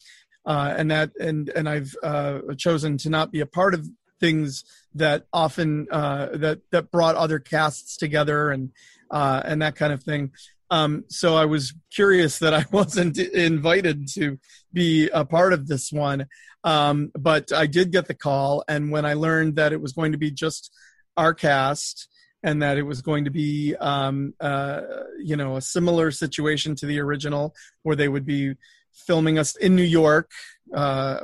uh, 0.45 0.73
and 0.77 0.89
that 0.89 1.11
and 1.19 1.49
and 1.49 1.69
I've 1.69 1.93
uh, 2.01 2.39
chosen 2.57 2.97
to 2.99 3.09
not 3.09 3.31
be 3.31 3.41
a 3.41 3.45
part 3.45 3.73
of 3.73 3.87
things 4.19 4.63
that 4.95 5.25
often 5.31 5.87
uh, 5.91 6.29
that 6.33 6.59
that 6.71 6.91
brought 6.91 7.15
other 7.15 7.39
casts 7.39 7.97
together 7.97 8.51
and 8.51 8.71
uh, 9.11 9.41
and 9.45 9.61
that 9.61 9.75
kind 9.75 9.93
of 9.93 10.03
thing. 10.03 10.31
Um, 10.71 11.05
so 11.07 11.35
I 11.35 11.45
was 11.45 11.73
curious 11.91 12.39
that 12.39 12.53
I 12.53 12.65
wasn't 12.71 13.17
invited 13.17 14.07
to 14.13 14.37
be 14.71 15.09
a 15.09 15.25
part 15.25 15.53
of 15.53 15.67
this 15.67 15.91
one, 15.91 16.27
um, 16.63 17.11
but 17.17 17.51
I 17.51 17.65
did 17.65 17.91
get 17.91 18.07
the 18.07 18.13
call. 18.13 18.63
And 18.67 18.91
when 18.91 19.05
I 19.05 19.13
learned 19.13 19.55
that 19.55 19.73
it 19.73 19.81
was 19.81 19.93
going 19.93 20.11
to 20.11 20.17
be 20.17 20.31
just 20.31 20.71
our 21.17 21.33
cast 21.33 22.07
and 22.43 22.61
that 22.61 22.77
it 22.77 22.83
was 22.83 23.01
going 23.01 23.25
to 23.25 23.31
be, 23.31 23.75
um, 23.75 24.33
uh, 24.39 24.81
you 25.17 25.35
know, 25.35 25.57
a 25.57 25.61
similar 25.61 26.11
situation 26.11 26.75
to 26.75 26.85
the 26.85 26.99
original, 26.99 27.53
where 27.83 27.95
they 27.95 28.07
would 28.07 28.25
be 28.25 28.53
filming 28.93 29.37
us 29.37 29.55
in 29.55 29.75
New 29.75 29.81
York, 29.81 30.31
uh, 30.73 31.19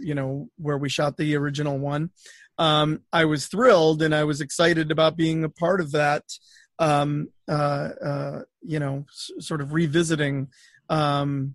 you 0.00 0.14
know, 0.14 0.48
where 0.56 0.78
we 0.78 0.88
shot 0.88 1.16
the 1.16 1.36
original 1.36 1.78
one. 1.78 2.10
Um, 2.58 3.02
I 3.12 3.26
was 3.26 3.46
thrilled 3.46 4.02
and 4.02 4.14
I 4.14 4.24
was 4.24 4.40
excited 4.40 4.90
about 4.90 5.16
being 5.16 5.44
a 5.44 5.48
part 5.48 5.80
of 5.80 5.92
that 5.92 6.22
um, 6.78 7.28
uh, 7.48 7.52
uh, 7.52 8.42
you 8.62 8.78
know, 8.78 9.06
s- 9.08 9.30
sort 9.40 9.60
of 9.60 9.72
revisiting 9.72 10.48
um, 10.88 11.54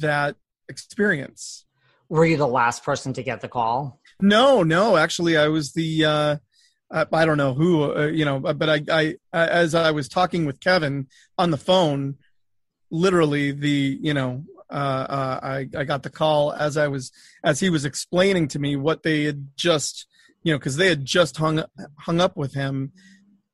that 0.00 0.36
experience. 0.68 1.64
Were 2.08 2.24
you 2.24 2.36
the 2.36 2.46
last 2.46 2.84
person 2.84 3.12
to 3.14 3.22
get 3.22 3.40
the 3.40 3.48
call? 3.48 4.00
No, 4.20 4.62
no. 4.62 4.96
Actually, 4.96 5.36
I 5.36 5.48
was 5.48 5.72
the. 5.72 6.04
Uh, 6.04 6.36
I, 6.92 7.24
don't 7.24 7.36
know 7.36 7.54
who, 7.54 7.94
uh, 7.96 8.06
you 8.06 8.24
know, 8.24 8.40
but 8.40 8.68
I, 8.68 8.82
I, 8.90 9.16
as 9.32 9.76
I 9.76 9.92
was 9.92 10.08
talking 10.08 10.44
with 10.44 10.58
Kevin 10.58 11.06
on 11.38 11.52
the 11.52 11.56
phone, 11.56 12.16
literally 12.90 13.52
the, 13.52 13.96
you 14.02 14.12
know, 14.12 14.42
uh, 14.70 15.06
uh, 15.08 15.40
I, 15.42 15.68
I 15.76 15.84
got 15.84 16.02
the 16.02 16.10
call 16.10 16.52
as 16.52 16.76
I 16.76 16.88
was, 16.88 17.12
as 17.42 17.60
he 17.60 17.70
was 17.70 17.84
explaining 17.84 18.48
to 18.48 18.58
me 18.58 18.76
what 18.76 19.02
they 19.02 19.24
had 19.24 19.48
just, 19.56 20.06
you 20.42 20.52
know, 20.52 20.58
because 20.58 20.76
they 20.76 20.88
had 20.88 21.04
just 21.04 21.36
hung 21.36 21.64
hung 21.98 22.20
up 22.20 22.36
with 22.36 22.54
him 22.54 22.92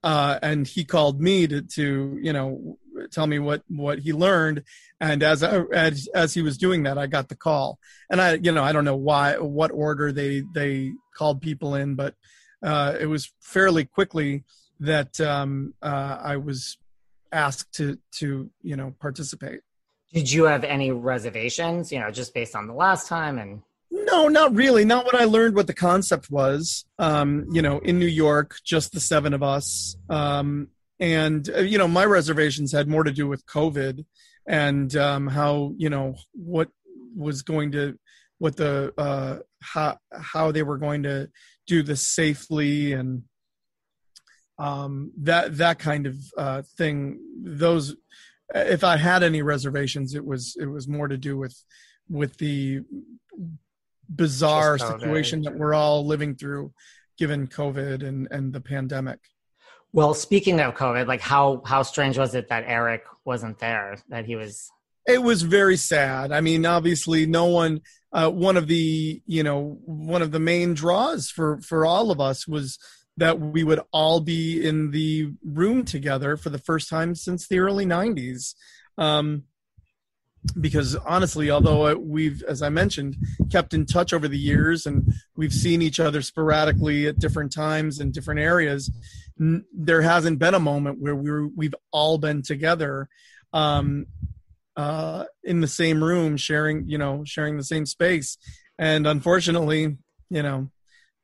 uh, 0.06 0.38
and 0.40 0.68
he 0.68 0.84
called 0.84 1.20
me 1.20 1.48
to 1.48 1.62
to 1.62 2.16
you 2.22 2.32
know 2.32 2.78
tell 3.10 3.26
me 3.26 3.40
what 3.40 3.62
what 3.68 3.98
he 3.98 4.12
learned. 4.12 4.62
And 5.00 5.22
as 5.22 5.42
I, 5.42 5.62
as 5.72 6.08
as 6.14 6.32
he 6.32 6.42
was 6.42 6.56
doing 6.56 6.84
that 6.84 6.96
i 6.96 7.08
got 7.08 7.28
the 7.28 7.34
call. 7.34 7.78
And 8.08 8.20
i 8.20 8.34
you 8.34 8.52
know 8.52 8.62
i 8.62 8.72
don't 8.72 8.84
know 8.84 8.96
why 8.96 9.36
what 9.38 9.72
order 9.72 10.12
they 10.12 10.44
they 10.54 10.92
called 11.14 11.42
people 11.42 11.74
in 11.74 11.96
but 11.96 12.14
uh, 12.62 12.94
it 12.98 13.06
was 13.06 13.32
fairly 13.40 13.84
quickly 13.84 14.44
that 14.80 15.20
um, 15.20 15.74
uh, 15.82 16.18
i 16.22 16.36
was 16.36 16.78
asked 17.32 17.74
to 17.74 17.98
to 18.18 18.48
you 18.62 18.76
know 18.76 18.94
participate 19.00 19.60
did 20.12 20.30
you 20.30 20.44
have 20.44 20.64
any 20.64 20.90
reservations 20.90 21.92
you 21.92 21.98
know 21.98 22.10
just 22.10 22.34
based 22.34 22.54
on 22.54 22.66
the 22.66 22.74
last 22.74 23.08
time 23.08 23.38
and 23.38 23.62
no, 23.88 24.28
not 24.28 24.54
really. 24.54 24.84
Not 24.84 25.10
when 25.10 25.20
I 25.20 25.24
learned 25.24 25.54
what 25.54 25.68
the 25.68 25.74
concept 25.74 26.30
was. 26.30 26.84
Um, 26.98 27.46
you 27.50 27.62
know, 27.62 27.78
in 27.78 27.98
New 27.98 28.06
York, 28.06 28.56
just 28.64 28.92
the 28.92 29.00
seven 29.00 29.32
of 29.32 29.42
us. 29.42 29.96
Um, 30.10 30.68
and 30.98 31.48
uh, 31.48 31.60
you 31.60 31.78
know, 31.78 31.88
my 31.88 32.04
reservations 32.04 32.72
had 32.72 32.88
more 32.88 33.04
to 33.04 33.12
do 33.12 33.26
with 33.26 33.46
COVID 33.46 34.04
and 34.46 34.94
um, 34.96 35.26
how 35.26 35.74
you 35.76 35.90
know 35.90 36.16
what 36.32 36.68
was 37.16 37.42
going 37.42 37.72
to 37.72 37.98
what 38.38 38.56
the 38.56 38.92
uh, 38.98 39.38
how 39.62 39.98
how 40.12 40.52
they 40.52 40.62
were 40.62 40.78
going 40.78 41.02
to 41.04 41.30
do 41.66 41.82
this 41.82 42.06
safely 42.06 42.92
and 42.92 43.24
um, 44.58 45.12
that 45.18 45.56
that 45.58 45.78
kind 45.78 46.06
of 46.06 46.16
uh, 46.36 46.62
thing. 46.76 47.18
Those, 47.42 47.96
if 48.54 48.84
I 48.84 48.96
had 48.96 49.22
any 49.22 49.42
reservations, 49.42 50.14
it 50.14 50.24
was 50.24 50.56
it 50.60 50.66
was 50.66 50.88
more 50.88 51.08
to 51.08 51.16
do 51.16 51.36
with 51.36 51.56
with 52.08 52.36
the 52.38 52.80
bizarre 54.08 54.78
situation 54.78 55.42
that 55.42 55.56
we're 55.56 55.74
all 55.74 56.06
living 56.06 56.36
through 56.36 56.72
given 57.18 57.46
covid 57.46 58.06
and 58.06 58.28
and 58.30 58.52
the 58.52 58.60
pandemic. 58.60 59.18
Well 59.92 60.14
speaking 60.14 60.60
of 60.60 60.74
covid 60.74 61.06
like 61.06 61.20
how 61.20 61.62
how 61.64 61.82
strange 61.82 62.18
was 62.18 62.34
it 62.34 62.48
that 62.48 62.64
eric 62.66 63.02
wasn't 63.24 63.58
there 63.58 63.96
that 64.08 64.26
he 64.26 64.36
was? 64.36 64.70
It 65.06 65.22
was 65.22 65.42
very 65.42 65.76
sad. 65.76 66.32
I 66.32 66.40
mean 66.40 66.66
obviously 66.66 67.26
no 67.26 67.46
one 67.46 67.80
uh, 68.12 68.30
one 68.30 68.56
of 68.56 68.68
the 68.68 69.22
you 69.26 69.42
know 69.42 69.78
one 69.84 70.22
of 70.22 70.30
the 70.30 70.40
main 70.40 70.74
draws 70.74 71.30
for 71.30 71.60
for 71.60 71.84
all 71.84 72.10
of 72.10 72.20
us 72.20 72.46
was 72.46 72.78
that 73.16 73.40
we 73.40 73.64
would 73.64 73.80
all 73.92 74.20
be 74.20 74.64
in 74.64 74.90
the 74.90 75.32
room 75.44 75.84
together 75.84 76.36
for 76.36 76.50
the 76.50 76.58
first 76.58 76.88
time 76.88 77.14
since 77.14 77.46
the 77.46 77.58
early 77.58 77.86
90s 77.86 78.54
um 78.98 79.44
because 80.60 80.96
honestly, 80.96 81.50
although 81.50 81.96
we've, 81.96 82.42
as 82.44 82.62
I 82.62 82.68
mentioned, 82.68 83.16
kept 83.50 83.74
in 83.74 83.86
touch 83.86 84.12
over 84.12 84.28
the 84.28 84.38
years 84.38 84.86
and 84.86 85.12
we've 85.36 85.52
seen 85.52 85.82
each 85.82 86.00
other 86.00 86.22
sporadically 86.22 87.06
at 87.06 87.18
different 87.18 87.52
times 87.52 88.00
in 88.00 88.10
different 88.10 88.40
areas, 88.40 88.90
n- 89.40 89.64
there 89.72 90.02
hasn't 90.02 90.38
been 90.38 90.54
a 90.54 90.60
moment 90.60 91.00
where 91.00 91.16
we 91.16 91.48
we've 91.56 91.74
all 91.90 92.18
been 92.18 92.42
together 92.42 93.08
um, 93.52 94.06
uh, 94.76 95.24
in 95.42 95.60
the 95.60 95.68
same 95.68 96.02
room, 96.02 96.36
sharing, 96.36 96.88
you 96.88 96.98
know, 96.98 97.24
sharing 97.24 97.56
the 97.56 97.64
same 97.64 97.86
space. 97.86 98.38
And 98.78 99.06
unfortunately, 99.06 99.96
you 100.28 100.42
know, 100.42 100.70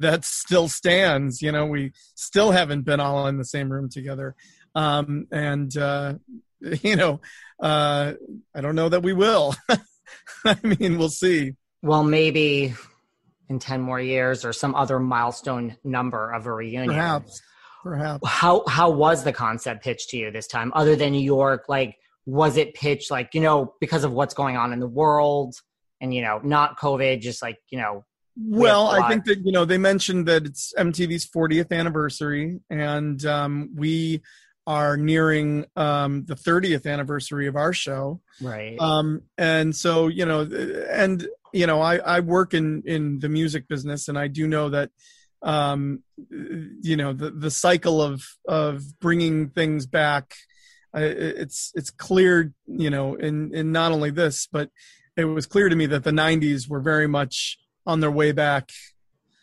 that 0.02 0.24
still 0.24 0.68
stands. 0.68 1.42
You 1.42 1.52
know, 1.52 1.66
we 1.66 1.92
still 2.14 2.52
haven't 2.52 2.82
been 2.82 3.00
all 3.00 3.26
in 3.26 3.38
the 3.38 3.44
same 3.44 3.72
room 3.72 3.88
together. 3.88 4.34
Um, 4.74 5.26
and, 5.32 5.76
uh, 5.76 6.14
you 6.60 6.96
know, 6.96 7.20
uh, 7.60 8.14
I 8.54 8.60
don't 8.60 8.76
know 8.76 8.88
that 8.88 9.02
we 9.02 9.12
will. 9.12 9.54
I 10.44 10.56
mean, 10.62 10.98
we'll 10.98 11.08
see. 11.08 11.54
Well, 11.82 12.04
maybe 12.04 12.74
in 13.48 13.58
10 13.58 13.80
more 13.80 14.00
years 14.00 14.44
or 14.44 14.52
some 14.52 14.74
other 14.74 14.98
milestone 14.98 15.76
number 15.84 16.32
of 16.32 16.46
a 16.46 16.52
reunion. 16.52 16.88
Perhaps. 16.88 17.42
Perhaps. 17.82 18.28
How 18.28 18.62
how 18.68 18.90
was 18.90 19.24
the 19.24 19.32
concept 19.32 19.82
pitched 19.82 20.10
to 20.10 20.16
you 20.16 20.30
this 20.30 20.46
time 20.46 20.70
other 20.74 20.94
than 20.94 21.12
New 21.12 21.24
York? 21.24 21.64
Like 21.68 21.96
was 22.26 22.56
it 22.56 22.74
pitched 22.74 23.10
like, 23.10 23.34
you 23.34 23.40
know, 23.40 23.74
because 23.80 24.04
of 24.04 24.12
what's 24.12 24.34
going 24.34 24.56
on 24.56 24.72
in 24.72 24.78
the 24.78 24.86
world 24.86 25.56
and 26.00 26.14
you 26.14 26.22
know, 26.22 26.40
not 26.44 26.78
COVID, 26.78 27.20
just 27.20 27.42
like, 27.42 27.58
you 27.70 27.78
know, 27.78 28.04
well, 28.36 28.86
I 28.88 29.08
think 29.08 29.24
that 29.26 29.44
you 29.44 29.52
know 29.52 29.64
they 29.64 29.78
mentioned 29.78 30.26
that 30.28 30.46
it's 30.46 30.72
MTV's 30.78 31.26
40th 31.26 31.70
anniversary, 31.70 32.60
and 32.70 33.24
um, 33.26 33.70
we 33.74 34.22
are 34.66 34.96
nearing 34.96 35.66
um, 35.76 36.24
the 36.24 36.34
30th 36.34 36.86
anniversary 36.86 37.46
of 37.46 37.56
our 37.56 37.72
show. 37.72 38.20
Right. 38.40 38.78
Um, 38.78 39.22
and 39.36 39.74
so, 39.74 40.08
you 40.08 40.24
know, 40.24 40.42
and, 40.90 41.26
you 41.52 41.66
know, 41.66 41.80
I, 41.80 41.96
I 41.96 42.20
work 42.20 42.54
in, 42.54 42.82
in 42.86 43.18
the 43.18 43.28
music 43.28 43.66
business 43.68 44.08
and 44.08 44.16
I 44.16 44.28
do 44.28 44.46
know 44.46 44.70
that, 44.70 44.90
um, 45.42 46.04
you 46.30 46.96
know, 46.96 47.12
the, 47.12 47.30
the 47.30 47.50
cycle 47.50 48.00
of, 48.00 48.22
of 48.46 48.82
bringing 49.00 49.48
things 49.48 49.86
back, 49.86 50.34
uh, 50.94 51.00
it's, 51.00 51.72
it's 51.74 51.90
clear, 51.90 52.52
you 52.66 52.90
know, 52.90 53.16
in, 53.16 53.52
in 53.52 53.72
not 53.72 53.90
only 53.90 54.10
this, 54.10 54.46
but 54.46 54.70
it 55.16 55.24
was 55.24 55.46
clear 55.46 55.68
to 55.68 55.76
me 55.76 55.86
that 55.86 56.04
the 56.04 56.12
nineties 56.12 56.68
were 56.68 56.80
very 56.80 57.08
much 57.08 57.58
on 57.86 58.00
their 58.00 58.10
way 58.10 58.32
back. 58.32 58.70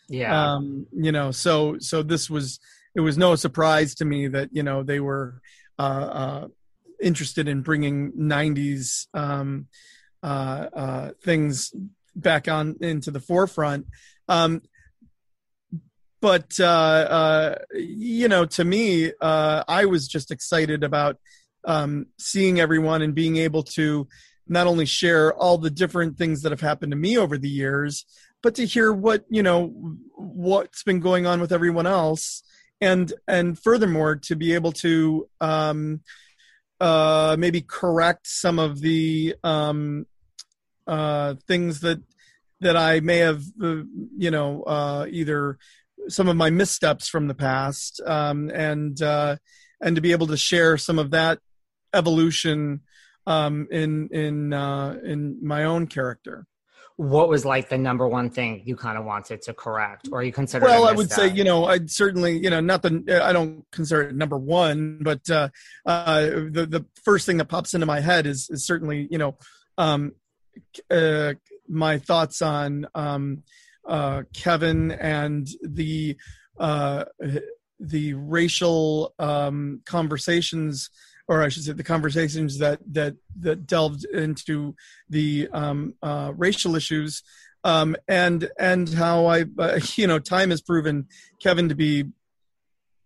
Yeah. 0.08 0.54
Um, 0.54 0.86
you 0.92 1.12
know, 1.12 1.30
so, 1.30 1.78
so 1.78 2.02
this 2.02 2.28
was, 2.28 2.58
it 2.94 3.00
was 3.00 3.16
no 3.16 3.36
surprise 3.36 3.94
to 3.96 4.04
me 4.04 4.28
that 4.28 4.50
you 4.52 4.62
know 4.62 4.82
they 4.82 5.00
were 5.00 5.40
uh, 5.78 5.82
uh, 5.82 6.48
interested 7.00 7.48
in 7.48 7.62
bringing 7.62 8.12
90s 8.12 9.06
um, 9.14 9.66
uh, 10.22 10.66
uh, 10.72 11.10
things 11.22 11.72
back 12.14 12.48
on 12.48 12.76
into 12.80 13.10
the 13.10 13.20
forefront. 13.20 13.86
Um, 14.28 14.62
but 16.20 16.60
uh, 16.60 16.64
uh, 16.64 17.54
you 17.72 18.28
know, 18.28 18.44
to 18.44 18.64
me, 18.64 19.12
I 19.20 19.86
was 19.86 20.06
just 20.06 20.30
excited 20.30 20.84
about 20.84 21.16
um, 21.64 22.06
seeing 22.18 22.60
everyone 22.60 23.00
and 23.00 23.14
being 23.14 23.38
able 23.38 23.62
to 23.62 24.06
not 24.46 24.66
only 24.66 24.84
share 24.84 25.32
all 25.32 25.56
the 25.56 25.70
different 25.70 26.18
things 26.18 26.42
that 26.42 26.52
have 26.52 26.60
happened 26.60 26.92
to 26.92 26.96
me 26.96 27.16
over 27.16 27.38
the 27.38 27.48
years, 27.48 28.04
but 28.42 28.54
to 28.56 28.66
hear 28.66 28.92
what 28.92 29.24
you 29.28 29.42
know 29.42 29.68
what's 30.16 30.82
been 30.82 31.00
going 31.00 31.26
on 31.26 31.40
with 31.40 31.52
everyone 31.52 31.86
else 31.86 32.42
and 32.80 33.12
and 33.28 33.58
furthermore 33.58 34.16
to 34.16 34.36
be 34.36 34.54
able 34.54 34.72
to 34.72 35.28
um, 35.40 36.00
uh, 36.80 37.36
maybe 37.38 37.60
correct 37.60 38.26
some 38.26 38.58
of 38.58 38.80
the 38.80 39.34
um, 39.44 40.06
uh, 40.86 41.34
things 41.46 41.80
that 41.80 42.00
that 42.60 42.76
I 42.76 43.00
may 43.00 43.18
have 43.18 43.42
uh, 43.62 43.82
you 44.16 44.30
know 44.30 44.62
uh, 44.62 45.06
either 45.10 45.58
some 46.08 46.28
of 46.28 46.36
my 46.36 46.50
missteps 46.50 47.08
from 47.08 47.28
the 47.28 47.34
past 47.34 48.00
um, 48.06 48.50
and 48.50 49.00
uh, 49.02 49.36
and 49.80 49.96
to 49.96 50.02
be 50.02 50.12
able 50.12 50.26
to 50.28 50.36
share 50.36 50.78
some 50.78 50.98
of 50.98 51.10
that 51.10 51.38
evolution 51.92 52.80
um, 53.26 53.68
in 53.70 54.08
in 54.08 54.52
uh, 54.52 54.98
in 55.04 55.38
my 55.42 55.64
own 55.64 55.86
character 55.86 56.46
what 57.00 57.30
was 57.30 57.46
like 57.46 57.70
the 57.70 57.78
number 57.78 58.06
one 58.06 58.28
thing 58.28 58.60
you 58.66 58.76
kind 58.76 58.98
of 58.98 59.06
wanted 59.06 59.40
to 59.40 59.54
correct 59.54 60.10
or 60.12 60.22
you 60.22 60.30
consider 60.30 60.66
well 60.66 60.86
i 60.86 60.92
would 60.92 61.10
say 61.10 61.26
you 61.30 61.42
know 61.42 61.64
i'd 61.64 61.90
certainly 61.90 62.38
you 62.38 62.50
know 62.50 62.60
not 62.60 62.82
the 62.82 63.22
i 63.24 63.32
don't 63.32 63.64
consider 63.70 64.02
it 64.02 64.14
number 64.14 64.36
one 64.36 64.98
but 65.00 65.28
uh, 65.30 65.48
uh, 65.86 66.20
the 66.26 66.66
the 66.68 66.84
first 67.02 67.24
thing 67.24 67.38
that 67.38 67.46
pops 67.46 67.72
into 67.72 67.86
my 67.86 68.00
head 68.00 68.26
is 68.26 68.50
is 68.50 68.66
certainly 68.66 69.08
you 69.10 69.16
know 69.16 69.34
um, 69.78 70.12
uh, 70.90 71.32
my 71.66 71.96
thoughts 71.96 72.42
on 72.42 72.86
um, 72.94 73.44
uh, 73.88 74.22
kevin 74.34 74.90
and 74.90 75.48
the 75.62 76.18
uh, 76.58 77.06
the 77.78 78.12
racial 78.12 79.14
um, 79.18 79.80
conversations 79.86 80.90
or 81.30 81.44
I 81.44 81.48
should 81.48 81.62
say, 81.62 81.72
the 81.72 81.84
conversations 81.84 82.58
that 82.58 82.80
that 82.92 83.14
that 83.38 83.64
delved 83.64 84.04
into 84.04 84.74
the 85.08 85.48
um, 85.52 85.94
uh, 86.02 86.32
racial 86.36 86.74
issues, 86.74 87.22
um, 87.62 87.94
and 88.08 88.50
and 88.58 88.88
how 88.88 89.26
I, 89.26 89.44
uh, 89.56 89.78
you 89.94 90.08
know, 90.08 90.18
time 90.18 90.50
has 90.50 90.60
proven 90.60 91.06
Kevin 91.40 91.68
to 91.68 91.76
be 91.76 92.06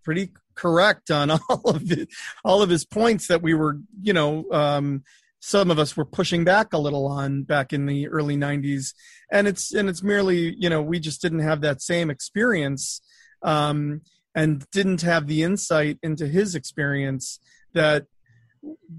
pretty 0.02 0.30
correct 0.54 1.10
on 1.10 1.30
all 1.50 1.62
of 1.66 1.92
it, 1.92 2.08
all 2.44 2.62
of 2.62 2.70
his 2.70 2.86
points 2.86 3.28
that 3.28 3.42
we 3.42 3.52
were, 3.52 3.78
you 4.00 4.14
know, 4.14 4.46
um, 4.50 5.04
some 5.40 5.70
of 5.70 5.78
us 5.78 5.94
were 5.94 6.06
pushing 6.06 6.44
back 6.44 6.72
a 6.72 6.78
little 6.78 7.06
on 7.06 7.42
back 7.42 7.74
in 7.74 7.84
the 7.84 8.08
early 8.08 8.36
90s 8.36 8.94
and 9.30 9.46
it's 9.46 9.74
and 9.74 9.90
it's 9.90 10.02
merely 10.02 10.54
you 10.58 10.70
know 10.70 10.80
we 10.80 10.98
just 10.98 11.20
didn't 11.20 11.40
have 11.40 11.60
that 11.60 11.82
same 11.82 12.08
experience 12.08 13.02
um, 13.42 14.00
and 14.34 14.64
didn't 14.70 15.02
have 15.02 15.26
the 15.26 15.42
insight 15.42 15.98
into 16.02 16.26
his 16.26 16.54
experience 16.54 17.40
that 17.74 18.06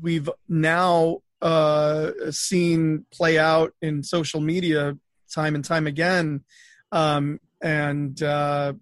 we've 0.01 0.29
now 0.47 1.19
uh, 1.41 2.11
seen 2.31 3.05
play 3.11 3.37
out 3.37 3.73
in 3.81 4.03
social 4.03 4.41
media 4.41 4.97
time 5.33 5.55
and 5.55 5.63
time 5.63 5.87
again, 5.87 6.43
um, 6.91 7.39
and 7.61 8.21
uh, 8.23 8.73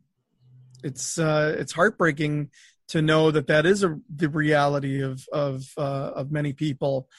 it's 0.83 1.17
uh, 1.17 1.55
it's 1.57 1.73
heartbreaking 1.73 2.51
to 2.89 3.01
know 3.01 3.31
that 3.31 3.47
that 3.47 3.65
is 3.65 3.83
a, 3.83 3.99
the 4.13 4.29
reality 4.29 5.01
of 5.01 5.25
of 5.31 5.65
uh, 5.77 6.11
of 6.15 6.31
many 6.31 6.53
people, 6.53 7.09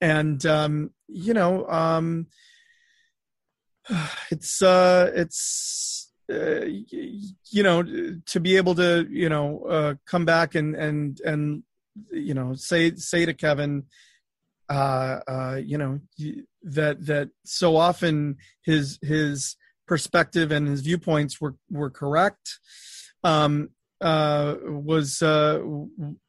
and 0.00 0.44
um, 0.46 0.90
you 1.08 1.34
know, 1.34 1.66
um, 1.68 2.26
it's 4.30 4.62
uh, 4.62 5.10
it's. 5.14 6.08
Uh, 6.32 6.64
you 7.50 7.62
know, 7.62 7.82
to 8.24 8.40
be 8.40 8.56
able 8.56 8.74
to, 8.74 9.06
you 9.10 9.28
know, 9.28 9.98
come 10.06 10.24
back 10.24 10.54
and 10.54 10.74
and 10.74 11.20
and 11.26 11.62
you 12.10 12.34
know 12.34 12.54
say 12.54 12.94
say 12.94 13.26
to 13.26 13.34
Kevin, 13.34 13.84
uh, 14.68 15.20
uh, 15.26 15.60
you 15.62 15.78
know 15.78 16.00
that 16.62 17.04
that 17.06 17.30
so 17.44 17.76
often 17.76 18.36
his 18.62 18.98
his 19.02 19.56
perspective 19.86 20.52
and 20.52 20.68
his 20.68 20.80
viewpoints 20.80 21.40
were 21.40 21.56
were 21.70 21.90
correct. 21.90 22.58
Um, 23.24 23.70
uh, 24.00 24.56
was 24.64 25.22
uh, 25.22 25.60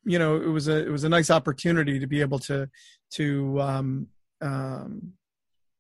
you 0.05 0.19
know 0.19 0.35
it 0.35 0.49
was 0.49 0.67
a 0.67 0.85
it 0.85 0.91
was 0.91 1.03
a 1.03 1.09
nice 1.09 1.31
opportunity 1.31 1.99
to 1.99 2.07
be 2.07 2.21
able 2.21 2.39
to 2.39 2.69
to 3.11 3.61
um, 3.61 4.07
um, 4.41 5.13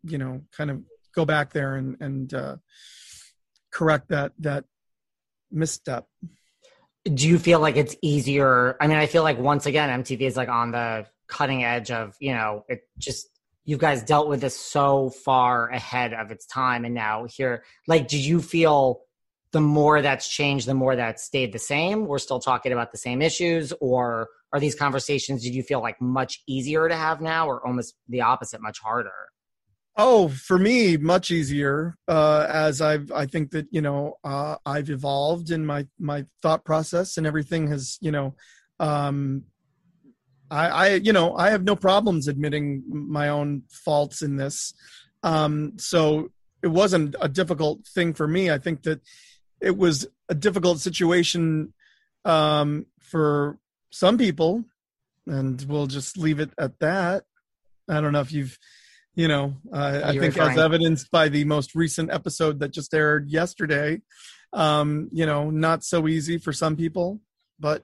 you 0.03 0.17
know 0.17 0.41
kind 0.55 0.71
of 0.71 0.81
go 1.13 1.25
back 1.25 1.53
there 1.53 1.75
and 1.75 1.97
and 1.99 2.33
uh, 2.33 2.55
correct 3.71 4.09
that 4.09 4.31
that 4.39 4.65
misstep 5.51 6.07
do 7.05 7.27
you 7.27 7.37
feel 7.37 7.59
like 7.59 7.75
it's 7.75 7.95
easier? 8.01 8.77
I 8.79 8.87
mean 8.87 8.97
i 8.97 9.05
feel 9.05 9.23
like 9.23 9.37
once 9.37 9.65
again 9.65 10.03
mtv 10.03 10.21
is 10.21 10.37
like 10.37 10.49
on 10.49 10.71
the 10.71 11.05
cutting 11.27 11.63
edge 11.63 11.91
of 11.91 12.15
you 12.19 12.33
know 12.33 12.65
it 12.67 12.81
just 12.97 13.27
you 13.65 13.77
guys 13.77 14.03
dealt 14.03 14.27
with 14.27 14.41
this 14.41 14.59
so 14.59 15.09
far 15.09 15.69
ahead 15.69 16.13
of 16.13 16.31
its 16.31 16.45
time 16.45 16.85
and 16.85 16.93
now 16.93 17.25
here 17.25 17.63
like 17.87 18.07
do 18.07 18.19
you 18.19 18.41
feel 18.41 19.01
the 19.53 19.61
more 19.61 20.01
that's 20.01 20.27
changed 20.27 20.67
the 20.67 20.73
more 20.73 20.95
that 20.95 21.19
stayed 21.19 21.53
the 21.53 21.59
same? 21.59 22.07
We're 22.07 22.17
still 22.17 22.39
talking 22.39 22.73
about 22.73 22.91
the 22.91 22.97
same 22.97 23.21
issues 23.21 23.71
or 23.79 24.29
are 24.51 24.59
these 24.59 24.75
conversations 24.75 25.43
did 25.43 25.55
you 25.55 25.63
feel 25.63 25.79
like 25.79 26.01
much 26.01 26.41
easier 26.47 26.89
to 26.89 26.95
have 26.95 27.21
now 27.21 27.47
or 27.47 27.65
almost 27.65 27.95
the 28.09 28.21
opposite 28.21 28.61
much 28.61 28.79
harder 28.79 29.13
Oh, 29.95 30.27
for 30.27 30.57
me, 30.57 30.97
much 30.97 31.29
easier. 31.29 31.95
Uh, 32.07 32.47
as 32.49 32.81
I've, 32.81 33.11
I 33.11 33.27
think 33.27 33.51
that 33.51 33.67
you 33.69 33.81
know, 33.81 34.17
uh, 34.23 34.55
I've 34.65 34.89
evolved 34.89 35.51
in 35.51 35.65
my 35.65 35.87
my 35.99 36.25
thought 36.41 36.65
process, 36.65 37.17
and 37.17 37.27
everything 37.27 37.67
has, 37.67 37.99
you 38.01 38.11
know, 38.11 38.35
um, 38.79 39.43
I, 40.49 40.67
I, 40.67 40.87
you 40.95 41.13
know, 41.13 41.35
I 41.35 41.51
have 41.51 41.63
no 41.63 41.75
problems 41.75 42.27
admitting 42.27 42.83
my 42.87 43.29
own 43.29 43.63
faults 43.69 44.21
in 44.21 44.37
this. 44.37 44.73
Um, 45.23 45.73
so 45.77 46.29
it 46.61 46.67
wasn't 46.67 47.15
a 47.21 47.29
difficult 47.29 47.85
thing 47.87 48.13
for 48.13 48.27
me. 48.27 48.51
I 48.51 48.57
think 48.57 48.83
that 48.83 49.01
it 49.61 49.77
was 49.77 50.07
a 50.29 50.35
difficult 50.35 50.79
situation 50.79 51.73
um, 52.25 52.85
for 52.99 53.57
some 53.91 54.17
people, 54.17 54.63
and 55.27 55.63
we'll 55.67 55.87
just 55.87 56.17
leave 56.17 56.39
it 56.39 56.51
at 56.57 56.79
that. 56.79 57.25
I 57.89 58.01
don't 58.01 58.13
know 58.13 58.21
if 58.21 58.31
you've 58.31 58.57
you 59.15 59.27
know, 59.27 59.55
uh, 59.71 60.01
I 60.05 60.17
think 60.17 60.37
as 60.37 60.57
evidenced 60.57 61.11
by 61.11 61.29
the 61.29 61.45
most 61.45 61.75
recent 61.75 62.11
episode 62.11 62.59
that 62.59 62.71
just 62.71 62.93
aired 62.93 63.29
yesterday, 63.29 64.01
um, 64.53 65.09
you 65.11 65.25
know, 65.25 65.49
not 65.49 65.83
so 65.83 66.07
easy 66.07 66.37
for 66.37 66.53
some 66.53 66.75
people, 66.75 67.19
but 67.59 67.83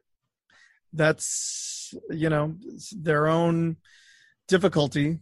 that's 0.93 1.93
you 2.09 2.29
know 2.29 2.55
their 2.91 3.27
own 3.27 3.77
difficulty. 4.47 5.19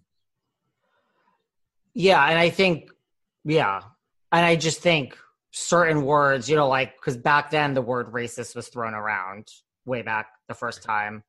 Yeah, 1.93 2.23
and 2.23 2.37
I 2.37 2.49
think, 2.49 2.89
yeah, 3.43 3.81
and 4.31 4.45
I 4.45 4.55
just 4.55 4.81
think 4.81 5.17
certain 5.51 6.03
words, 6.03 6.49
you 6.49 6.55
know, 6.55 6.67
like 6.67 6.95
because 6.95 7.17
back 7.17 7.49
then 7.49 7.73
the 7.73 7.81
word 7.81 8.11
racist 8.11 8.55
was 8.55 8.67
thrown 8.67 8.93
around 8.93 9.47
way 9.85 10.03
back 10.03 10.27
the 10.47 10.53
first 10.53 10.83
time. 10.83 11.23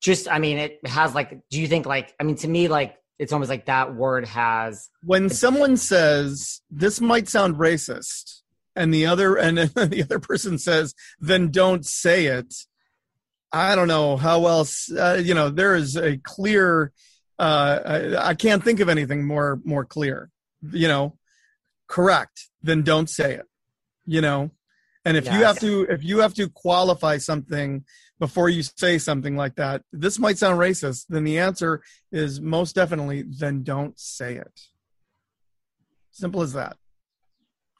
Just, 0.00 0.28
I 0.28 0.38
mean, 0.38 0.58
it 0.58 0.84
has 0.86 1.14
like, 1.14 1.38
do 1.50 1.60
you 1.60 1.68
think 1.68 1.86
like, 1.86 2.14
I 2.18 2.24
mean, 2.24 2.36
to 2.36 2.48
me, 2.48 2.68
like, 2.68 2.96
it's 3.22 3.32
almost 3.32 3.48
like 3.48 3.66
that 3.66 3.94
word 3.94 4.26
has. 4.26 4.90
When 5.04 5.30
someone 5.30 5.76
says, 5.76 6.60
this 6.70 7.00
might 7.00 7.28
sound 7.28 7.54
racist, 7.54 8.40
and 8.74 8.92
the 8.92 9.06
other, 9.06 9.36
and 9.36 9.58
the 9.58 10.02
other 10.02 10.18
person 10.18 10.58
says, 10.58 10.94
then 11.20 11.50
don't 11.50 11.86
say 11.86 12.26
it. 12.26 12.52
I 13.52 13.76
don't 13.76 13.86
know 13.86 14.16
how 14.16 14.46
else, 14.46 14.90
uh, 14.90 15.20
you 15.22 15.34
know, 15.34 15.50
there 15.50 15.76
is 15.76 15.96
a 15.96 16.16
clear, 16.16 16.90
uh, 17.38 17.78
I, 17.84 18.28
I 18.30 18.34
can't 18.34 18.64
think 18.64 18.80
of 18.80 18.88
anything 18.88 19.24
more, 19.24 19.60
more 19.64 19.84
clear, 19.84 20.30
you 20.72 20.88
know, 20.88 21.16
correct, 21.86 22.48
then 22.62 22.82
don't 22.82 23.08
say 23.08 23.34
it, 23.34 23.46
you 24.04 24.20
know? 24.20 24.50
And 25.04 25.16
if 25.16 25.26
yes. 25.26 25.34
you 25.34 25.44
have 25.44 25.58
to, 25.60 25.82
if 25.82 26.02
you 26.02 26.18
have 26.20 26.34
to 26.34 26.48
qualify 26.48 27.18
something 27.18 27.84
before 28.18 28.48
you 28.48 28.62
say 28.62 28.98
something 28.98 29.36
like 29.36 29.56
that, 29.56 29.82
this 29.92 30.18
might 30.18 30.38
sound 30.38 30.58
racist, 30.58 31.06
then 31.08 31.24
the 31.24 31.38
answer 31.38 31.82
is 32.10 32.40
most 32.40 32.74
definitely, 32.74 33.22
then 33.22 33.62
don't 33.62 33.98
say 33.98 34.36
it. 34.36 34.60
Simple 36.12 36.42
as 36.42 36.52
that. 36.52 36.76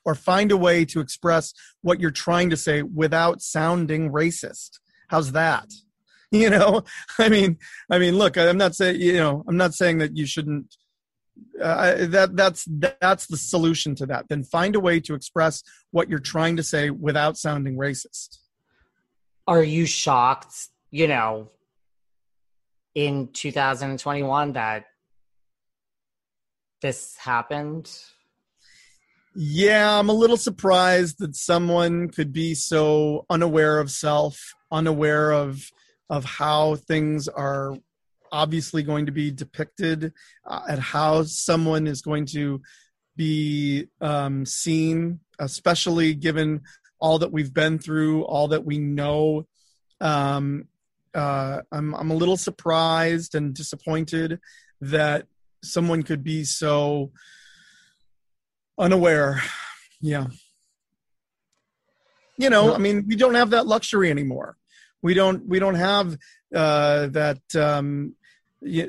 Or 0.04 0.14
find 0.14 0.50
a 0.50 0.56
way 0.56 0.84
to 0.86 1.00
express 1.00 1.54
what 1.82 2.00
you're 2.00 2.10
trying 2.10 2.50
to 2.50 2.56
say 2.56 2.82
without 2.82 3.40
sounding 3.40 4.10
racist. 4.10 4.78
How's 5.08 5.32
that? 5.32 5.68
You 6.34 6.48
know, 6.48 6.84
I 7.18 7.28
mean, 7.28 7.58
I 7.90 7.98
mean, 7.98 8.16
look, 8.16 8.38
I'm 8.38 8.56
not 8.56 8.74
saying, 8.74 8.98
you 8.98 9.18
know, 9.18 9.44
I'm 9.46 9.58
not 9.58 9.74
saying 9.74 9.98
that 9.98 10.16
you 10.16 10.24
shouldn't 10.24 10.74
uh, 11.60 12.06
that 12.06 12.34
that's 12.36 12.66
that's 12.66 13.26
the 13.26 13.36
solution 13.36 13.94
to 13.94 14.06
that 14.06 14.28
then 14.28 14.42
find 14.42 14.74
a 14.74 14.80
way 14.80 15.00
to 15.00 15.14
express 15.14 15.62
what 15.90 16.08
you're 16.08 16.18
trying 16.18 16.56
to 16.56 16.62
say 16.62 16.90
without 16.90 17.36
sounding 17.36 17.76
racist 17.76 18.38
are 19.46 19.62
you 19.62 19.86
shocked 19.86 20.68
you 20.90 21.08
know 21.08 21.50
in 22.94 23.28
2021 23.32 24.52
that 24.52 24.84
this 26.80 27.16
happened? 27.16 27.90
Yeah 29.34 29.98
i'm 29.98 30.10
a 30.10 30.14
little 30.14 30.36
surprised 30.36 31.16
that 31.20 31.34
someone 31.34 32.08
could 32.08 32.32
be 32.32 32.54
so 32.54 33.24
unaware 33.30 33.78
of 33.78 33.90
self 33.90 34.52
unaware 34.70 35.30
of 35.30 35.70
of 36.10 36.24
how 36.26 36.76
things 36.76 37.28
are 37.28 37.74
obviously 38.32 38.82
going 38.82 39.06
to 39.06 39.12
be 39.12 39.30
depicted 39.30 40.12
uh, 40.46 40.62
at 40.68 40.78
how 40.78 41.22
someone 41.22 41.86
is 41.86 42.02
going 42.02 42.26
to 42.26 42.60
be 43.14 43.86
um, 44.00 44.44
seen, 44.46 45.20
especially 45.38 46.14
given 46.14 46.62
all 47.02 47.18
that 47.18 47.32
we've 47.32 47.52
been 47.52 47.78
through, 47.78 48.22
all 48.22 48.48
that 48.48 48.64
we 48.64 48.78
know. 48.78 49.46
Um, 50.00 50.68
uh, 51.14 51.60
I'm 51.70 51.94
I'm 51.94 52.10
a 52.10 52.14
little 52.14 52.36
surprised 52.36 53.34
and 53.34 53.52
disappointed 53.52 54.38
that 54.80 55.26
someone 55.62 56.04
could 56.04 56.22
be 56.22 56.44
so 56.44 57.10
unaware. 58.78 59.42
Yeah. 60.00 60.28
You 62.38 62.50
know, 62.50 62.74
I 62.74 62.78
mean, 62.78 63.04
we 63.06 63.16
don't 63.16 63.34
have 63.34 63.50
that 63.50 63.66
luxury 63.66 64.10
anymore. 64.10 64.56
We 65.02 65.14
don't 65.14 65.46
we 65.46 65.58
don't 65.58 65.74
have 65.74 66.16
uh, 66.54 67.08
that 67.08 67.42
um, 67.56 68.14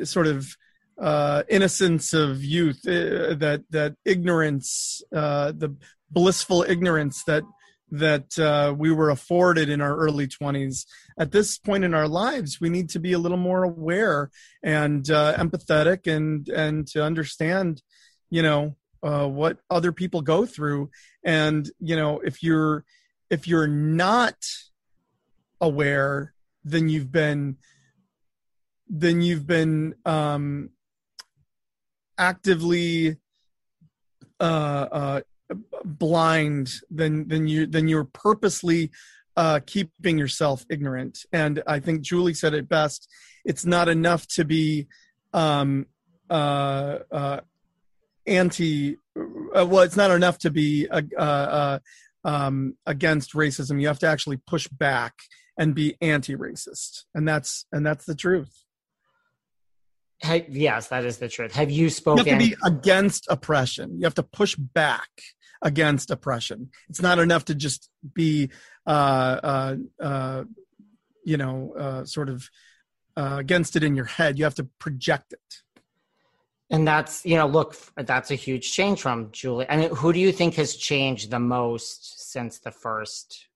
sort 0.03 0.27
of 0.27 0.55
uh, 0.99 1.43
innocence 1.49 2.13
of 2.13 2.43
youth, 2.43 2.87
uh, 2.87 3.35
that 3.35 3.63
that 3.71 3.95
ignorance, 4.05 5.01
uh, 5.13 5.51
the 5.51 5.75
blissful 6.09 6.63
ignorance 6.63 7.23
that 7.25 7.43
that 7.91 8.37
uh, 8.39 8.73
we 8.77 8.91
were 8.91 9.09
afforded 9.09 9.69
in 9.69 9.81
our 9.81 9.95
early 9.95 10.27
20s. 10.27 10.85
At 11.17 11.31
this 11.31 11.57
point 11.57 11.83
in 11.83 11.93
our 11.93 12.07
lives, 12.07 12.59
we 12.59 12.69
need 12.69 12.89
to 12.89 12.99
be 12.99 13.13
a 13.13 13.19
little 13.19 13.37
more 13.37 13.63
aware 13.63 14.31
and 14.63 15.09
uh, 15.09 15.35
empathetic, 15.37 16.07
and 16.07 16.47
and 16.49 16.87
to 16.87 17.03
understand, 17.03 17.81
you 18.29 18.41
know, 18.41 18.75
uh, 19.03 19.27
what 19.27 19.59
other 19.69 19.91
people 19.91 20.21
go 20.21 20.45
through. 20.45 20.89
And 21.23 21.69
you 21.79 21.95
know, 21.95 22.19
if 22.19 22.41
you're 22.41 22.83
if 23.29 23.47
you're 23.47 23.67
not 23.67 24.35
aware, 25.61 26.33
then 26.63 26.89
you've 26.89 27.11
been 27.11 27.57
then 28.87 29.21
you've 29.21 29.47
been 29.47 29.95
um, 30.05 30.69
actively 32.17 33.17
uh, 34.39 34.43
uh, 34.91 35.21
blind. 35.85 36.71
Then 36.89 37.27
then 37.27 37.47
you 37.47 37.65
then 37.65 37.87
you're 37.87 38.05
purposely 38.05 38.91
uh, 39.35 39.59
keeping 39.65 40.17
yourself 40.17 40.65
ignorant. 40.69 41.25
And 41.31 41.63
I 41.65 41.79
think 41.79 42.01
Julie 42.01 42.33
said 42.33 42.53
it 42.53 42.69
best. 42.69 43.09
It's 43.45 43.65
not 43.65 43.89
enough 43.89 44.27
to 44.29 44.45
be 44.45 44.87
um, 45.33 45.87
uh, 46.29 46.99
uh, 47.11 47.39
anti. 48.25 48.97
Uh, 49.15 49.65
well, 49.65 49.83
it's 49.83 49.97
not 49.97 50.11
enough 50.11 50.39
to 50.39 50.49
be 50.49 50.87
uh, 50.89 51.01
uh, 51.17 51.79
um, 52.23 52.77
against 52.85 53.33
racism. 53.33 53.81
You 53.81 53.87
have 53.87 53.99
to 53.99 54.07
actually 54.07 54.37
push 54.37 54.67
back 54.67 55.13
and 55.57 55.75
be 55.75 55.95
anti-racist, 56.01 57.03
and 57.13 57.27
that's 57.27 57.65
and 57.71 57.85
that's 57.85 58.05
the 58.05 58.15
truth 58.15 58.63
yes, 60.23 60.87
that 60.87 61.05
is 61.05 61.17
the 61.17 61.27
truth. 61.27 61.53
Have 61.53 61.71
you 61.71 61.89
spoken? 61.89 62.25
You 62.25 62.31
have 62.31 62.41
to 62.41 62.49
be 62.49 62.55
against 62.63 63.27
oppression. 63.29 63.97
You 63.97 64.05
have 64.05 64.15
to 64.15 64.23
push 64.23 64.55
back 64.55 65.09
against 65.63 66.11
oppression. 66.11 66.69
It's 66.89 67.01
not 67.01 67.17
enough 67.17 67.45
to 67.45 67.55
just 67.55 67.89
be, 68.13 68.49
uh, 68.85 68.89
uh, 68.89 69.75
uh, 69.99 70.43
you 71.23 71.37
know, 71.37 71.73
uh, 71.77 72.05
sort 72.05 72.29
of 72.29 72.49
uh, 73.15 73.37
against 73.39 73.75
it 73.75 73.83
in 73.83 73.95
your 73.95 74.05
head. 74.05 74.37
You 74.37 74.43
have 74.43 74.55
to 74.55 74.67
project 74.77 75.33
it. 75.33 75.63
And 76.69 76.87
that's, 76.87 77.25
you 77.25 77.37
know, 77.37 77.47
look, 77.47 77.75
that's 77.95 78.31
a 78.31 78.35
huge 78.35 78.71
change 78.71 79.01
from 79.01 79.29
Julie. 79.31 79.65
I 79.69 79.77
mean, 79.77 79.89
who 79.95 80.11
do 80.11 80.19
you 80.19 80.31
think 80.31 80.55
has 80.55 80.75
changed 80.75 81.31
the 81.31 81.39
most 81.39 82.31
since 82.31 82.59
the 82.59 82.71
first 82.71 83.47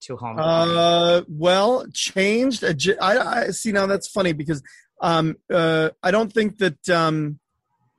two 0.00 0.16
home? 0.16 0.38
Uh, 0.38 1.22
well, 1.28 1.86
changed. 1.92 2.64
I, 2.64 2.72
I 3.00 3.50
see 3.50 3.72
now. 3.72 3.86
That's 3.86 4.08
funny 4.08 4.32
because 4.32 4.62
um, 5.00 5.36
uh, 5.52 5.90
I 6.02 6.10
don't 6.10 6.32
think 6.32 6.58
that 6.58 6.88
um, 6.88 7.40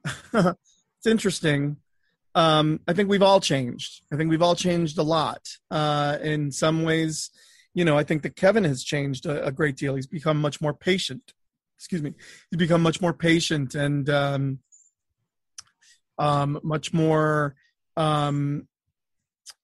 it's 0.33 1.05
interesting. 1.05 1.77
Um, 2.37 2.81
I 2.87 2.93
think 2.93 3.09
we've 3.09 3.23
all 3.23 3.41
changed. 3.41 4.03
I 4.13 4.15
think 4.15 4.29
we've 4.29 4.43
all 4.43 4.53
changed 4.53 4.99
a 4.99 5.03
lot. 5.03 5.41
Uh, 5.71 6.19
in 6.21 6.51
some 6.51 6.83
ways, 6.83 7.31
you 7.73 7.83
know, 7.83 7.97
I 7.97 8.03
think 8.03 8.21
that 8.21 8.35
Kevin 8.35 8.63
has 8.63 8.83
changed 8.83 9.25
a, 9.25 9.47
a, 9.47 9.51
great 9.51 9.75
deal. 9.75 9.95
He's 9.95 10.05
become 10.05 10.39
much 10.39 10.61
more 10.61 10.75
patient. 10.75 11.33
Excuse 11.79 12.03
me. 12.03 12.13
He's 12.51 12.59
become 12.59 12.83
much 12.83 13.01
more 13.01 13.11
patient 13.11 13.73
and 13.73 14.07
um, 14.11 14.59
um, 16.19 16.59
much 16.61 16.93
more 16.93 17.55
um, 17.95 18.67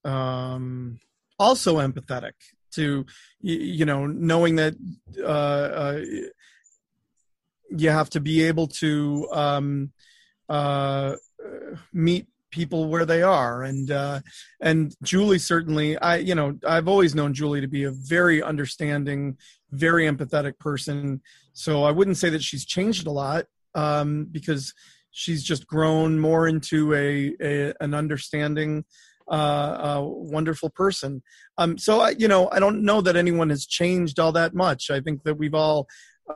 um, 0.03 0.99
also 1.37 1.77
empathetic 1.77 2.33
to 2.71 3.05
you 3.39 3.85
know 3.85 4.07
knowing 4.07 4.55
that 4.55 4.73
uh, 5.19 5.27
uh, 5.27 6.01
you 7.69 7.89
have 7.91 8.09
to 8.09 8.19
be 8.19 8.41
able 8.43 8.65
to 8.65 9.27
um, 9.31 9.91
uh, 10.49 11.15
meet 11.93 12.27
people 12.53 12.87
where 12.87 13.05
they 13.05 13.23
are. 13.23 13.63
And 13.63 13.89
uh, 13.89 14.21
and 14.61 14.95
Julie 15.01 15.39
certainly 15.39 15.97
I 15.97 16.17
you 16.17 16.35
know 16.35 16.57
I've 16.65 16.87
always 16.87 17.15
known 17.15 17.33
Julie 17.33 17.61
to 17.61 17.67
be 17.67 17.83
a 17.83 17.91
very 17.91 18.41
understanding 18.41 19.37
very 19.71 20.05
empathetic 20.05 20.59
person. 20.59 21.21
So 21.53 21.83
I 21.83 21.91
wouldn't 21.91 22.17
say 22.17 22.29
that 22.29 22.43
she's 22.43 22.65
changed 22.65 23.07
a 23.07 23.11
lot 23.11 23.45
um, 23.73 24.27
because 24.31 24.73
she's 25.11 25.43
just 25.43 25.67
grown 25.67 26.19
more 26.19 26.47
into 26.47 26.93
a, 26.93 27.35
a 27.41 27.73
an 27.81 27.93
understanding 27.93 28.85
uh, 29.27 30.01
wonderful 30.03 30.69
person. 30.69 31.23
Um, 31.57 31.77
so 31.77 32.01
I 32.01 32.11
you 32.11 32.27
know 32.27 32.49
I 32.51 32.59
don't 32.59 32.83
know 32.83 33.01
that 33.01 33.15
anyone 33.15 33.49
has 33.49 33.65
changed 33.65 34.19
all 34.19 34.31
that 34.33 34.53
much. 34.53 34.91
I 34.91 34.99
think 35.01 35.23
that 35.23 35.39
we've 35.39 35.55
all 35.55 35.87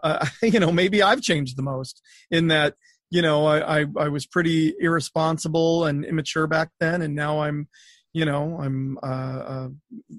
uh, 0.03 0.25
you 0.41 0.59
know, 0.59 0.71
maybe 0.71 1.01
I've 1.01 1.21
changed 1.21 1.57
the 1.57 1.63
most 1.63 2.01
in 2.31 2.47
that, 2.47 2.75
you 3.09 3.21
know, 3.21 3.45
I, 3.45 3.81
I, 3.81 3.85
I, 3.97 4.07
was 4.09 4.25
pretty 4.25 4.73
irresponsible 4.79 5.85
and 5.85 6.03
immature 6.03 6.45
back 6.45 6.71
then. 6.79 7.01
And 7.01 7.15
now 7.15 7.39
I'm, 7.41 7.67
you 8.11 8.25
know, 8.25 8.59
I'm 8.59 8.97
uh, 9.01 9.05
uh, 9.05 9.69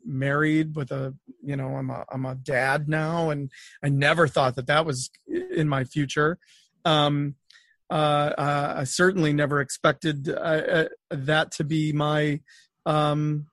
married 0.07 0.75
with 0.75 0.91
a, 0.91 1.15
you 1.43 1.57
know, 1.57 1.77
I'm 1.77 1.91
a, 1.91 2.05
I'm 2.11 2.25
a 2.25 2.35
dad 2.35 2.89
now. 2.89 3.31
And 3.31 3.51
I 3.83 3.91
never 3.91 4.27
thought 4.27 4.57
that 4.57 4.69
that 4.69 4.87
was 4.87 5.11
in 5.29 5.69
my 5.69 5.85
future. 5.85 6.39
Um, 6.85 7.35
uh, 7.91 7.95
uh, 8.37 8.75
I 8.79 8.85
certainly 8.85 9.33
never 9.33 9.61
expected 9.61 10.29
uh, 10.29 10.33
uh, 10.33 10.89
that 11.11 11.53
to 11.53 11.65
be 11.65 11.93
my 11.93 12.41
um, 12.85 13.47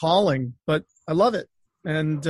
calling, 0.00 0.54
but 0.66 0.84
I 1.06 1.12
love 1.12 1.34
it, 1.34 1.48
and 1.84 2.26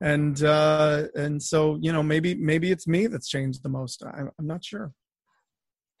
and 0.00 0.40
and 0.40 1.42
so 1.42 1.78
you 1.80 1.92
know 1.92 2.02
maybe 2.04 2.34
maybe 2.36 2.70
it's 2.70 2.86
me 2.86 3.08
that's 3.08 3.28
changed 3.28 3.64
the 3.64 3.68
most. 3.68 4.04
I'm, 4.04 4.30
I'm 4.38 4.46
not 4.46 4.64
sure. 4.64 4.92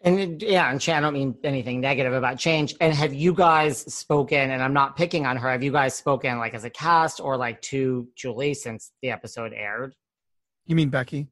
And 0.04 0.42
yeah, 0.42 0.70
and 0.70 0.82
Shan, 0.82 0.98
I 0.98 1.00
don't 1.00 1.14
mean 1.14 1.34
anything 1.42 1.80
negative 1.80 2.12
about 2.12 2.38
change. 2.38 2.74
And 2.78 2.92
have 2.92 3.14
you 3.14 3.32
guys 3.32 3.78
spoken? 3.92 4.50
And 4.50 4.62
I'm 4.62 4.74
not 4.74 4.96
picking 4.96 5.24
on 5.24 5.38
her. 5.38 5.50
Have 5.50 5.62
you 5.62 5.72
guys 5.72 5.94
spoken 5.94 6.38
like 6.38 6.52
as 6.52 6.64
a 6.64 6.70
cast 6.70 7.20
or 7.20 7.38
like 7.38 7.62
to 7.62 8.06
Julie 8.14 8.52
since 8.52 8.92
the 9.00 9.10
episode 9.10 9.54
aired? 9.54 9.94
You 10.66 10.76
mean 10.76 10.90
Becky? 10.90 11.28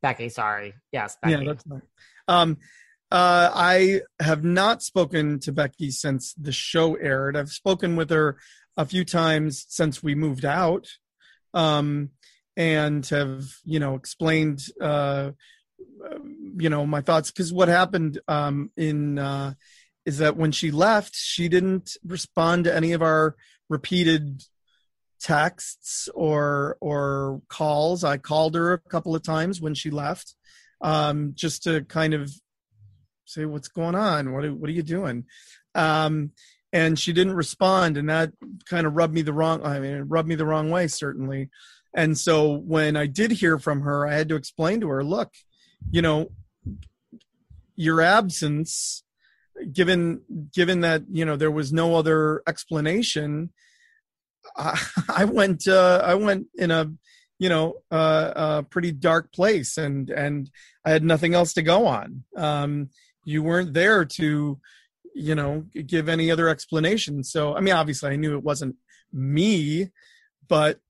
Becky, 0.00 0.30
sorry. 0.30 0.72
Yes, 0.92 1.18
Becky. 1.22 1.44
Yeah, 1.44 1.52
that's 1.52 1.64
fine. 1.64 1.82
Um, 2.26 2.56
uh, 3.10 3.50
I 3.54 4.00
have 4.18 4.44
not 4.44 4.82
spoken 4.82 5.38
to 5.40 5.52
Becky 5.52 5.90
since 5.90 6.32
the 6.34 6.52
show 6.52 6.94
aired. 6.94 7.36
I've 7.36 7.50
spoken 7.50 7.96
with 7.96 8.08
her 8.10 8.38
a 8.78 8.86
few 8.86 9.04
times 9.04 9.66
since 9.68 10.02
we 10.02 10.14
moved 10.14 10.44
out, 10.44 10.88
um, 11.52 12.10
and 12.56 13.06
have 13.06 13.44
you 13.64 13.78
know 13.78 13.94
explained 13.94 14.64
uh, 14.80 15.32
you 16.58 16.70
know 16.70 16.86
my 16.86 17.00
thoughts 17.00 17.30
because 17.30 17.52
what 17.52 17.68
happened 17.68 18.20
um, 18.28 18.70
in 18.76 19.18
uh, 19.18 19.54
is 20.04 20.18
that 20.18 20.36
when 20.36 20.52
she 20.52 20.70
left, 20.70 21.14
she 21.14 21.48
didn't 21.48 21.96
respond 22.04 22.64
to 22.64 22.74
any 22.74 22.92
of 22.92 23.02
our 23.02 23.36
repeated 23.68 24.42
texts 25.20 26.08
or 26.14 26.76
or 26.80 27.42
calls. 27.48 28.04
I 28.04 28.16
called 28.16 28.54
her 28.54 28.72
a 28.72 28.78
couple 28.78 29.14
of 29.14 29.22
times 29.22 29.60
when 29.60 29.74
she 29.74 29.90
left, 29.90 30.34
um, 30.80 31.32
just 31.34 31.64
to 31.64 31.82
kind 31.82 32.14
of 32.14 32.30
say 33.24 33.44
what's 33.44 33.68
going 33.68 33.94
on. 33.94 34.32
What 34.32 34.44
are, 34.44 34.54
what 34.54 34.70
are 34.70 34.74
you 34.74 34.82
doing? 34.82 35.24
Um, 35.74 36.32
and 36.72 36.98
she 36.98 37.12
didn't 37.12 37.34
respond, 37.34 37.96
and 37.96 38.08
that 38.08 38.32
kind 38.68 38.86
of 38.86 38.94
rubbed 38.94 39.14
me 39.14 39.22
the 39.22 39.32
wrong. 39.32 39.64
I 39.64 39.80
mean, 39.80 39.94
it 39.94 40.02
rubbed 40.02 40.28
me 40.28 40.34
the 40.34 40.46
wrong 40.46 40.70
way 40.70 40.86
certainly. 40.88 41.50
And 41.94 42.18
so 42.18 42.52
when 42.52 42.94
I 42.94 43.06
did 43.06 43.30
hear 43.30 43.58
from 43.58 43.80
her, 43.80 44.06
I 44.06 44.12
had 44.14 44.28
to 44.28 44.36
explain 44.36 44.82
to 44.82 44.88
her, 44.88 45.02
look, 45.02 45.32
you 45.90 46.02
know, 46.02 46.30
your 47.76 48.00
absence, 48.00 49.02
given 49.72 50.22
given 50.52 50.80
that 50.80 51.02
you 51.10 51.24
know 51.24 51.36
there 51.36 51.50
was 51.50 51.72
no 51.72 51.94
other 51.94 52.42
explanation, 52.46 53.50
I, 54.56 54.80
I 55.08 55.24
went 55.24 55.68
uh, 55.68 56.00
I 56.04 56.14
went 56.14 56.46
in 56.54 56.70
a 56.70 56.90
you 57.38 57.48
know 57.48 57.74
uh, 57.90 58.32
a 58.36 58.62
pretty 58.62 58.92
dark 58.92 59.32
place, 59.32 59.76
and 59.76 60.10
and 60.10 60.50
I 60.84 60.90
had 60.90 61.04
nothing 61.04 61.34
else 61.34 61.52
to 61.54 61.62
go 61.62 61.86
on. 61.86 62.24
Um, 62.36 62.90
you 63.24 63.42
weren't 63.42 63.74
there 63.74 64.04
to 64.04 64.58
you 65.14 65.34
know 65.34 65.64
give 65.86 66.08
any 66.08 66.30
other 66.30 66.48
explanation. 66.48 67.22
So 67.24 67.54
I 67.54 67.60
mean, 67.60 67.74
obviously, 67.74 68.10
I 68.10 68.16
knew 68.16 68.36
it 68.36 68.44
wasn't 68.44 68.76
me, 69.12 69.90
but 70.48 70.80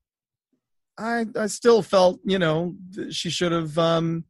I 0.97 1.25
I 1.35 1.47
still 1.47 1.81
felt 1.81 2.19
you 2.23 2.39
know 2.39 2.75
she 3.09 3.29
should 3.29 3.51
have 3.51 3.77
um, 3.77 4.25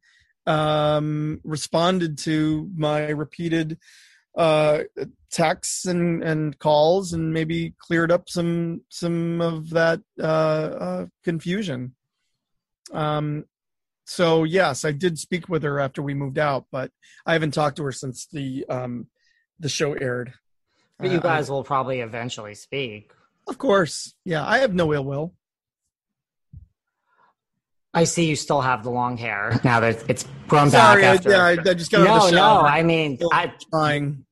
um, 0.48 1.40
responded 1.44 2.18
to 2.18 2.70
my 2.74 3.08
repeated 3.08 3.78
uh, 4.36 4.80
texts 5.30 5.84
and, 5.84 6.22
and 6.22 6.58
calls 6.58 7.12
and 7.12 7.32
maybe 7.32 7.74
cleared 7.78 8.10
up 8.10 8.28
some 8.28 8.80
some 8.88 9.40
of 9.40 9.70
that 9.70 10.00
uh, 10.18 10.22
uh, 10.22 11.06
confusion. 11.24 11.94
Um, 12.92 13.44
so 14.06 14.44
yes, 14.44 14.84
I 14.84 14.92
did 14.92 15.18
speak 15.18 15.48
with 15.48 15.62
her 15.64 15.78
after 15.78 16.02
we 16.02 16.14
moved 16.14 16.38
out, 16.38 16.64
but 16.72 16.90
I 17.26 17.34
haven't 17.34 17.52
talked 17.52 17.76
to 17.76 17.84
her 17.84 17.92
since 17.92 18.26
the 18.26 18.64
um, 18.70 19.08
the 19.60 19.68
show 19.68 19.92
aired. 19.92 20.32
But 20.98 21.10
you 21.10 21.18
Uh, 21.18 21.22
guys 21.22 21.50
will 21.50 21.64
probably 21.64 22.00
eventually 22.00 22.54
speak. 22.54 23.12
Of 23.46 23.58
course, 23.58 24.14
yeah. 24.24 24.46
I 24.46 24.58
have 24.58 24.74
no 24.74 24.94
ill 24.94 25.04
will. 25.04 25.34
I 27.94 28.04
see 28.04 28.26
you 28.26 28.36
still 28.36 28.60
have 28.60 28.84
the 28.84 28.90
long 28.90 29.16
hair 29.16 29.58
now 29.64 29.80
that 29.80 30.08
it's 30.08 30.26
grown 30.46 30.70
Sorry, 30.70 31.04
I- 31.04 31.16
back 31.16 31.16
after. 31.18 31.30
yeah, 31.30 31.44
I- 31.44 31.70
I 31.70 31.74
just 31.74 31.90
got 31.90 32.06
out 32.06 32.20
no, 32.22 32.26
the 32.30 32.36
no. 32.36 32.60
I 32.60 32.82
mean, 32.82 33.18
I 33.32 33.52
trying. 33.70 34.24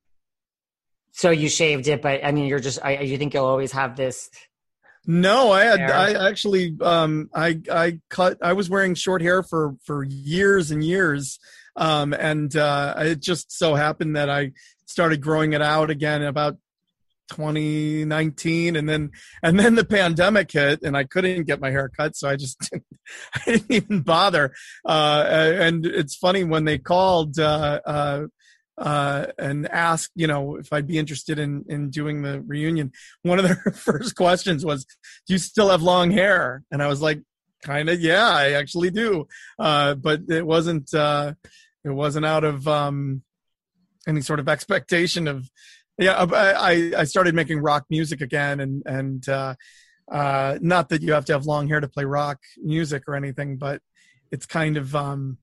So 1.11 1.31
you 1.31 1.49
shaved 1.49 1.87
it, 1.87 2.01
but 2.03 2.23
I 2.23 2.31
mean, 2.31 2.45
you're 2.45 2.59
just. 2.59 2.79
I, 2.83 2.99
you 2.99 3.17
think 3.17 3.33
you'll 3.33 3.45
always 3.45 3.71
have 3.71 3.95
this? 3.95 4.29
No, 5.07 5.51
I 5.51 5.63
had 5.63 5.79
Hair. 5.79 5.93
I 5.95 6.27
actually 6.29 6.75
um 6.81 7.29
I 7.33 7.59
I 7.71 7.99
cut 8.09 8.37
I 8.41 8.53
was 8.53 8.69
wearing 8.69 8.93
short 8.93 9.21
hair 9.21 9.41
for 9.41 9.75
for 9.85 10.03
years 10.03 10.69
and 10.69 10.83
years. 10.83 11.39
Um 11.77 12.13
and 12.13 12.53
uh 12.55 12.93
it 12.97 13.21
just 13.21 13.51
so 13.57 13.73
happened 13.73 14.17
that 14.17 14.29
I 14.29 14.51
started 14.85 15.21
growing 15.21 15.53
it 15.53 15.61
out 15.61 15.89
again 15.89 16.23
about 16.23 16.57
2019 17.29 18.75
and 18.75 18.87
then 18.87 19.11
and 19.43 19.59
then 19.59 19.75
the 19.75 19.85
pandemic 19.85 20.51
hit 20.51 20.81
and 20.83 20.95
I 20.95 21.03
couldn't 21.03 21.45
get 21.45 21.59
my 21.59 21.71
hair 21.71 21.89
cut 21.89 22.15
so 22.15 22.29
I 22.29 22.35
just 22.35 22.59
didn't, 22.71 22.85
I 23.35 23.41
didn't 23.45 23.71
even 23.71 24.01
bother 24.01 24.53
uh 24.87 25.25
and 25.27 25.85
it's 25.85 26.15
funny 26.15 26.43
when 26.43 26.65
they 26.65 26.77
called 26.77 27.39
uh 27.39 27.79
uh 27.85 28.27
uh, 28.77 29.25
and 29.39 29.67
asked, 29.69 30.11
you 30.15 30.27
know, 30.27 30.55
if 30.57 30.71
I'd 30.71 30.87
be 30.87 30.99
interested 30.99 31.39
in 31.39 31.65
in 31.67 31.89
doing 31.89 32.21
the 32.21 32.41
reunion. 32.41 32.91
One 33.23 33.39
of 33.39 33.45
their 33.45 33.55
first 33.75 34.15
questions 34.15 34.63
was, 34.63 34.85
"Do 35.27 35.33
you 35.33 35.39
still 35.39 35.69
have 35.69 35.81
long 35.81 36.11
hair?" 36.11 36.63
And 36.71 36.83
I 36.83 36.87
was 36.87 37.01
like, 37.01 37.21
"Kind 37.63 37.89
of, 37.89 37.99
yeah, 37.99 38.27
I 38.27 38.51
actually 38.51 38.91
do." 38.91 39.27
Uh, 39.57 39.95
but 39.95 40.21
it 40.29 40.45
wasn't 40.45 40.93
uh, 40.93 41.33
it 41.83 41.89
wasn't 41.89 42.25
out 42.25 42.43
of 42.43 42.67
um, 42.67 43.23
any 44.07 44.21
sort 44.21 44.39
of 44.39 44.47
expectation 44.47 45.27
of. 45.27 45.49
Yeah, 45.97 46.13
I 46.13 46.53
I- 46.53 46.93
I 46.99 47.03
started 47.05 47.33
making 47.35 47.59
rock 47.59 47.85
music 47.89 48.21
again, 48.21 48.59
and 48.59 48.83
and 48.85 49.27
uh, 49.29 49.55
uh, 50.11 50.57
not 50.61 50.89
that 50.89 51.01
you 51.01 51.13
have 51.13 51.25
to 51.25 51.33
have 51.33 51.45
long 51.45 51.67
hair 51.67 51.79
to 51.79 51.87
play 51.87 52.05
rock 52.05 52.39
music 52.61 53.03
or 53.07 53.15
anything, 53.15 53.57
but 53.57 53.81
it's 54.31 54.45
kind 54.45 54.77
of 54.77 54.95
um, 54.95 55.37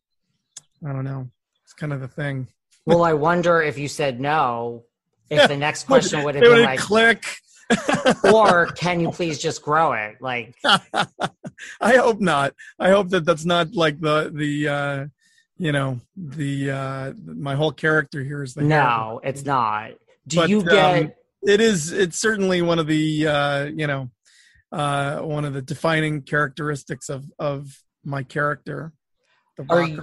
I 0.86 0.92
don't 0.92 1.04
know, 1.04 1.30
it's 1.64 1.72
kind 1.74 1.92
of 1.92 2.00
the 2.00 2.08
thing. 2.08 2.48
Well, 2.86 3.02
I 3.02 3.14
wonder 3.14 3.62
if 3.62 3.78
you 3.78 3.88
said 3.88 4.20
no, 4.20 4.84
if 5.30 5.48
the 5.48 5.56
next 5.56 5.84
question 5.90 6.22
would 6.22 6.34
have 6.34 6.44
been 6.44 6.64
like, 6.64 6.78
click. 6.80 7.24
or 8.30 8.66
can 8.66 9.00
you 9.00 9.10
please 9.10 9.38
just 9.38 9.62
grow 9.62 9.94
it? 9.94 10.16
Like, 10.20 10.54
I 10.62 11.96
hope 11.96 12.20
not. 12.20 12.52
I 12.78 12.90
hope 12.90 13.08
that 13.08 13.24
that's 13.24 13.46
not 13.46 13.74
like 13.74 14.00
the 14.00 14.30
the 14.34 14.68
uh 14.68 15.06
you 15.56 15.72
know 15.72 16.00
the 16.14 16.70
uh 16.70 17.12
my 17.24 17.54
whole 17.54 17.72
character 17.72 18.22
here 18.22 18.42
is 18.42 18.52
the 18.52 18.60
hair. 18.60 18.68
no, 18.68 19.20
it's 19.24 19.46
not. 19.46 19.92
Do 20.26 20.36
But, 20.36 20.48
you 20.48 20.58
um, 20.60 20.66
get? 20.66 21.16
it 21.46 21.60
is 21.60 21.92
it's 21.92 22.18
certainly 22.18 22.62
one 22.62 22.78
of 22.78 22.86
the 22.86 23.26
uh 23.26 23.64
you 23.64 23.86
know 23.86 24.10
uh 24.72 25.18
one 25.18 25.44
of 25.44 25.52
the 25.52 25.62
defining 25.62 26.22
characteristics 26.22 27.08
of 27.08 27.24
of 27.38 27.78
my 28.04 28.22
character. 28.22 28.92
The 29.56 30.02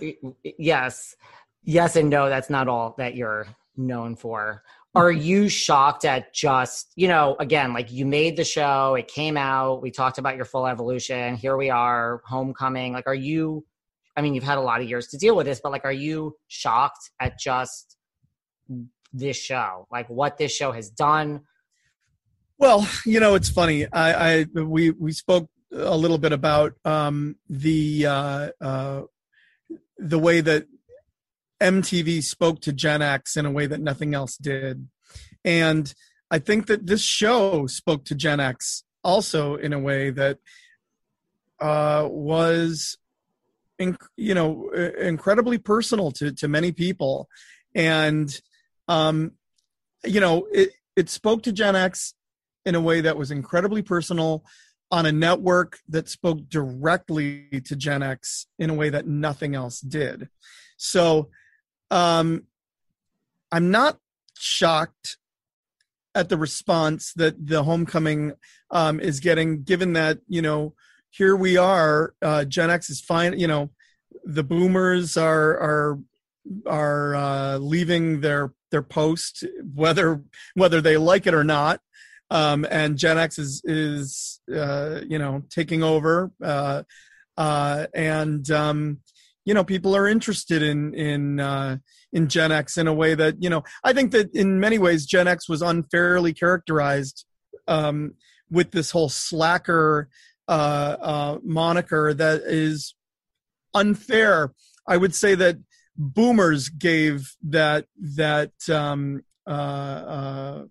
you, 0.00 0.36
yes, 0.58 1.14
yes, 1.62 1.96
and 1.96 2.08
no. 2.08 2.28
That's 2.28 2.48
not 2.48 2.68
all 2.68 2.94
that 2.98 3.14
you're 3.14 3.46
known 3.76 4.16
for. 4.16 4.62
Are 4.94 5.10
you 5.10 5.48
shocked 5.48 6.04
at 6.04 6.32
just 6.32 6.92
you 6.96 7.08
know 7.08 7.36
again 7.38 7.72
like 7.72 7.90
you 7.92 8.06
made 8.06 8.36
the 8.36 8.44
show, 8.44 8.94
it 8.94 9.08
came 9.08 9.36
out, 9.36 9.82
we 9.82 9.90
talked 9.90 10.18
about 10.18 10.36
your 10.36 10.44
full 10.44 10.66
evolution. 10.66 11.34
Here 11.36 11.56
we 11.56 11.70
are, 11.70 12.22
homecoming. 12.24 12.92
Like, 12.92 13.06
are 13.06 13.14
you? 13.14 13.64
I 14.16 14.20
mean, 14.20 14.34
you've 14.34 14.44
had 14.44 14.58
a 14.58 14.62
lot 14.62 14.82
of 14.82 14.88
years 14.88 15.08
to 15.08 15.18
deal 15.18 15.34
with 15.34 15.46
this, 15.46 15.60
but 15.62 15.72
like, 15.72 15.84
are 15.84 15.92
you 15.92 16.36
shocked 16.48 17.10
at 17.18 17.38
just 17.38 17.96
this 19.12 19.36
show, 19.36 19.86
like 19.90 20.08
what 20.08 20.38
this 20.38 20.54
show 20.54 20.72
has 20.72 20.90
done? 20.90 21.42
Well, 22.58 22.88
you 23.04 23.20
know, 23.20 23.34
it's 23.34 23.48
funny. 23.48 23.86
I, 23.92 24.12
I 24.12 24.46
we 24.54 24.90
we 24.90 25.12
spoke 25.12 25.50
a 25.72 25.96
little 25.96 26.18
bit 26.18 26.32
about 26.32 26.74
um, 26.84 27.36
the 27.48 28.06
uh, 28.06 28.48
uh, 28.60 29.02
the 29.98 30.18
way 30.18 30.40
that 30.40 30.66
MTV 31.60 32.22
spoke 32.22 32.60
to 32.62 32.72
Gen 32.72 33.02
X 33.02 33.36
in 33.36 33.46
a 33.46 33.50
way 33.50 33.66
that 33.66 33.80
nothing 33.80 34.14
else 34.14 34.36
did, 34.36 34.88
and 35.44 35.92
I 36.30 36.38
think 36.38 36.66
that 36.66 36.86
this 36.86 37.02
show 37.02 37.66
spoke 37.66 38.04
to 38.06 38.14
Gen 38.14 38.40
X 38.40 38.84
also 39.02 39.56
in 39.56 39.72
a 39.72 39.78
way 39.78 40.10
that 40.10 40.38
uh, 41.60 42.06
was, 42.10 42.96
you 43.78 44.34
know, 44.34 44.70
incredibly 44.70 45.58
personal 45.58 46.10
to 46.12 46.32
to 46.32 46.48
many 46.48 46.72
people, 46.72 47.28
and 47.74 48.40
um, 48.92 49.32
you 50.04 50.20
know, 50.20 50.46
it 50.52 50.70
it 50.96 51.08
spoke 51.08 51.42
to 51.44 51.52
Gen 51.52 51.76
X 51.76 52.14
in 52.66 52.74
a 52.74 52.80
way 52.80 53.00
that 53.00 53.16
was 53.16 53.30
incredibly 53.30 53.82
personal 53.82 54.44
on 54.90 55.06
a 55.06 55.12
network 55.12 55.78
that 55.88 56.08
spoke 56.08 56.48
directly 56.50 57.62
to 57.64 57.74
Gen 57.74 58.02
X 58.02 58.46
in 58.58 58.68
a 58.68 58.74
way 58.74 58.90
that 58.90 59.06
nothing 59.06 59.54
else 59.54 59.80
did. 59.80 60.28
So 60.76 61.30
um, 61.90 62.44
I'm 63.50 63.70
not 63.70 63.98
shocked 64.36 65.16
at 66.14 66.28
the 66.28 66.36
response 66.36 67.14
that 67.14 67.46
the 67.46 67.62
homecoming 67.62 68.34
um, 68.70 69.00
is 69.00 69.20
getting, 69.20 69.62
given 69.62 69.94
that, 69.94 70.18
you 70.28 70.42
know, 70.42 70.74
here 71.08 71.34
we 71.34 71.56
are, 71.56 72.14
uh, 72.20 72.44
Gen 72.44 72.70
X 72.70 72.90
is 72.90 73.00
fine, 73.00 73.38
you 73.38 73.46
know, 73.46 73.70
the 74.24 74.44
boomers 74.44 75.16
are, 75.16 75.58
are 75.58 75.98
are 76.66 77.14
uh, 77.14 77.58
leaving 77.58 78.20
their 78.20 78.52
their 78.70 78.82
post, 78.82 79.44
whether 79.74 80.22
whether 80.54 80.80
they 80.80 80.96
like 80.96 81.26
it 81.26 81.34
or 81.34 81.44
not. 81.44 81.80
Um, 82.30 82.66
and 82.70 82.96
Gen 82.96 83.18
X 83.18 83.38
is 83.38 83.62
is 83.64 84.40
uh, 84.54 85.00
you 85.06 85.18
know 85.18 85.42
taking 85.50 85.82
over, 85.82 86.32
uh, 86.42 86.82
uh, 87.36 87.86
and 87.94 88.50
um, 88.50 88.98
you 89.44 89.54
know 89.54 89.64
people 89.64 89.94
are 89.94 90.08
interested 90.08 90.62
in 90.62 90.94
in 90.94 91.40
uh, 91.40 91.76
in 92.12 92.28
Gen 92.28 92.50
X 92.50 92.78
in 92.78 92.88
a 92.88 92.94
way 92.94 93.14
that 93.14 93.42
you 93.42 93.50
know 93.50 93.62
I 93.84 93.92
think 93.92 94.12
that 94.12 94.34
in 94.34 94.58
many 94.58 94.78
ways 94.78 95.06
Gen 95.06 95.28
X 95.28 95.48
was 95.48 95.62
unfairly 95.62 96.32
characterized 96.32 97.26
um, 97.68 98.14
with 98.50 98.70
this 98.70 98.90
whole 98.90 99.10
slacker 99.10 100.08
uh, 100.48 101.38
moniker 101.44 102.14
that 102.14 102.40
is 102.42 102.94
unfair. 103.74 104.52
I 104.88 104.96
would 104.96 105.14
say 105.14 105.34
that 105.34 105.58
boomers 105.96 106.68
gave 106.68 107.34
that 107.42 107.86
that 107.98 108.52
um, 108.68 109.22
uh, 109.46 109.50
uh, 109.50 110.64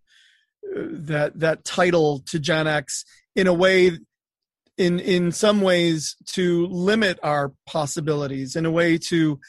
that 0.73 1.39
that 1.39 1.63
title 1.63 2.19
to 2.27 2.39
Gen 2.39 2.67
X 2.67 3.05
in 3.35 3.47
a 3.47 3.53
way 3.53 3.91
in 4.77 4.99
in 4.99 5.31
some 5.31 5.61
ways 5.61 6.15
to 6.27 6.67
limit 6.67 7.19
our 7.23 7.53
possibilities 7.65 8.55
in 8.55 8.65
a 8.65 8.71
way 8.71 8.97
to 8.97 9.39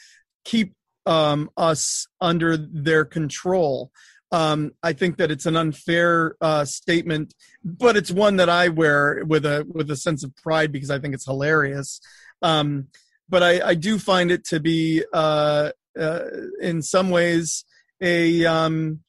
keep 0.45 0.73
um, 1.05 1.49
us 1.57 2.07
under 2.21 2.57
their 2.57 3.05
control 3.05 3.91
um, 4.33 4.71
I 4.81 4.93
think 4.93 5.17
that 5.17 5.29
it's 5.29 5.45
an 5.45 5.55
unfair 5.55 6.35
uh, 6.41 6.65
statement, 6.65 7.35
but 7.63 7.95
it's 7.95 8.09
one 8.09 8.37
that 8.37 8.49
I 8.49 8.69
wear 8.69 9.23
with 9.23 9.45
a 9.45 9.63
with 9.71 9.91
a 9.91 9.95
sense 9.95 10.23
of 10.23 10.35
pride 10.35 10.71
because 10.71 10.89
I 10.89 10.97
think 10.97 11.13
it's 11.13 11.25
hilarious. 11.25 12.01
Um, 12.41 12.87
but 13.33 13.41
I, 13.41 13.69
I, 13.69 13.73
do 13.73 13.97
find 13.97 14.29
it 14.29 14.45
to 14.49 14.59
be, 14.59 15.03
uh, 15.11 15.71
uh, 15.99 16.19
in 16.61 16.83
some 16.83 17.09
ways, 17.09 17.65
a. 17.99 18.45
Um, 18.45 18.99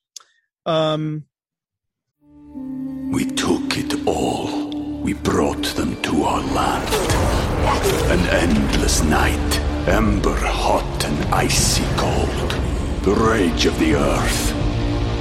um, 0.64 1.27
we 3.12 3.27
took 3.27 3.77
it 3.77 4.07
all. 4.07 4.70
We 5.03 5.12
brought 5.12 5.66
them 5.77 6.01
to 6.05 6.22
our 6.22 6.41
land. 6.41 6.89
An 8.14 8.20
endless 8.31 9.03
night, 9.03 9.61
ember 9.87 10.39
hot 10.41 11.05
and 11.05 11.35
icy 11.35 11.85
cold. 11.99 12.51
The 13.03 13.14
rage 13.31 13.66
of 13.66 13.79
the 13.79 13.95
earth 13.97 14.55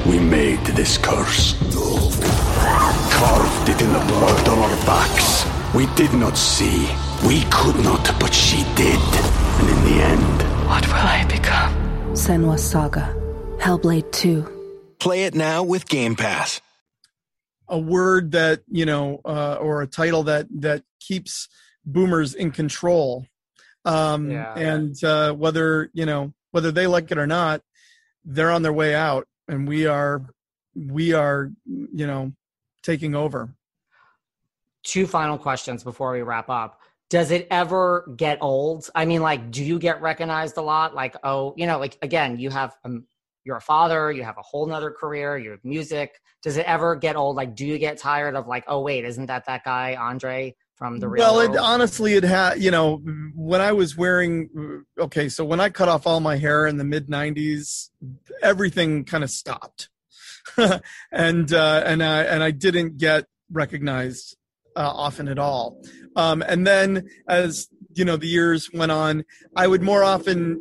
we 0.08 0.18
made 0.18 0.64
this 0.80 0.98
curse. 0.98 1.58
Carved 3.20 3.68
it 3.68 3.82
in 3.82 3.92
the 3.92 4.06
blood 4.08 4.48
on 4.48 4.60
our 4.60 4.86
backs. 4.86 5.46
We 5.76 5.88
did 5.98 6.14
not 6.14 6.38
see. 6.38 6.88
We 7.26 7.44
could 7.52 7.84
not, 7.84 8.20
but 8.20 8.34
she 8.34 8.64
did. 8.76 9.00
And 9.60 9.70
in 9.70 9.84
the 9.86 10.04
end... 10.04 10.68
What 10.68 10.88
will 10.88 10.96
I 10.96 11.26
become? 11.26 11.74
Senua's 12.14 12.64
Saga. 12.64 13.14
Hellblade 13.58 14.12
2. 14.12 14.96
Play 15.00 15.26
it 15.26 15.36
now 15.36 15.64
with 15.64 15.88
Game 15.88 16.16
Pass. 16.16 16.62
A 17.68 17.78
word 17.78 18.32
that, 18.32 18.62
you 18.70 18.86
know, 18.86 19.22
uh, 19.26 19.56
or 19.56 19.82
a 19.82 19.88
title 19.88 20.24
that, 20.24 20.48
that 20.62 20.84
keeps 21.00 21.50
boomers 21.86 22.34
in 22.34 22.52
control. 22.52 23.26
Um, 23.86 24.32
yeah. 24.32 24.54
And 24.56 25.02
uh, 25.04 25.34
whether, 25.34 25.90
you 25.94 26.06
know, 26.06 26.34
whether 26.52 26.72
they 26.72 26.88
like 26.88 27.12
it 27.12 27.18
or 27.18 27.28
not, 27.28 27.62
they're 28.26 28.52
on 28.52 28.62
their 28.62 28.74
way 28.74 28.96
out 28.96 29.28
and 29.48 29.68
we 29.68 29.86
are 29.86 30.22
we 30.76 31.14
are 31.14 31.52
you 31.66 32.08
know 32.08 32.32
taking 32.82 33.16
over 33.16 33.54
two 34.84 35.08
final 35.08 35.38
questions 35.38 35.84
before 35.84 36.12
we 36.12 36.22
wrap 36.22 36.50
up 36.50 36.80
does 37.14 37.30
it 37.30 37.48
ever 37.52 38.12
get 38.18 38.40
old? 38.42 38.90
I 38.96 39.06
mean 39.06 39.22
like 39.22 39.52
do 39.52 39.64
you 39.64 39.78
get 39.78 40.02
recognized 40.02 40.58
a 40.58 40.64
lot? 40.64 40.96
Like 40.96 41.16
oh 41.24 41.54
you 41.56 41.68
know 41.68 41.78
like 41.78 41.96
again 42.02 42.40
you 42.40 42.50
have 42.50 42.76
um, 42.84 43.06
you're 43.44 43.58
a 43.58 43.62
father 43.62 44.12
you 44.12 44.24
have 44.24 44.40
a 44.40 44.42
whole 44.42 44.66
nother 44.66 44.90
career 44.90 45.38
you 45.38 45.52
have 45.52 45.64
music. 45.64 46.20
Does 46.42 46.58
it 46.58 46.66
ever 46.66 46.96
get 46.96 47.16
old? 47.16 47.36
Like 47.36 47.54
do 47.54 47.68
you 47.68 47.78
get 47.78 48.00
tired 48.00 48.36
of 48.36 48.48
like 48.48 48.64
oh 48.68 48.82
wait 48.82 49.06
isn't 49.06 49.28
that 49.28 49.46
that 49.46 49.64
guy 49.64 49.94
andre 49.94 50.56
from 50.74 50.98
the 50.98 51.08
real 51.08 51.24
well 51.24 51.40
it 51.42 51.56
honestly 51.56 52.16
it 52.16 52.24
had 52.24 52.60
you 52.60 52.72
know 52.72 52.98
when 53.36 53.62
i 53.62 53.72
was 53.72 53.96
wearing 53.96 54.84
okay 54.98 55.30
so 55.30 55.46
when 55.46 55.60
i 55.60 55.70
cut 55.70 55.88
off 55.88 56.08
all 56.08 56.20
my 56.20 56.36
hair 56.36 56.66
in 56.66 56.78
the 56.78 56.84
mid 56.84 57.10
90s 57.10 57.92
everything 58.42 59.06
kind 59.06 59.24
of 59.24 59.30
stopped. 59.30 59.90
And 61.12 61.54
uh 61.54 61.84
and 61.86 62.04
i 62.04 62.24
and 62.24 62.42
i 62.42 62.50
didn't 62.50 62.98
get 62.98 63.28
recognized 63.52 64.36
uh, 64.76 64.92
often 64.94 65.28
at 65.28 65.40
all 65.40 65.82
um 66.16 66.42
and 66.48 66.66
then 66.66 67.08
as 67.28 67.68
you 67.96 68.06
know 68.06 68.18
the 68.18 68.28
years 68.28 68.70
went 68.74 68.92
on 68.92 69.24
i 69.56 69.68
would 69.68 69.82
more 69.82 70.04
often 70.04 70.60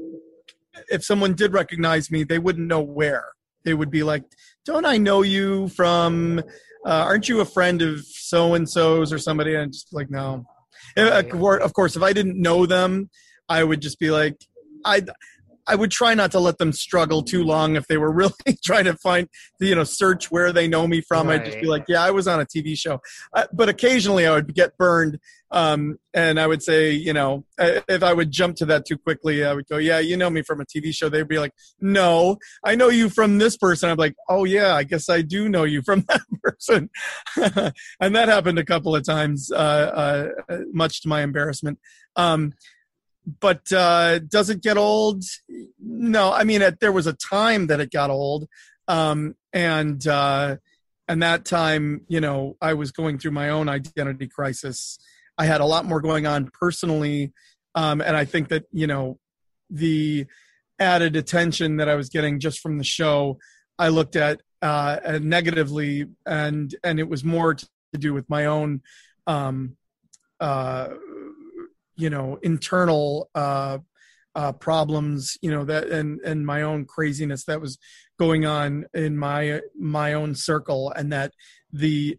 if 0.88 1.04
someone 1.04 1.34
did 1.34 1.52
recognize 1.52 2.10
me 2.10 2.24
they 2.24 2.38
wouldn't 2.38 2.66
know 2.66 2.80
where 2.80 3.24
they 3.64 3.74
would 3.74 3.90
be 3.90 4.02
like 4.02 4.24
don't 4.64 4.86
i 4.86 4.96
know 4.96 5.22
you 5.22 5.68
from 5.68 6.42
uh, 6.84 6.90
aren't 6.90 7.28
you 7.28 7.40
a 7.40 7.44
friend 7.44 7.80
of 7.80 8.04
so 8.04 8.54
and 8.54 8.68
so's 8.68 9.12
or 9.12 9.18
somebody? 9.18 9.54
And 9.54 9.72
just 9.72 9.92
like, 9.92 10.10
no. 10.10 10.44
Of 10.96 11.72
course, 11.72 11.96
if 11.96 12.02
I 12.02 12.12
didn't 12.12 12.40
know 12.40 12.66
them, 12.66 13.08
I 13.48 13.62
would 13.62 13.80
just 13.80 13.98
be 13.98 14.10
like, 14.10 14.36
I, 14.84 15.02
I 15.66 15.74
would 15.74 15.90
try 15.90 16.14
not 16.14 16.32
to 16.32 16.40
let 16.40 16.58
them 16.58 16.72
struggle 16.72 17.22
too 17.22 17.44
long 17.44 17.76
if 17.76 17.86
they 17.86 17.96
were 17.96 18.12
really 18.22 18.58
trying 18.64 18.84
to 18.84 18.96
find, 18.96 19.28
you 19.60 19.74
know, 19.74 19.84
search 19.84 20.30
where 20.30 20.52
they 20.52 20.68
know 20.68 20.86
me 20.86 21.00
from. 21.00 21.28
Right. 21.28 21.40
I'd 21.40 21.46
just 21.46 21.60
be 21.60 21.66
like, 21.66 21.84
yeah, 21.88 22.02
I 22.02 22.10
was 22.10 22.26
on 22.26 22.40
a 22.40 22.46
TV 22.46 22.76
show. 22.76 23.00
Uh, 23.34 23.46
but 23.52 23.68
occasionally 23.68 24.26
I 24.26 24.32
would 24.32 24.54
get 24.54 24.76
burned. 24.76 25.18
Um, 25.50 25.98
and 26.14 26.40
I 26.40 26.46
would 26.46 26.62
say, 26.62 26.92
you 26.92 27.12
know, 27.12 27.44
if 27.58 28.02
I 28.02 28.14
would 28.14 28.30
jump 28.30 28.56
to 28.56 28.66
that 28.66 28.86
too 28.86 28.96
quickly, 28.96 29.44
I 29.44 29.52
would 29.52 29.68
go, 29.68 29.76
yeah, 29.76 29.98
you 29.98 30.16
know 30.16 30.30
me 30.30 30.40
from 30.40 30.62
a 30.62 30.64
TV 30.64 30.94
show. 30.94 31.10
They'd 31.10 31.28
be 31.28 31.38
like, 31.38 31.52
no, 31.78 32.38
I 32.64 32.74
know 32.74 32.88
you 32.88 33.10
from 33.10 33.36
this 33.36 33.58
person. 33.58 33.90
I'm 33.90 33.98
like, 33.98 34.14
oh, 34.30 34.44
yeah, 34.44 34.74
I 34.74 34.84
guess 34.84 35.10
I 35.10 35.20
do 35.20 35.50
know 35.50 35.64
you 35.64 35.82
from 35.82 36.00
that 36.08 36.22
person. 36.42 36.88
and 38.00 38.16
that 38.16 38.28
happened 38.28 38.58
a 38.58 38.64
couple 38.64 38.96
of 38.96 39.04
times, 39.04 39.52
uh, 39.52 40.30
uh, 40.48 40.58
much 40.72 41.02
to 41.02 41.08
my 41.08 41.20
embarrassment. 41.20 41.78
Um, 42.16 42.54
but 43.40 43.70
uh, 43.72 44.18
does 44.20 44.50
it 44.50 44.62
get 44.62 44.76
old? 44.76 45.24
No, 45.78 46.32
I 46.32 46.44
mean, 46.44 46.62
it, 46.62 46.80
there 46.80 46.92
was 46.92 47.06
a 47.06 47.12
time 47.12 47.68
that 47.68 47.80
it 47.80 47.90
got 47.90 48.10
old, 48.10 48.48
um, 48.88 49.36
and 49.52 50.04
uh, 50.06 50.56
and 51.08 51.22
that 51.22 51.44
time, 51.44 52.02
you 52.08 52.20
know, 52.20 52.56
I 52.60 52.74
was 52.74 52.90
going 52.90 53.18
through 53.18 53.32
my 53.32 53.50
own 53.50 53.68
identity 53.68 54.28
crisis. 54.28 54.98
I 55.38 55.46
had 55.46 55.60
a 55.60 55.66
lot 55.66 55.84
more 55.84 56.00
going 56.00 56.26
on 56.26 56.50
personally, 56.52 57.32
um, 57.74 58.00
and 58.00 58.16
I 58.16 58.24
think 58.24 58.48
that 58.48 58.64
you 58.72 58.86
know 58.86 59.18
the 59.70 60.26
added 60.78 61.16
attention 61.16 61.76
that 61.76 61.88
I 61.88 61.94
was 61.94 62.08
getting 62.08 62.40
just 62.40 62.60
from 62.60 62.78
the 62.78 62.84
show, 62.84 63.38
I 63.78 63.88
looked 63.88 64.16
at 64.16 64.40
uh, 64.62 65.18
negatively, 65.22 66.06
and 66.26 66.74
and 66.82 66.98
it 66.98 67.08
was 67.08 67.24
more 67.24 67.54
to 67.54 67.66
do 67.92 68.12
with 68.14 68.28
my 68.28 68.46
own 68.46 68.82
um, 69.26 69.76
uh, 70.40 70.88
you 71.96 72.10
know 72.10 72.38
internal 72.42 73.28
uh, 73.34 73.78
uh, 74.34 74.52
problems 74.52 75.36
you 75.42 75.50
know 75.50 75.64
that 75.64 75.88
and 75.88 76.20
and 76.20 76.46
my 76.46 76.62
own 76.62 76.84
craziness 76.84 77.44
that 77.44 77.60
was 77.60 77.78
going 78.18 78.46
on 78.46 78.86
in 78.94 79.16
my 79.16 79.60
my 79.78 80.14
own 80.14 80.34
circle 80.34 80.90
and 80.90 81.12
that 81.12 81.32
the 81.72 82.18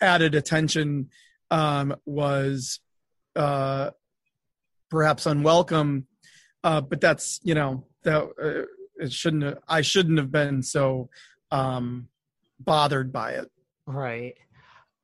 added 0.00 0.34
attention 0.34 1.08
um, 1.50 1.94
was 2.04 2.80
uh, 3.36 3.90
perhaps 4.90 5.26
unwelcome 5.26 6.06
uh, 6.64 6.80
but 6.80 7.00
that's 7.00 7.40
you 7.42 7.54
know 7.54 7.84
that 8.02 8.22
uh, 8.42 8.66
it 8.98 9.12
shouldn't 9.12 9.44
have, 9.44 9.58
I 9.68 9.80
shouldn't 9.82 10.18
have 10.18 10.30
been 10.30 10.62
so 10.62 11.08
um, 11.50 12.08
bothered 12.60 13.12
by 13.12 13.32
it. 13.32 13.50
Right. 13.86 14.34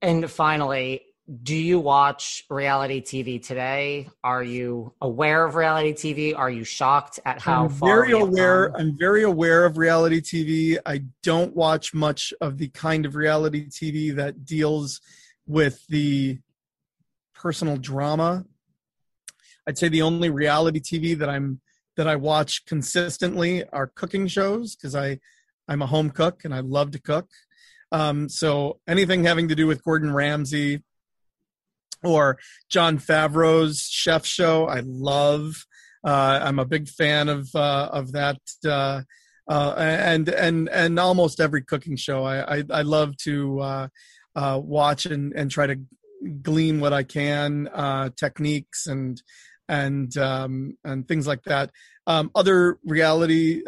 And 0.03 0.31
finally 0.31 1.03
do 1.43 1.57
you 1.57 1.81
watch 1.81 2.45
reality 2.51 3.01
TV 3.01 3.43
today? 3.43 4.09
Are 4.23 4.43
you 4.43 4.93
aware 5.01 5.47
of 5.47 5.55
reality 5.55 5.93
TV? 5.95 6.39
Are 6.39 6.51
you 6.51 6.65
shocked 6.65 7.19
at 7.25 7.41
how 7.41 7.65
I'm 7.65 7.71
far? 7.71 8.03
Very 8.03 8.13
aware. 8.13 8.69
Gone? 8.69 8.81
I'm 8.81 8.99
very 8.99 9.23
aware 9.23 9.65
of 9.65 9.79
reality 9.79 10.21
TV. 10.21 10.79
I 10.85 11.05
don't 11.23 11.57
watch 11.57 11.95
much 11.95 12.35
of 12.43 12.59
the 12.59 12.69
kind 12.69 13.07
of 13.07 13.15
reality 13.15 13.69
TV 13.69 14.15
that 14.17 14.45
deals 14.45 15.01
with 15.47 15.87
the 15.87 16.39
personal 17.35 17.79
drama. 17.79 18.45
I'd 19.67 19.79
say 19.79 19.89
the 19.89 20.03
only 20.03 20.29
reality 20.29 20.81
TV 20.81 21.17
that 21.19 21.31
I'm 21.31 21.61
that 21.97 22.09
I 22.09 22.17
watch 22.17 22.67
consistently 22.67 23.65
are 23.73 23.87
cooking 23.87 24.27
shows 24.27 24.77
because 24.77 24.95
I 24.95 25.21
I'm 25.69 25.81
a 25.81 25.87
home 25.87 26.11
cook 26.11 26.45
and 26.45 26.55
I 26.55 26.61
love 26.61 26.91
to 26.91 27.01
cook. 27.01 27.31
Um, 27.93 28.29
so 28.29 28.81
anything 28.87 29.25
having 29.25 29.49
to 29.49 29.55
do 29.55 29.67
with 29.67 29.85
Gordon 29.85 30.13
Ramsay, 30.13 30.83
or 32.05 32.39
Jon 32.69 32.99
Favreau's 32.99 33.83
chef 33.83 34.25
show. 34.27 34.67
I 34.67 34.81
love. 34.85 35.65
Uh, 36.05 36.41
I'm 36.43 36.59
a 36.59 36.65
big 36.65 36.89
fan 36.89 37.29
of 37.29 37.49
uh, 37.55 37.89
of 37.93 38.13
that, 38.13 38.39
uh, 38.67 39.03
uh 39.49 39.75
and 39.77 40.29
and 40.29 40.69
and 40.69 40.99
almost 40.99 41.41
every 41.41 41.63
cooking 41.63 41.97
show. 41.97 42.25
I 42.25 42.59
I, 42.59 42.65
I 42.71 42.83
love 42.83 43.17
to 43.19 43.61
uh, 43.61 43.89
uh, 44.37 44.61
watch 44.63 45.07
and 45.07 45.33
and 45.33 45.51
try 45.51 45.67
to 45.67 45.81
glean 46.43 46.81
what 46.81 46.93
I 46.93 47.03
can 47.03 47.69
techniques 48.17 48.87
and 48.87 49.21
and 49.69 50.17
um, 50.19 50.77
and 50.85 51.09
things 51.09 51.27
like 51.27 51.43
that. 51.45 51.71
Um, 52.07 52.31
other 52.35 52.79
reality 52.85 53.63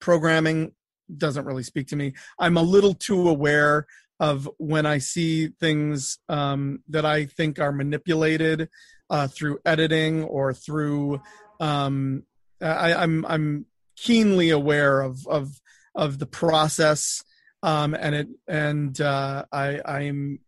programming 0.00 0.72
doesn't 1.16 1.44
really 1.44 1.62
speak 1.62 1.88
to 1.88 1.96
me. 1.96 2.14
I'm 2.38 2.56
a 2.56 2.62
little 2.62 2.94
too 2.94 3.28
aware 3.28 3.86
of 4.20 4.48
when 4.58 4.84
I 4.84 4.98
see 4.98 5.48
things 5.48 6.18
um, 6.28 6.84
that 6.88 7.06
I 7.06 7.24
think 7.24 7.58
are 7.58 7.72
manipulated 7.72 8.68
uh, 9.08 9.26
through 9.26 9.58
editing 9.64 10.22
or 10.24 10.52
through. 10.52 11.22
Um, 11.58 12.24
I, 12.60 12.92
I'm 12.94 13.24
I'm 13.26 13.66
keenly 13.96 14.50
aware 14.50 15.00
of 15.00 15.26
of 15.26 15.58
of 15.94 16.18
the 16.18 16.26
process, 16.26 17.24
um, 17.62 17.94
and 17.94 18.14
it 18.14 18.28
and 18.46 19.00
uh, 19.00 19.46
I 19.50 19.80
I'm 19.84 20.40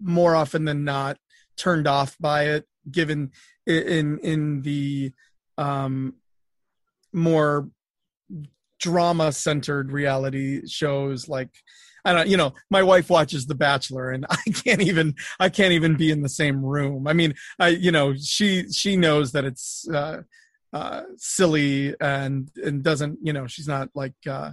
more 0.00 0.36
often 0.36 0.64
than 0.64 0.84
not 0.84 1.18
turned 1.56 1.88
off 1.88 2.16
by 2.20 2.44
it, 2.44 2.66
given 2.88 3.32
in 3.66 4.20
in 4.20 4.62
the 4.62 5.12
um, 5.58 6.14
more 7.12 7.68
drama 8.78 9.32
centered 9.32 9.90
reality 9.90 10.64
shows 10.68 11.28
like 11.28 11.50
I 12.04 12.12
don't 12.12 12.28
you 12.28 12.36
know 12.36 12.54
my 12.70 12.82
wife 12.82 13.10
watches 13.10 13.46
The 13.46 13.54
Bachelor 13.54 14.10
and 14.10 14.26
I 14.30 14.36
can't 14.52 14.82
even 14.82 15.14
I 15.40 15.48
can't 15.48 15.72
even 15.72 15.96
be 15.96 16.10
in 16.10 16.22
the 16.22 16.28
same 16.28 16.64
room. 16.64 17.06
I 17.06 17.12
mean 17.12 17.34
I 17.58 17.68
you 17.68 17.90
know 17.90 18.14
she 18.16 18.70
she 18.70 18.96
knows 18.96 19.32
that 19.32 19.44
it's 19.44 19.88
uh 19.88 20.22
uh 20.72 21.02
silly 21.16 21.94
and 22.00 22.50
and 22.56 22.82
doesn't 22.82 23.18
you 23.22 23.32
know 23.32 23.46
she's 23.46 23.68
not 23.68 23.88
like 23.94 24.14
uh 24.28 24.52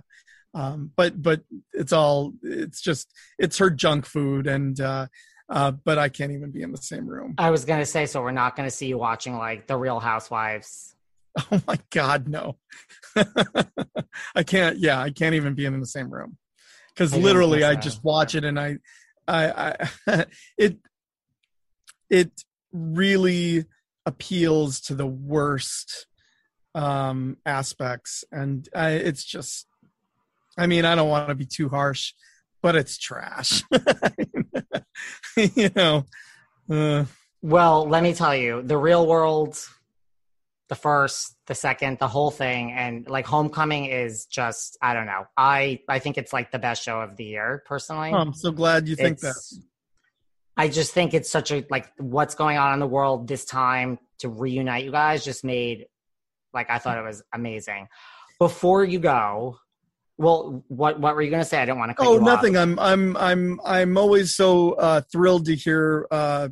um 0.54 0.92
but 0.96 1.22
but 1.22 1.42
it's 1.74 1.92
all 1.92 2.34
it's 2.42 2.82
just 2.82 3.14
it's 3.38 3.58
her 3.58 3.70
junk 3.70 4.06
food 4.06 4.48
and 4.48 4.80
uh 4.80 5.08
uh, 5.48 5.70
but 5.70 6.00
I 6.00 6.10
can't 6.10 6.32
even 6.32 6.50
be 6.50 6.64
in 6.64 6.72
the 6.72 6.78
same 6.80 7.06
room. 7.06 7.36
I 7.38 7.52
was 7.52 7.66
gonna 7.66 7.86
say, 7.86 8.08
so 8.08 8.20
we're 8.20 8.32
not 8.32 8.56
gonna 8.56 8.72
see 8.72 8.88
you 8.88 8.98
watching 8.98 9.38
like 9.38 9.68
The 9.68 9.78
Real 9.78 10.00
Housewives. 10.00 10.96
Oh 11.52 11.62
my 11.68 11.78
God, 11.92 12.30
no! 12.30 12.56
I 14.36 14.42
can't. 14.44 14.80
Yeah, 14.80 15.02
I 15.02 15.12
can't 15.12 15.36
even 15.36 15.54
be 15.54 15.66
in 15.66 15.80
the 15.80 15.86
same 15.86 16.10
room 16.10 16.38
because 16.96 17.14
literally, 17.16 17.64
I 17.64 17.76
just 17.76 18.04
watch 18.04 18.36
it 18.36 18.46
and 18.46 18.60
I, 18.60 18.78
I, 19.28 19.88
I, 20.08 20.26
it, 20.58 20.78
it 22.10 22.32
really 22.72 23.66
appeals 24.06 24.80
to 24.82 24.96
the 24.96 25.08
worst 25.08 26.08
um 26.74 27.38
aspects, 27.46 28.24
and 28.32 28.68
I, 28.76 28.92
it's 28.92 29.24
just. 29.24 29.68
I 30.58 30.68
mean, 30.68 30.86
I 30.86 30.96
don't 30.96 31.10
want 31.10 31.28
to 31.28 31.36
be 31.36 31.46
too 31.46 31.68
harsh, 31.68 32.14
but 32.62 32.78
it's 32.78 32.98
trash. 32.98 33.62
you 35.38 35.70
know. 35.76 36.06
Uh, 36.70 37.06
well, 37.42 37.88
let 37.88 38.02
me 38.02 38.14
tell 38.14 38.36
you, 38.36 38.62
the 38.62 38.78
real 38.78 39.06
world, 39.06 39.60
the 40.68 40.76
first, 40.76 41.36
the 41.46 41.54
second, 41.56 42.00
the 42.00 42.08
whole 42.08 42.32
thing, 42.32 42.72
and 42.72 43.08
like 43.08 43.26
Homecoming 43.26 43.86
is 43.86 44.26
just 44.26 44.78
I 44.82 44.94
don't 44.94 45.06
know. 45.06 45.26
I 45.38 45.82
I 45.88 46.00
think 46.00 46.18
it's 46.18 46.34
like 46.34 46.52
the 46.52 46.60
best 46.60 46.84
show 46.84 47.02
of 47.02 47.16
the 47.18 47.24
year, 47.26 47.64
personally. 47.68 48.12
Oh, 48.14 48.18
I'm 48.18 48.34
so 48.34 48.52
glad 48.52 48.88
you 48.88 48.96
think 48.96 49.18
It's- 49.20 49.50
that. 49.52 49.64
I 50.58 50.70
just 50.70 50.94
think 50.94 51.14
it's 51.14 51.30
such 51.30 51.52
a 51.52 51.66
like 51.70 51.92
what's 51.98 52.34
going 52.34 52.58
on 52.58 52.74
in 52.74 52.80
the 52.80 52.88
world 52.88 53.28
this 53.28 53.44
time 53.44 54.00
to 54.20 54.30
reunite 54.30 54.86
you 54.86 54.92
guys 54.92 55.26
just 55.26 55.44
made 55.44 55.88
like 56.54 56.70
I 56.70 56.78
thought 56.80 56.98
it 56.98 57.04
was 57.04 57.22
amazing. 57.34 57.90
Before 58.40 58.84
you 58.86 59.00
go, 59.00 59.58
well, 60.18 60.64
what 60.70 60.98
what 61.00 61.14
were 61.14 61.22
you 61.22 61.30
gonna 61.30 61.44
say? 61.44 61.62
I 61.62 61.66
didn't 61.66 61.80
want 61.80 61.92
to 61.92 61.96
cut 61.96 62.08
Oh, 62.08 62.14
you 62.14 62.20
off. 62.22 62.26
nothing. 62.26 62.56
I'm 62.58 62.80
I'm 62.80 63.18
I'm 63.18 63.60
I'm 63.66 63.98
always 63.98 64.34
so 64.34 64.72
uh, 64.74 65.02
thrilled 65.12 65.46
to 65.48 65.56
hear 65.56 66.08
uh, 66.10 66.48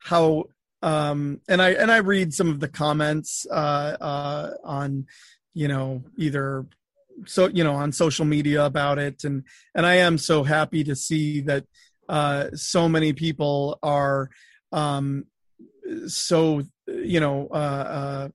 how 0.00 0.44
um, 0.86 1.40
and 1.48 1.60
I 1.60 1.70
and 1.70 1.90
I 1.90 1.96
read 1.96 2.32
some 2.32 2.48
of 2.48 2.60
the 2.60 2.68
comments 2.68 3.44
uh, 3.50 3.96
uh, 4.00 4.50
on 4.62 5.06
you 5.52 5.66
know 5.66 6.04
either 6.16 6.64
so 7.26 7.48
you 7.48 7.64
know 7.64 7.74
on 7.74 7.90
social 7.90 8.24
media 8.24 8.64
about 8.64 8.98
it. 9.00 9.24
And 9.24 9.42
and 9.74 9.84
I 9.84 9.96
am 9.96 10.16
so 10.16 10.44
happy 10.44 10.84
to 10.84 10.94
see 10.94 11.40
that 11.40 11.64
uh, 12.08 12.50
so 12.54 12.88
many 12.88 13.12
people 13.12 13.80
are 13.82 14.30
um, 14.70 15.24
so 16.06 16.62
you 16.86 17.18
know 17.18 17.48
uh, 17.50 17.86
uh, 17.98 18.28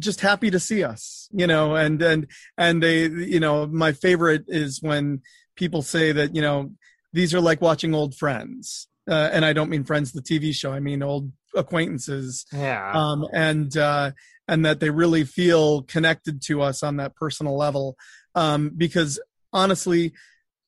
just 0.00 0.20
happy 0.20 0.50
to 0.50 0.58
see 0.58 0.82
us 0.82 1.28
you 1.32 1.46
know 1.46 1.76
and 1.76 2.02
and 2.02 2.26
and 2.58 2.82
they 2.82 3.06
you 3.06 3.38
know 3.38 3.68
my 3.68 3.92
favorite 3.92 4.46
is 4.48 4.82
when 4.82 5.22
people 5.54 5.82
say 5.82 6.10
that 6.10 6.34
you 6.34 6.42
know 6.42 6.72
these 7.12 7.32
are 7.32 7.40
like 7.40 7.60
watching 7.60 7.94
old 7.94 8.16
friends. 8.16 8.88
Uh, 9.10 9.28
and 9.32 9.44
i 9.44 9.52
don't 9.52 9.68
mean 9.68 9.82
friends 9.82 10.12
the 10.12 10.22
tv 10.22 10.54
show. 10.54 10.72
I 10.72 10.78
mean 10.78 11.02
old 11.02 11.32
acquaintances 11.54 12.46
Yeah. 12.52 12.92
um 12.94 13.26
and 13.32 13.76
uh 13.76 14.12
and 14.48 14.64
that 14.64 14.80
they 14.80 14.90
really 14.90 15.24
feel 15.24 15.82
connected 15.82 16.42
to 16.42 16.62
us 16.62 16.82
on 16.82 16.96
that 16.96 17.14
personal 17.14 17.56
level. 17.56 17.96
Um 18.34 18.70
because 18.76 19.20
honestly 19.52 20.12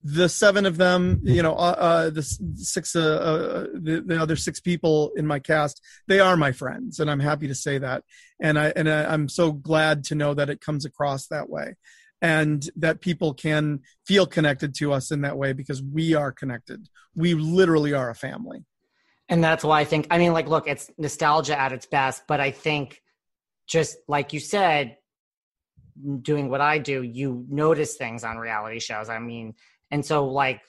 the 0.07 0.28
seven 0.28 0.66
of 0.66 0.76
them 0.76 1.20
you 1.22 1.43
know 1.43 1.55
uh, 1.55 1.76
uh 1.78 2.11
the 2.11 2.22
six 2.22 2.95
uh, 2.95 3.01
uh 3.01 3.66
the, 3.72 4.03
the 4.07 4.20
other 4.20 4.37
six 4.37 4.61
people 4.61 5.12
in 5.16 5.26
my 5.26 5.39
cast 5.39 5.80
they 6.09 6.20
are 6.20 6.37
my 6.37 6.53
friends 6.53 7.01
and 7.01 7.11
i'm 7.11 7.20
happy 7.20 7.49
to 7.49 7.55
say 7.55 7.78
that. 7.78 8.05
And 8.41 8.59
i 8.59 8.72
and 8.76 8.89
I, 8.89 9.12
i'm 9.12 9.28
so 9.28 9.53
glad 9.53 10.05
to 10.05 10.14
know 10.14 10.35
that 10.35 10.51
it 10.51 10.61
comes 10.61 10.85
across 10.85 11.26
that 11.28 11.49
way 11.49 11.76
and 12.20 12.68
that 12.76 13.01
people 13.01 13.35
can 13.35 13.80
feel 14.07 14.26
connected 14.26 14.74
to 14.74 14.93
us 14.93 15.11
in 15.11 15.22
that 15.22 15.37
way 15.37 15.53
because 15.53 15.82
we 15.82 16.14
are 16.14 16.32
connected. 16.32 16.89
We 17.14 17.35
literally 17.35 17.93
are 17.93 18.09
a 18.09 18.14
family 18.14 18.64
And 19.29 19.43
that's 19.43 19.64
why 19.64 19.81
I 19.81 19.85
think, 19.85 20.07
I 20.11 20.18
mean, 20.18 20.33
like, 20.33 20.49
look, 20.49 20.68
it's 20.68 20.91
nostalgia 20.99 21.59
at 21.59 21.72
its 21.72 21.87
best, 21.87 22.25
but 22.29 22.41
I 22.41 22.51
think 22.51 23.01
just 23.66 23.97
like 24.07 24.33
you 24.33 24.41
said, 24.41 24.99
doing 26.20 26.51
what 26.51 26.61
I 26.61 26.79
do, 26.79 27.03
you 27.03 27.47
notice 27.49 27.97
things 27.97 28.25
on 28.25 28.37
reality 28.37 28.81
shows. 28.81 29.09
I 29.09 29.18
mean, 29.18 29.55
and 29.91 30.05
so, 30.05 30.27
like, 30.27 30.61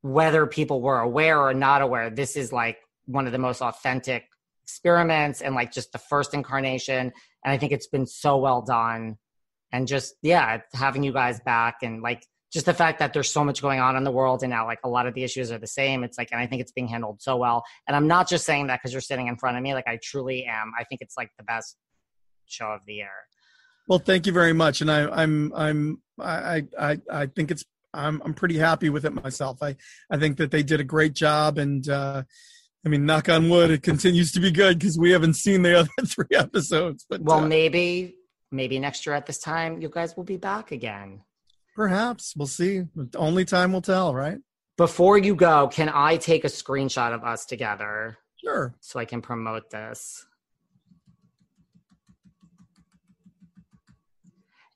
whether 0.00 0.46
people 0.46 0.80
were 0.80 0.98
aware 0.98 1.40
or 1.40 1.54
not 1.54 1.82
aware, 1.82 2.10
this 2.10 2.36
is 2.36 2.52
like 2.52 2.78
one 3.06 3.26
of 3.26 3.32
the 3.32 3.38
most 3.38 3.62
authentic 3.62 4.24
experiments 4.64 5.40
and 5.40 5.54
like 5.54 5.72
just 5.72 5.92
the 5.92 5.98
first 5.98 6.34
incarnation. 6.34 7.12
And 7.44 7.52
I 7.52 7.58
think 7.58 7.72
it's 7.72 7.86
been 7.86 8.06
so 8.06 8.38
well 8.38 8.62
done. 8.62 9.18
And 9.70 9.86
just, 9.86 10.14
yeah, 10.22 10.60
having 10.74 11.02
you 11.02 11.12
guys 11.12 11.40
back 11.40 11.76
and 11.82 12.02
like, 12.02 12.26
just 12.52 12.66
the 12.66 12.74
fact 12.74 12.98
that 12.98 13.12
there's 13.12 13.30
so 13.30 13.44
much 13.44 13.62
going 13.62 13.80
on 13.80 13.96
in 13.96 14.04
the 14.04 14.10
world 14.10 14.42
and 14.42 14.50
now 14.50 14.66
like 14.66 14.80
a 14.84 14.88
lot 14.88 15.06
of 15.06 15.14
the 15.14 15.24
issues 15.24 15.50
are 15.50 15.58
the 15.58 15.66
same 15.66 16.04
it's 16.04 16.18
like 16.18 16.28
and 16.32 16.40
i 16.40 16.46
think 16.46 16.60
it's 16.60 16.72
being 16.72 16.88
handled 16.88 17.20
so 17.20 17.36
well. 17.36 17.64
And 17.86 17.96
i'm 17.96 18.06
not 18.06 18.28
just 18.28 18.44
saying 18.44 18.66
that 18.68 18.80
because 18.80 18.92
you're 18.92 19.00
sitting 19.00 19.26
in 19.26 19.36
front 19.36 19.56
of 19.56 19.62
me 19.62 19.74
like 19.74 19.88
i 19.88 19.98
truly 20.02 20.44
am. 20.44 20.72
I 20.78 20.84
think 20.84 21.00
it's 21.00 21.16
like 21.16 21.30
the 21.38 21.44
best 21.44 21.76
show 22.46 22.66
of 22.66 22.80
the 22.86 22.94
year. 22.94 23.10
Well 23.88 23.98
thank 23.98 24.26
you 24.26 24.32
very 24.32 24.52
much 24.52 24.80
and 24.80 24.90
i 24.90 25.08
i'm 25.08 25.52
i'm 25.54 26.02
i 26.20 26.64
i 26.78 26.98
i 27.10 27.26
think 27.26 27.50
it's 27.50 27.64
i'm 27.94 28.20
i'm 28.24 28.34
pretty 28.34 28.58
happy 28.58 28.90
with 28.90 29.04
it 29.04 29.12
myself. 29.12 29.62
I 29.62 29.76
i 30.10 30.18
think 30.18 30.36
that 30.36 30.50
they 30.50 30.62
did 30.62 30.80
a 30.80 30.84
great 30.84 31.14
job 31.14 31.58
and 31.58 31.88
uh 31.88 32.22
I 32.84 32.88
mean, 32.88 33.06
knock 33.06 33.28
on 33.28 33.48
wood, 33.48 33.70
it 33.70 33.84
continues 33.84 34.32
to 34.32 34.40
be 34.40 34.50
good 34.50 34.80
because 34.80 34.98
we 34.98 35.12
haven't 35.12 35.34
seen 35.34 35.62
the 35.62 35.78
other 35.78 35.88
three 36.04 36.36
episodes. 36.36 37.06
But 37.08 37.22
well 37.22 37.38
uh, 37.38 37.46
maybe 37.46 38.16
maybe 38.50 38.78
next 38.78 39.06
year 39.06 39.14
at 39.14 39.24
this 39.24 39.38
time 39.38 39.80
you 39.80 39.88
guys 39.88 40.16
will 40.16 40.24
be 40.24 40.36
back 40.36 40.72
again 40.72 41.22
perhaps 41.74 42.34
we'll 42.36 42.46
see. 42.46 42.82
Only 43.16 43.44
time 43.44 43.72
will 43.72 43.82
tell, 43.82 44.14
right? 44.14 44.38
before 44.78 45.18
you 45.18 45.34
go 45.34 45.68
can 45.68 45.90
i 45.92 46.16
take 46.16 46.44
a 46.44 46.48
screenshot 46.48 47.12
of 47.14 47.22
us 47.24 47.44
together 47.44 48.16
Sure. 48.42 48.74
so 48.80 48.98
i 48.98 49.04
can 49.04 49.20
promote 49.20 49.68
this 49.70 50.24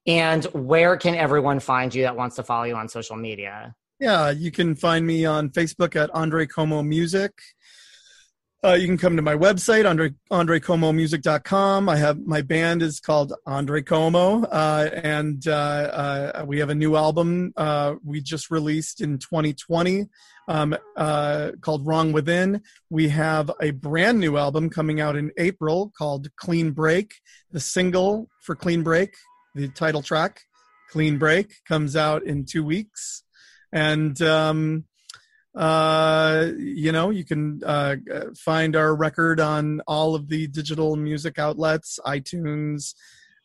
and 0.07 0.45
where 0.53 0.97
can 0.99 1.15
everyone 1.15 1.61
find 1.61 1.95
you 1.95 2.03
that 2.03 2.15
wants 2.15 2.37
to 2.37 2.43
follow 2.43 2.65
you 2.65 2.77
on 2.77 2.89
social 2.89 3.17
media 3.17 3.75
Yeah, 3.99 4.31
you 4.31 4.51
can 4.51 4.75
find 4.77 5.07
me 5.07 5.25
on 5.25 5.49
Facebook 5.49 5.97
at 5.97 6.11
Andre 6.11 6.47
Comeau 6.47 6.87
Music. 6.87 7.33
Uh, 8.67 8.75
you 8.75 8.89
can 8.89 8.99
come 8.99 9.15
to 9.15 9.23
my 9.23 9.37
website, 9.37 9.89
Andre, 9.89 10.11
AndreComeauMusic.com. 10.33 11.89
I 11.89 11.97
have 11.99 12.27
my 12.27 12.43
band 12.43 12.83
is 12.83 12.99
called 12.99 13.33
Andre 13.47 13.81
Comeau, 13.81 14.45
uh, 14.51 14.91
and 14.93 15.47
uh, 15.47 15.53
uh, 15.53 16.45
we 16.49 16.59
have 16.59 16.69
a 16.69 16.75
new 16.75 16.97
album 16.97 17.53
uh, 17.57 17.95
we 18.05 18.21
just 18.21 18.51
released 18.51 19.01
in 19.01 19.19
2020 19.19 20.07
um, 20.49 20.77
uh, 20.97 21.53
called 21.61 21.87
Wrong 21.87 22.11
Within. 22.11 22.61
We 22.91 23.09
have 23.11 23.53
a 23.61 23.71
brand 23.71 24.19
new 24.19 24.37
album 24.37 24.69
coming 24.69 25.01
out 25.01 25.15
in 25.15 25.31
April 25.39 25.93
called 25.97 26.27
Clean 26.35 26.73
Break. 26.73 27.15
The 27.53 27.61
single 27.61 28.29
for 28.43 28.57
Clean 28.57 28.83
Break, 28.83 29.15
the 29.55 29.69
title 29.69 30.03
track, 30.03 30.41
Clean 30.91 31.19
Break, 31.19 31.65
comes 31.69 31.95
out 31.95 32.25
in 32.25 32.45
two 32.45 32.65
weeks 32.65 33.23
and 33.73 34.21
um, 34.23 34.87
uh, 35.57 36.49
you 36.59 36.93
know 36.93 37.11
you 37.11 37.25
can 37.25 37.61
uh, 37.65 37.97
find 38.37 38.77
our 38.77 38.95
record 38.95 39.41
on 39.41 39.81
all 39.87 40.15
of 40.15 40.29
the 40.29 40.47
digital 40.49 40.97
music 40.97 41.39
outlets 41.39 41.99
itunes 42.07 42.95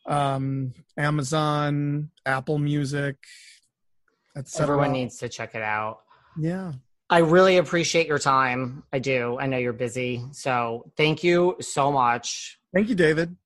um, 0.06 0.72
amazon 0.96 2.10
apple 2.26 2.58
music 2.58 3.16
etc 4.36 4.64
everyone 4.64 4.92
needs 4.92 5.16
to 5.18 5.28
check 5.28 5.54
it 5.54 5.62
out 5.62 6.00
yeah 6.38 6.72
I 7.10 7.18
really 7.18 7.58
appreciate 7.58 8.06
your 8.06 8.18
time. 8.18 8.84
I 8.90 8.98
do. 8.98 9.36
I 9.38 9.46
know 9.46 9.58
you're 9.58 9.74
busy. 9.74 10.24
So 10.32 10.90
thank 10.96 11.22
you 11.22 11.56
so 11.60 11.92
much 11.92 12.58
Thank 12.72 12.88
you, 12.88 12.94
David. 12.94 13.36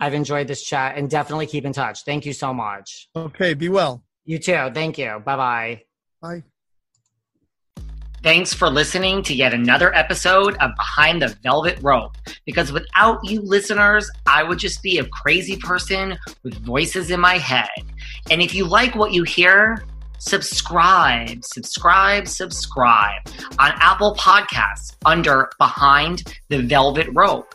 I've 0.00 0.14
enjoyed 0.14 0.46
this 0.48 0.62
chat 0.62 0.96
and 0.96 1.10
definitely 1.10 1.46
keep 1.46 1.64
in 1.64 1.72
touch. 1.72 2.04
Thank 2.04 2.24
you 2.24 2.32
so 2.32 2.54
much. 2.54 3.08
Okay, 3.14 3.54
be 3.54 3.68
well. 3.68 4.04
You 4.24 4.38
too. 4.38 4.70
Thank 4.72 4.96
you. 4.98 5.20
Bye 5.24 5.36
bye. 5.36 5.82
Bye. 6.22 6.44
Thanks 8.22 8.52
for 8.52 8.68
listening 8.68 9.22
to 9.24 9.34
yet 9.34 9.54
another 9.54 9.94
episode 9.94 10.56
of 10.56 10.74
Behind 10.76 11.22
the 11.22 11.28
Velvet 11.42 11.78
Rope. 11.80 12.16
Because 12.44 12.72
without 12.72 13.20
you 13.22 13.40
listeners, 13.40 14.10
I 14.26 14.42
would 14.42 14.58
just 14.58 14.82
be 14.82 14.98
a 14.98 15.04
crazy 15.04 15.56
person 15.56 16.18
with 16.42 16.54
voices 16.64 17.12
in 17.12 17.20
my 17.20 17.38
head. 17.38 17.68
And 18.28 18.42
if 18.42 18.56
you 18.56 18.64
like 18.66 18.96
what 18.96 19.12
you 19.12 19.22
hear, 19.22 19.84
subscribe, 20.18 21.44
subscribe, 21.44 22.26
subscribe 22.26 23.22
on 23.60 23.70
Apple 23.76 24.16
Podcasts 24.16 24.96
under 25.04 25.48
Behind 25.58 26.24
the 26.48 26.60
Velvet 26.62 27.06
Rope. 27.12 27.54